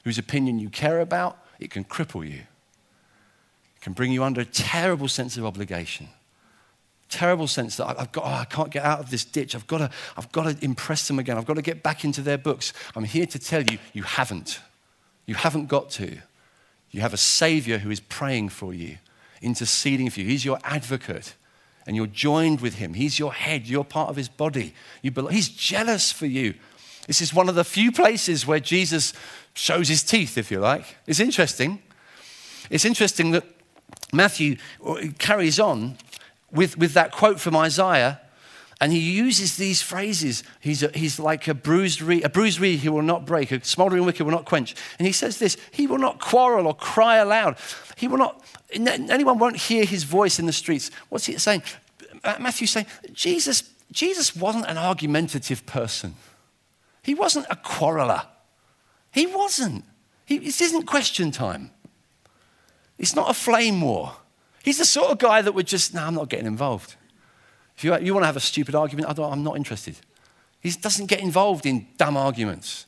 whose 0.05 0.16
opinion 0.16 0.61
you 0.61 0.71
care 0.71 1.01
about, 1.01 1.39
it 1.59 1.71
can 1.71 1.83
cripple 1.83 2.27
you 2.27 2.43
can 3.81 3.93
bring 3.93 4.12
you 4.12 4.22
under 4.22 4.41
a 4.41 4.45
terrible 4.45 5.09
sense 5.09 5.37
of 5.37 5.45
obligation. 5.45 6.09
Terrible 7.09 7.49
sense 7.49 7.76
that 7.76 7.87
I've 7.99 8.12
got, 8.12 8.24
oh, 8.24 8.41
I 8.41 8.45
can't 8.45 8.70
get 8.70 8.85
out 8.85 9.01
of 9.01 9.11
this 9.11 9.24
ditch. 9.24 9.55
I've 9.55 9.66
got, 9.66 9.78
to, 9.78 9.91
I've 10.16 10.31
got 10.33 10.45
to 10.45 10.64
impress 10.64 11.09
them 11.09 11.18
again. 11.18 11.37
I've 11.37 11.47
got 11.47 11.55
to 11.55 11.62
get 11.62 11.83
back 11.83 12.05
into 12.05 12.20
their 12.22 12.39
books. 12.39 12.72
I'm 12.95 13.05
here 13.05 13.26
to 13.26 13.39
tell 13.39 13.62
you, 13.62 13.78
you 13.93 14.03
haven't. 14.05 14.61
You 15.26 15.35
haven't 15.35 15.66
got 15.66 15.91
to. 15.91 16.18
You 16.91 17.01
have 17.01 17.14
a 17.14 17.18
Savior 17.18 17.78
who 17.78 17.91
is 17.91 18.01
praying 18.01 18.51
for 18.51 18.74
you, 18.74 18.99
interceding 19.43 20.11
for 20.11 20.20
you. 20.20 20.26
He's 20.26 20.45
your 20.45 20.59
advocate, 20.64 21.35
and 21.87 21.97
you're 21.97 22.07
joined 22.07 22.61
with 22.61 22.74
Him. 22.74 22.95
He's 22.95 23.18
your 23.18 23.33
head, 23.33 23.66
you're 23.66 23.85
part 23.85 24.11
of 24.11 24.16
His 24.16 24.28
body. 24.28 24.74
You 25.03 25.11
belong. 25.11 25.33
He's 25.33 25.49
jealous 25.49 26.12
for 26.12 26.26
you. 26.26 26.55
This 27.07 27.20
is 27.20 27.35
one 27.35 27.49
of 27.49 27.55
the 27.55 27.64
few 27.64 27.91
places 27.91 28.47
where 28.47 28.61
Jesus 28.61 29.12
shows 29.55 29.89
his 29.89 30.03
teeth, 30.03 30.39
if 30.39 30.51
you 30.51 30.61
like. 30.61 30.97
It's 31.07 31.20
interesting. 31.20 31.83
It's 32.70 32.85
interesting 32.85 33.33
that 33.33 33.45
Matthew 34.13 34.57
uh, 34.85 34.97
carries 35.19 35.61
on 35.61 35.97
with, 36.53 36.77
with 36.77 36.95
that 36.95 37.13
quote 37.13 37.41
from 37.41 37.57
Isaiah, 37.57 38.21
and 38.81 38.93
he 38.93 38.99
uses 38.99 39.57
these 39.57 39.83
phrases. 39.83 40.43
He's, 40.59 40.83
a, 40.83 40.89
he's 40.95 41.21
like 41.21 41.47
a 41.49 41.55
bruised 41.55 42.01
reed, 42.01 42.25
a 42.25 42.29
bruised 42.29 42.59
reed 42.59 42.79
he 42.81 42.89
will 42.89 43.03
not 43.03 43.27
break, 43.27 43.53
a 43.53 43.63
smoldering 43.63 44.05
wick 44.07 44.19
will 44.21 44.31
not 44.31 44.47
quench. 44.47 44.75
And 44.99 45.07
he 45.07 45.13
says 45.13 45.39
this 45.39 45.57
He 45.71 45.87
will 45.87 45.99
not 45.99 46.19
quarrel 46.19 46.67
or 46.67 46.75
cry 46.75 47.17
aloud. 47.17 47.59
He 47.97 48.09
will 48.09 48.19
not, 48.19 48.43
anyone 48.73 49.39
won't 49.39 49.57
hear 49.57 49.85
his 49.85 50.05
voice 50.05 50.39
in 50.39 50.47
the 50.47 50.53
streets. 50.53 50.91
What's 51.11 51.27
he 51.27 51.37
saying? 51.39 51.63
Uh, 52.25 52.37
Matthew's 52.41 52.71
saying, 52.71 52.87
Jesus, 53.13 53.71
Jesus 53.93 54.35
wasn't 54.35 54.67
an 54.67 54.79
argumentative 54.79 55.67
person. 55.67 56.15
He 57.03 57.15
wasn't 57.15 57.47
a 57.51 57.57
quarreler. 57.57 58.27
He 59.11 59.27
wasn't. 59.27 59.85
He, 60.25 60.39
this 60.39 60.61
isn't 60.61 60.87
question 60.87 61.31
time. 61.31 61.71
It's 63.01 63.16
not 63.16 63.30
a 63.30 63.34
flame 63.34 63.80
war. 63.80 64.12
He's 64.62 64.76
the 64.76 64.84
sort 64.84 65.11
of 65.11 65.18
guy 65.18 65.40
that 65.40 65.53
would 65.53 65.66
just, 65.66 65.94
no, 65.94 66.05
I'm 66.05 66.14
not 66.14 66.28
getting 66.28 66.46
involved. 66.46 66.96
If 67.76 67.82
you, 67.82 67.98
you 67.98 68.12
want 68.12 68.24
to 68.24 68.26
have 68.26 68.36
a 68.36 68.40
stupid 68.40 68.74
argument, 68.74 69.09
I 69.09 69.22
I'm 69.22 69.42
not 69.42 69.57
interested. 69.57 69.96
He 70.61 70.70
doesn't 70.70 71.07
get 71.07 71.20
involved 71.20 71.64
in 71.64 71.86
dumb 71.96 72.18
arguments. 72.18 72.84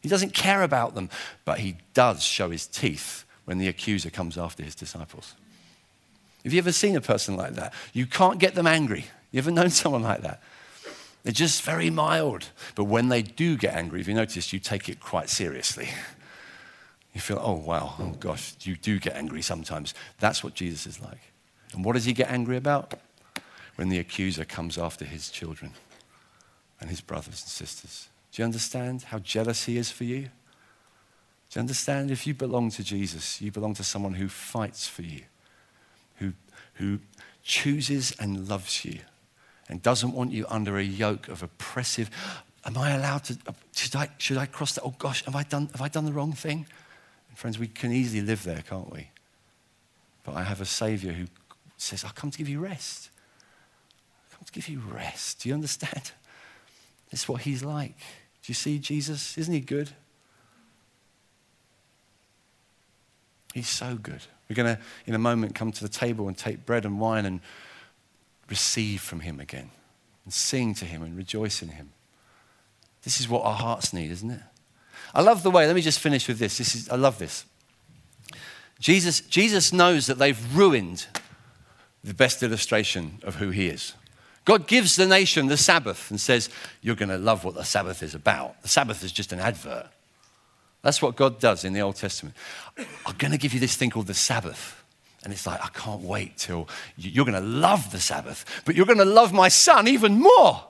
He 0.00 0.08
doesn't 0.08 0.32
care 0.32 0.62
about 0.62 0.94
them, 0.94 1.10
but 1.44 1.58
he 1.58 1.76
does 1.92 2.22
show 2.22 2.48
his 2.48 2.66
teeth 2.66 3.26
when 3.44 3.58
the 3.58 3.68
accuser 3.68 4.08
comes 4.08 4.38
after 4.38 4.62
his 4.62 4.74
disciples. 4.74 5.34
Have 6.42 6.54
you 6.54 6.58
ever 6.58 6.72
seen 6.72 6.96
a 6.96 7.02
person 7.02 7.36
like 7.36 7.54
that? 7.56 7.74
You 7.92 8.06
can't 8.06 8.38
get 8.38 8.54
them 8.54 8.66
angry. 8.66 9.04
You 9.30 9.38
ever 9.40 9.50
known 9.58 9.68
someone 9.68 10.02
like 10.02 10.22
that? 10.22 10.42
They're 11.22 11.34
just 11.34 11.60
very 11.60 11.90
mild. 11.90 12.48
But 12.74 12.84
when 12.84 13.10
they 13.10 13.20
do 13.20 13.58
get 13.58 13.74
angry, 13.74 14.00
if 14.00 14.08
you 14.08 14.14
notice, 14.14 14.54
you 14.54 14.58
take 14.58 14.88
it 14.88 15.00
quite 15.00 15.28
seriously. 15.28 15.90
You 17.14 17.20
feel, 17.20 17.40
oh, 17.42 17.54
wow, 17.54 17.94
oh 17.98 18.14
gosh, 18.20 18.54
you 18.62 18.76
do 18.76 18.98
get 19.00 19.16
angry 19.16 19.42
sometimes. 19.42 19.94
That's 20.18 20.44
what 20.44 20.54
Jesus 20.54 20.86
is 20.86 21.00
like. 21.00 21.20
And 21.72 21.84
what 21.84 21.94
does 21.94 22.04
he 22.04 22.12
get 22.12 22.30
angry 22.30 22.56
about? 22.56 22.94
When 23.76 23.88
the 23.88 23.98
accuser 23.98 24.44
comes 24.44 24.78
after 24.78 25.04
his 25.04 25.30
children 25.30 25.72
and 26.80 26.90
his 26.90 27.00
brothers 27.00 27.42
and 27.42 27.48
sisters. 27.48 28.08
Do 28.32 28.42
you 28.42 28.44
understand 28.44 29.04
how 29.04 29.18
jealous 29.18 29.64
he 29.64 29.76
is 29.76 29.90
for 29.90 30.04
you? 30.04 30.28
Do 31.50 31.58
you 31.58 31.60
understand? 31.60 32.10
If 32.10 32.26
you 32.26 32.34
belong 32.34 32.70
to 32.72 32.84
Jesus, 32.84 33.40
you 33.40 33.50
belong 33.50 33.74
to 33.74 33.84
someone 33.84 34.14
who 34.14 34.28
fights 34.28 34.86
for 34.86 35.02
you, 35.02 35.22
who, 36.16 36.32
who 36.74 37.00
chooses 37.42 38.14
and 38.20 38.48
loves 38.48 38.84
you, 38.84 39.00
and 39.68 39.82
doesn't 39.82 40.12
want 40.12 40.30
you 40.30 40.46
under 40.48 40.78
a 40.78 40.84
yoke 40.84 41.28
of 41.28 41.42
oppressive. 41.42 42.10
Am 42.64 42.76
I 42.78 42.90
allowed 42.90 43.24
to? 43.24 43.38
Uh, 43.46 43.52
should 43.74 43.96
I, 43.96 44.10
should 44.18 44.36
I 44.36 44.46
cross 44.46 44.74
that? 44.74 44.82
Oh 44.82 44.94
gosh, 44.98 45.24
have 45.24 45.34
I, 45.34 45.42
done, 45.42 45.68
have 45.72 45.80
I 45.80 45.88
done 45.88 46.04
the 46.04 46.12
wrong 46.12 46.32
thing? 46.32 46.66
Friends, 47.40 47.58
we 47.58 47.68
can 47.68 47.90
easily 47.90 48.20
live 48.20 48.44
there, 48.44 48.62
can't 48.68 48.92
we? 48.92 49.08
But 50.24 50.34
I 50.34 50.42
have 50.42 50.60
a 50.60 50.66
Savior 50.66 51.12
who 51.12 51.24
says, 51.78 52.04
I've 52.04 52.14
come 52.14 52.30
to 52.30 52.36
give 52.36 52.50
you 52.50 52.60
rest. 52.60 53.08
I've 54.26 54.36
come 54.36 54.44
to 54.44 54.52
give 54.52 54.68
you 54.68 54.78
rest. 54.92 55.40
Do 55.40 55.48
you 55.48 55.54
understand? 55.54 56.12
Is 57.10 57.26
what 57.26 57.40
He's 57.40 57.64
like. 57.64 57.96
Do 57.96 58.48
you 58.48 58.52
see 58.52 58.78
Jesus? 58.78 59.38
Isn't 59.38 59.54
He 59.54 59.60
good? 59.60 59.88
He's 63.54 63.70
so 63.70 63.94
good. 63.94 64.20
We're 64.50 64.56
going 64.56 64.76
to, 64.76 64.82
in 65.06 65.14
a 65.14 65.18
moment, 65.18 65.54
come 65.54 65.72
to 65.72 65.82
the 65.82 65.88
table 65.88 66.28
and 66.28 66.36
take 66.36 66.66
bread 66.66 66.84
and 66.84 67.00
wine 67.00 67.24
and 67.24 67.40
receive 68.50 69.00
from 69.00 69.20
Him 69.20 69.40
again 69.40 69.70
and 70.26 70.34
sing 70.34 70.74
to 70.74 70.84
Him 70.84 71.02
and 71.02 71.16
rejoice 71.16 71.62
in 71.62 71.68
Him. 71.68 71.92
This 73.02 73.18
is 73.18 73.30
what 73.30 73.46
our 73.46 73.54
hearts 73.54 73.94
need, 73.94 74.10
isn't 74.10 74.30
it? 74.30 74.42
I 75.14 75.22
love 75.22 75.42
the 75.42 75.50
way, 75.50 75.66
let 75.66 75.74
me 75.74 75.82
just 75.82 75.98
finish 75.98 76.28
with 76.28 76.38
this. 76.38 76.58
this 76.58 76.74
is, 76.74 76.88
I 76.88 76.96
love 76.96 77.18
this. 77.18 77.44
Jesus, 78.78 79.20
Jesus 79.20 79.72
knows 79.72 80.06
that 80.06 80.18
they've 80.18 80.56
ruined 80.56 81.06
the 82.02 82.14
best 82.14 82.42
illustration 82.42 83.18
of 83.22 83.36
who 83.36 83.50
he 83.50 83.68
is. 83.68 83.94
God 84.44 84.66
gives 84.66 84.96
the 84.96 85.06
nation 85.06 85.48
the 85.48 85.56
Sabbath 85.56 86.10
and 86.10 86.18
says, 86.18 86.48
You're 86.80 86.96
going 86.96 87.10
to 87.10 87.18
love 87.18 87.44
what 87.44 87.54
the 87.54 87.64
Sabbath 87.64 88.02
is 88.02 88.14
about. 88.14 88.60
The 88.62 88.68
Sabbath 88.68 89.04
is 89.04 89.12
just 89.12 89.32
an 89.32 89.40
advert. 89.40 89.86
That's 90.82 91.02
what 91.02 91.14
God 91.14 91.38
does 91.38 91.64
in 91.64 91.74
the 91.74 91.80
Old 91.80 91.96
Testament. 91.96 92.34
I'm 92.78 93.16
going 93.18 93.32
to 93.32 93.38
give 93.38 93.52
you 93.52 93.60
this 93.60 93.76
thing 93.76 93.90
called 93.90 94.06
the 94.06 94.14
Sabbath. 94.14 94.82
And 95.22 95.32
it's 95.32 95.46
like, 95.46 95.62
I 95.62 95.68
can't 95.68 96.00
wait 96.00 96.38
till 96.38 96.66
you're 96.96 97.26
going 97.26 97.40
to 97.40 97.46
love 97.46 97.92
the 97.92 98.00
Sabbath, 98.00 98.62
but 98.64 98.74
you're 98.74 98.86
going 98.86 98.98
to 98.98 99.04
love 99.04 99.34
my 99.34 99.48
son 99.48 99.86
even 99.86 100.18
more. 100.18 100.64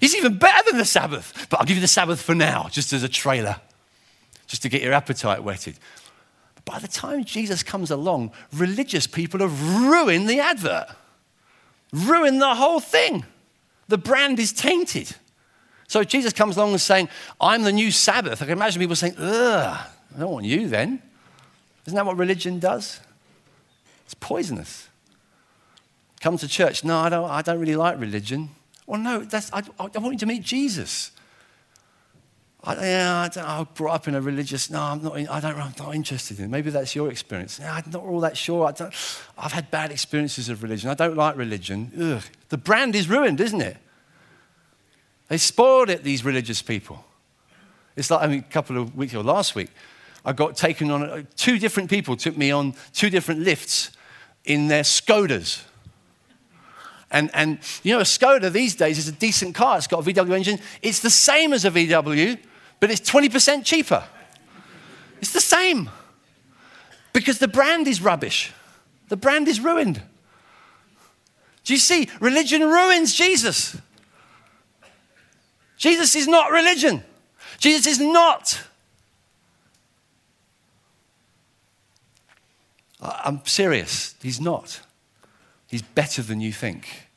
He's 0.00 0.14
even 0.14 0.38
better 0.38 0.70
than 0.70 0.78
the 0.78 0.84
Sabbath. 0.84 1.46
But 1.48 1.60
I'll 1.60 1.66
give 1.66 1.76
you 1.76 1.80
the 1.80 1.88
Sabbath 1.88 2.20
for 2.20 2.34
now, 2.34 2.68
just 2.70 2.92
as 2.92 3.02
a 3.02 3.08
trailer, 3.08 3.56
just 4.46 4.62
to 4.62 4.68
get 4.68 4.82
your 4.82 4.92
appetite 4.92 5.42
whetted. 5.42 5.78
But 6.54 6.64
by 6.64 6.78
the 6.78 6.88
time 6.88 7.24
Jesus 7.24 7.62
comes 7.62 7.90
along, 7.90 8.32
religious 8.52 9.06
people 9.06 9.40
have 9.40 9.76
ruined 9.84 10.28
the 10.28 10.40
advert, 10.40 10.88
ruined 11.92 12.40
the 12.42 12.54
whole 12.54 12.80
thing. 12.80 13.24
The 13.88 13.98
brand 13.98 14.38
is 14.38 14.52
tainted. 14.52 15.14
So 15.88 16.02
Jesus 16.02 16.32
comes 16.32 16.56
along 16.56 16.72
and 16.72 16.80
saying, 16.80 17.08
I'm 17.40 17.62
the 17.62 17.72
new 17.72 17.90
Sabbath. 17.90 18.42
I 18.42 18.46
can 18.46 18.52
imagine 18.52 18.80
people 18.80 18.96
saying, 18.96 19.14
ugh, 19.18 19.86
I 20.14 20.18
don't 20.18 20.32
want 20.32 20.46
you 20.46 20.68
then. 20.68 21.00
Isn't 21.86 21.94
that 21.94 22.04
what 22.04 22.16
religion 22.16 22.58
does? 22.58 23.00
It's 24.04 24.14
poisonous. 24.14 24.88
Come 26.20 26.36
to 26.38 26.48
church. 26.48 26.82
No, 26.82 26.98
I 26.98 27.08
don't, 27.08 27.30
I 27.30 27.42
don't 27.42 27.60
really 27.60 27.76
like 27.76 28.00
religion. 28.00 28.50
Well, 28.86 29.00
no, 29.00 29.20
that's, 29.20 29.52
I, 29.52 29.62
I 29.78 29.98
want 29.98 30.12
you 30.12 30.18
to 30.18 30.26
meet 30.26 30.42
Jesus. 30.42 31.10
I, 32.62 32.74
yeah, 32.74 33.28
I, 33.36 33.60
I, 33.60 33.64
brought 33.64 33.94
up 33.94 34.08
in 34.08 34.14
a 34.14 34.20
religious, 34.20 34.70
no, 34.70 34.80
I'm 34.80 35.02
not, 35.02 35.14
I 35.16 35.40
don't, 35.40 35.56
I'm 35.56 35.74
not 35.78 35.94
interested 35.94 36.38
in 36.38 36.46
it. 36.46 36.48
Maybe 36.48 36.70
that's 36.70 36.94
your 36.94 37.10
experience. 37.10 37.58
Yeah, 37.60 37.74
I'm 37.74 37.90
not 37.90 38.02
all 38.02 38.20
that 38.20 38.36
sure. 38.36 38.66
I 38.66 38.72
don't, 38.72 38.92
I've 39.38 39.52
had 39.52 39.70
bad 39.70 39.92
experiences 39.92 40.48
of 40.48 40.62
religion. 40.62 40.90
I 40.90 40.94
don't 40.94 41.16
like 41.16 41.36
religion. 41.36 41.92
Ugh. 42.00 42.22
The 42.48 42.58
brand 42.58 42.96
is 42.96 43.08
ruined, 43.08 43.40
isn't 43.40 43.60
it? 43.60 43.76
They 45.28 45.38
spoiled 45.38 45.90
it, 45.90 46.02
these 46.02 46.24
religious 46.24 46.62
people. 46.62 47.04
It's 47.96 48.10
like, 48.10 48.22
I 48.22 48.26
mean, 48.26 48.40
a 48.40 48.52
couple 48.52 48.78
of 48.78 48.96
weeks 48.96 49.14
or 49.14 49.22
last 49.22 49.54
week, 49.54 49.70
I 50.24 50.32
got 50.32 50.56
taken 50.56 50.90
on, 50.90 51.02
uh, 51.04 51.22
two 51.36 51.58
different 51.58 51.88
people 51.88 52.16
took 52.16 52.36
me 52.36 52.50
on 52.50 52.74
two 52.92 53.10
different 53.10 53.40
lifts 53.40 53.90
in 54.44 54.68
their 54.68 54.82
Skodas. 54.82 55.62
And, 57.10 57.30
and 57.34 57.58
you 57.82 57.94
know, 57.94 58.00
a 58.00 58.04
Skoda 58.04 58.50
these 58.50 58.74
days 58.74 58.98
is 58.98 59.08
a 59.08 59.12
decent 59.12 59.54
car. 59.54 59.78
It's 59.78 59.86
got 59.86 60.06
a 60.06 60.12
VW 60.12 60.32
engine. 60.32 60.58
It's 60.82 61.00
the 61.00 61.10
same 61.10 61.52
as 61.52 61.64
a 61.64 61.70
VW, 61.70 62.38
but 62.80 62.90
it's 62.90 63.08
20% 63.08 63.64
cheaper. 63.64 64.04
It's 65.20 65.32
the 65.32 65.40
same. 65.40 65.88
Because 67.12 67.38
the 67.38 67.48
brand 67.48 67.86
is 67.86 68.02
rubbish. 68.02 68.52
The 69.08 69.16
brand 69.16 69.48
is 69.48 69.60
ruined. 69.60 70.02
Do 71.64 71.72
you 71.72 71.78
see? 71.78 72.08
Religion 72.20 72.62
ruins 72.62 73.14
Jesus. 73.14 73.76
Jesus 75.76 76.14
is 76.14 76.28
not 76.28 76.50
religion. 76.50 77.02
Jesus 77.58 77.86
is 77.86 78.00
not. 78.00 78.62
I'm 83.00 83.44
serious. 83.44 84.14
He's 84.22 84.40
not. 84.40 84.80
He's 85.66 85.82
better 85.82 86.22
than 86.22 86.40
you 86.40 86.52
think. 86.52 87.08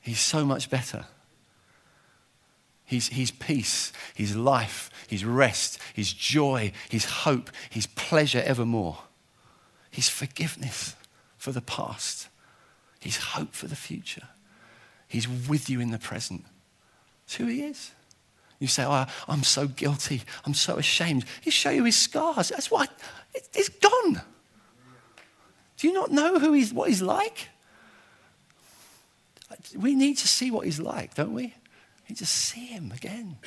He's 0.00 0.20
so 0.20 0.44
much 0.44 0.70
better. 0.70 1.06
He's, 2.84 3.08
he's 3.08 3.30
peace, 3.30 3.92
He's 4.14 4.36
life, 4.36 4.90
He's 5.06 5.24
rest, 5.24 5.78
He's 5.94 6.12
joy, 6.12 6.72
He's 6.90 7.06
hope, 7.06 7.50
He's 7.70 7.86
pleasure 7.86 8.42
evermore. 8.44 8.98
He's 9.90 10.08
forgiveness 10.08 10.94
for 11.38 11.52
the 11.52 11.62
past, 11.62 12.28
He's 13.00 13.16
hope 13.16 13.54
for 13.54 13.66
the 13.66 13.76
future. 13.76 14.28
He's 15.08 15.28
with 15.28 15.70
you 15.70 15.80
in 15.80 15.90
the 15.90 15.98
present. 15.98 16.44
It's 17.24 17.36
who 17.36 17.46
He 17.46 17.62
is. 17.62 17.92
You 18.58 18.68
say, 18.68 18.84
Oh, 18.86 19.06
I'm 19.26 19.42
so 19.42 19.66
guilty. 19.66 20.22
I'm 20.44 20.54
so 20.54 20.76
ashamed. 20.76 21.24
He 21.40 21.50
show 21.50 21.70
you 21.70 21.82
his 21.82 21.96
scars. 21.96 22.50
That's 22.50 22.70
why 22.70 22.86
it's 23.34 23.68
gone. 23.68 24.20
Do 25.82 25.88
you 25.88 25.94
not 25.94 26.12
know 26.12 26.38
who 26.38 26.52
he's, 26.52 26.72
what 26.72 26.90
he's 26.90 27.02
like? 27.02 27.48
We 29.76 29.96
need 29.96 30.16
to 30.18 30.28
see 30.28 30.52
what 30.52 30.64
he's 30.64 30.78
like, 30.78 31.14
don't 31.14 31.34
we? 31.34 31.42
We 31.42 32.10
need 32.10 32.18
to 32.18 32.26
see 32.26 32.66
him 32.66 32.92
again. 32.92 33.38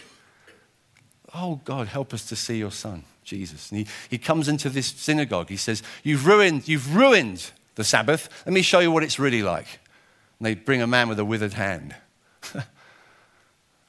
Oh, 1.34 1.62
God, 1.64 1.88
help 1.88 2.14
us 2.14 2.26
to 2.26 2.36
see 2.36 2.58
your 2.58 2.74
son, 2.74 3.06
Jesus. 3.24 3.72
And 3.72 3.80
he, 3.80 3.88
he 4.10 4.18
comes 4.18 4.50
into 4.50 4.70
this 4.70 4.88
synagogue. 4.88 5.48
He 5.48 5.56
says, 5.56 5.82
You've 6.04 6.28
ruined, 6.28 6.68
you've 6.68 6.94
ruined 6.94 7.52
the 7.76 7.86
Sabbath. 7.86 8.28
Let 8.46 8.52
me 8.52 8.62
show 8.62 8.80
you 8.80 8.92
what 8.92 9.04
it's 9.04 9.18
really 9.18 9.42
like. 9.42 9.80
And 10.38 10.46
they 10.46 10.56
bring 10.56 10.82
a 10.82 10.88
man 10.88 11.08
with 11.08 11.20
a 11.20 11.26
withered 11.26 11.54
hand. 11.54 11.96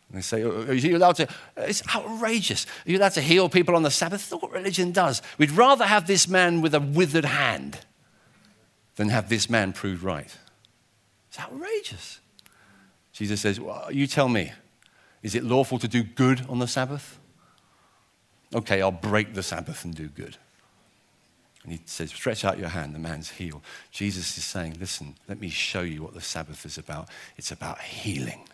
And 0.09 0.18
they 0.18 0.22
say, 0.22 0.42
Are 0.42 0.72
you 0.72 0.97
allowed 0.97 1.16
to? 1.16 1.26
It's 1.57 1.82
outrageous. 1.92 2.64
Are 2.86 2.92
you 2.92 2.99
allowed 2.99 3.14
to 3.14 3.20
heal 3.20 3.49
people 3.49 3.74
on 3.74 3.82
the 3.82 3.90
Sabbath? 3.90 4.30
That's 4.30 4.40
what 4.40 4.53
religion 4.53 4.92
does. 4.92 5.20
We'd 5.36 5.51
rather 5.51 5.84
have 5.84 6.07
this 6.07 6.28
man 6.28 6.62
with 6.62 6.76
a 6.76 6.80
withered 6.80 7.24
hand 7.24 7.80
than 8.97 9.11
have 9.11 9.28
this 9.28 9.49
man 9.49 9.72
proved 9.72 10.03
right. 10.03 10.34
It's 11.28 11.38
outrageous. 11.38 12.20
Jesus 13.12 13.40
says, 13.40 13.61
well, 13.61 13.88
You 13.90 14.07
tell 14.07 14.28
me, 14.28 14.53
is 15.22 15.34
it 15.34 15.44
lawful 15.44 15.78
to 15.78 15.88
do 15.88 16.03
good 16.03 16.44
on 16.49 16.59
the 16.59 16.66
Sabbath? 16.66 17.18
Okay, 18.55 18.80
I'll 18.82 18.90
break 18.90 19.34
the 19.34 19.42
Sabbath 19.42 19.84
and 19.84 19.94
do 19.94 20.09
good. 20.09 20.36
And 21.62 21.72
he 21.72 21.80
says, 21.84 22.11
Stretch 22.11 22.44
out 22.44 22.59
your 22.59 22.68
hand, 22.68 22.94
the 22.94 22.99
man's 22.99 23.30
healed. 23.30 23.62
Jesus 23.90 24.38
is 24.38 24.44
saying, 24.44 24.76
Listen, 24.78 25.16
let 25.28 25.40
me 25.40 25.49
show 25.49 25.82
you 25.82 26.03
what 26.03 26.14
the 26.14 26.20
Sabbath 26.20 26.64
is 26.64 26.78
about. 26.78 27.09
It's 27.36 27.51
about 27.51 27.80
healing. 27.80 28.47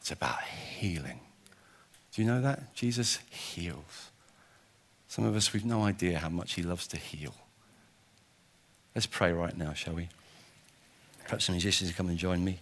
It's 0.00 0.10
about 0.10 0.40
healing. 0.42 1.20
Do 2.12 2.22
you 2.22 2.28
know 2.28 2.40
that? 2.40 2.74
Jesus 2.74 3.18
heals. 3.30 4.10
Some 5.06 5.24
of 5.24 5.36
us, 5.36 5.52
we've 5.52 5.64
no 5.64 5.82
idea 5.82 6.18
how 6.18 6.30
much 6.30 6.54
he 6.54 6.62
loves 6.62 6.86
to 6.88 6.96
heal. 6.96 7.34
Let's 8.94 9.06
pray 9.06 9.32
right 9.32 9.56
now, 9.56 9.72
shall 9.72 9.94
we? 9.94 10.08
Perhaps 11.24 11.46
some 11.46 11.54
musicians 11.54 11.92
come 11.92 12.08
and 12.08 12.18
join 12.18 12.44
me. 12.44 12.60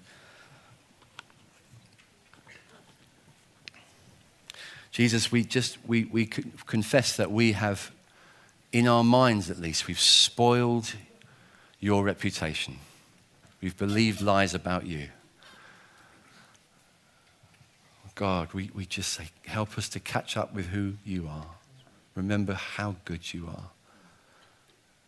Jesus, 4.93 5.33
we 5.33 5.45
just 5.45 5.79
we, 5.87 6.05
we 6.05 6.27
confess 6.27 7.17
that 7.17 7.31
we 7.31 7.53
have, 7.53 7.91
in 8.73 8.87
our 8.87 9.03
minds 9.03 9.51
at 9.51 9.59
least, 9.59 9.87
we've 9.87 10.01
spoiled 10.01 10.95
your 11.81 12.05
reputation. 12.05 12.79
We've 13.61 13.77
believed 13.77 14.21
lies 14.21 14.55
about 14.55 14.87
you. 14.87 15.09
God, 18.15 18.53
we, 18.53 18.71
we 18.75 18.85
just 18.85 19.13
say, 19.15 19.29
help 19.47 19.79
us 19.79 19.89
to 19.91 20.01
catch 20.01 20.37
up 20.37 20.53
with 20.55 20.67
who 20.67 20.95
you 21.05 21.27
are. 21.27 21.47
Remember 22.15 22.53
how 22.55 22.97
good 23.05 23.33
you 23.33 23.47
are 23.47 23.71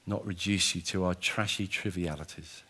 not 0.07 0.26
reduce 0.26 0.74
you 0.74 0.80
to 0.82 1.05
our 1.05 1.14
trashy 1.14 1.66
trivialities. 1.66 2.62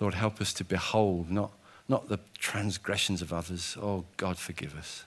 Lord, 0.00 0.14
help 0.14 0.40
us 0.40 0.52
to 0.54 0.64
behold 0.64 1.30
not, 1.30 1.52
not 1.88 2.08
the 2.08 2.18
transgressions 2.38 3.22
of 3.22 3.32
others. 3.32 3.76
Oh, 3.80 4.04
God, 4.16 4.38
forgive 4.38 4.76
us. 4.76 5.04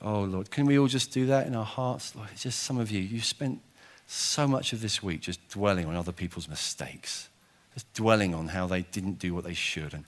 Oh, 0.00 0.22
Lord, 0.22 0.50
can 0.50 0.66
we 0.66 0.78
all 0.78 0.86
just 0.86 1.12
do 1.12 1.26
that 1.26 1.46
in 1.46 1.54
our 1.54 1.64
hearts? 1.64 2.14
Lord, 2.14 2.28
it's 2.32 2.44
just 2.44 2.60
some 2.60 2.78
of 2.78 2.90
you—you've 2.90 3.24
spent 3.24 3.60
so 4.06 4.46
much 4.46 4.72
of 4.72 4.80
this 4.80 5.02
week 5.02 5.20
just 5.20 5.46
dwelling 5.48 5.86
on 5.86 5.96
other 5.96 6.12
people's 6.12 6.48
mistakes, 6.48 7.28
just 7.74 7.92
dwelling 7.94 8.34
on 8.34 8.48
how 8.48 8.66
they 8.66 8.82
didn't 8.82 9.18
do 9.18 9.34
what 9.34 9.44
they 9.44 9.54
should. 9.54 9.92
And 9.92 10.04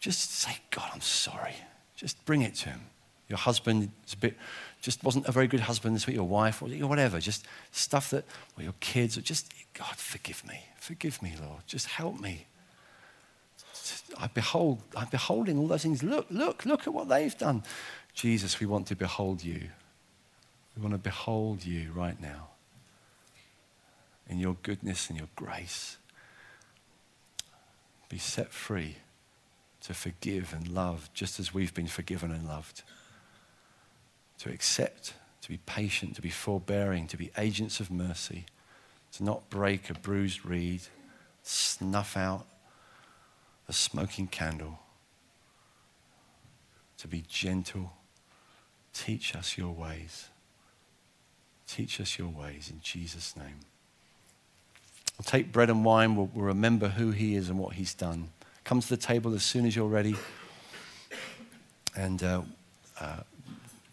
just 0.00 0.32
say, 0.32 0.56
God, 0.70 0.90
I'm 0.94 1.00
sorry. 1.00 1.54
Just 1.96 2.24
bring 2.24 2.42
it 2.42 2.54
to 2.56 2.70
Him. 2.70 2.80
Your 3.28 3.38
husband 3.38 3.90
is 4.06 4.14
a 4.14 4.16
bit 4.16 4.36
just 4.80 5.02
wasn't 5.02 5.26
a 5.26 5.32
very 5.32 5.48
good 5.48 5.60
husband 5.60 5.94
this 5.94 6.06
week, 6.06 6.16
your 6.16 6.28
wife, 6.28 6.62
or 6.62 6.68
whatever, 6.68 7.18
just 7.18 7.46
stuff 7.72 8.10
that, 8.10 8.24
or 8.56 8.62
your 8.62 8.74
kids, 8.80 9.18
or 9.18 9.20
just, 9.20 9.52
God, 9.74 9.96
forgive 9.96 10.46
me. 10.46 10.64
Forgive 10.78 11.20
me, 11.20 11.34
Lord. 11.40 11.62
Just 11.66 11.86
help 11.86 12.20
me. 12.20 12.46
I 14.16 14.28
behold, 14.28 14.80
I'm 14.96 15.08
beholding 15.08 15.58
all 15.58 15.66
those 15.66 15.82
things. 15.82 16.02
Look, 16.02 16.26
look, 16.30 16.64
look 16.64 16.86
at 16.86 16.94
what 16.94 17.08
they've 17.08 17.36
done. 17.36 17.64
Jesus, 18.14 18.60
we 18.60 18.66
want 18.66 18.86
to 18.88 18.96
behold 18.96 19.42
you. 19.42 19.68
We 20.76 20.82
want 20.82 20.94
to 20.94 20.98
behold 20.98 21.64
you 21.64 21.90
right 21.92 22.20
now 22.20 22.48
in 24.28 24.38
your 24.38 24.56
goodness 24.62 25.08
and 25.08 25.18
your 25.18 25.28
grace. 25.34 25.96
Be 28.08 28.18
set 28.18 28.52
free 28.52 28.96
to 29.82 29.94
forgive 29.94 30.54
and 30.54 30.68
love 30.68 31.10
just 31.14 31.40
as 31.40 31.52
we've 31.52 31.74
been 31.74 31.86
forgiven 31.86 32.30
and 32.30 32.46
loved 32.46 32.82
to 34.38 34.50
accept, 34.50 35.14
to 35.42 35.48
be 35.48 35.58
patient, 35.66 36.14
to 36.16 36.22
be 36.22 36.30
forbearing, 36.30 37.06
to 37.08 37.16
be 37.16 37.30
agents 37.36 37.80
of 37.80 37.90
mercy, 37.90 38.46
to 39.12 39.24
not 39.24 39.48
break 39.50 39.90
a 39.90 39.94
bruised 39.94 40.44
reed, 40.44 40.82
snuff 41.42 42.16
out 42.16 42.46
a 43.68 43.72
smoking 43.72 44.26
candle, 44.26 44.78
to 46.96 47.06
be 47.06 47.22
gentle. 47.28 47.92
Teach 48.94 49.36
us 49.36 49.58
your 49.58 49.72
ways. 49.72 50.28
Teach 51.66 52.00
us 52.00 52.18
your 52.18 52.28
ways 52.28 52.70
in 52.72 52.80
Jesus' 52.80 53.36
name. 53.36 53.60
We'll 55.18 55.24
take 55.24 55.52
bread 55.52 55.68
and 55.68 55.84
wine. 55.84 56.16
We'll, 56.16 56.30
we'll 56.32 56.46
remember 56.46 56.88
who 56.88 57.10
he 57.10 57.34
is 57.34 57.50
and 57.50 57.58
what 57.58 57.74
he's 57.74 57.92
done. 57.92 58.30
Come 58.64 58.80
to 58.80 58.88
the 58.88 58.96
table 58.96 59.34
as 59.34 59.42
soon 59.42 59.66
as 59.66 59.76
you're 59.76 59.88
ready. 59.88 60.16
And 61.96 62.22
uh, 62.22 62.42
uh, 63.00 63.20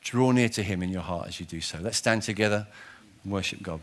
Draw 0.06 0.32
near 0.32 0.49
to 0.49 0.62
Him 0.62 0.84
in 0.84 0.89
your 0.89 1.01
heart 1.01 1.28
as 1.28 1.39
you 1.39 1.47
do 1.47 1.60
so. 1.60 1.80
Let's 1.82 1.97
stand 1.97 2.22
together 2.22 2.68
and 3.24 3.34
worship 3.34 3.62
God. 3.62 3.82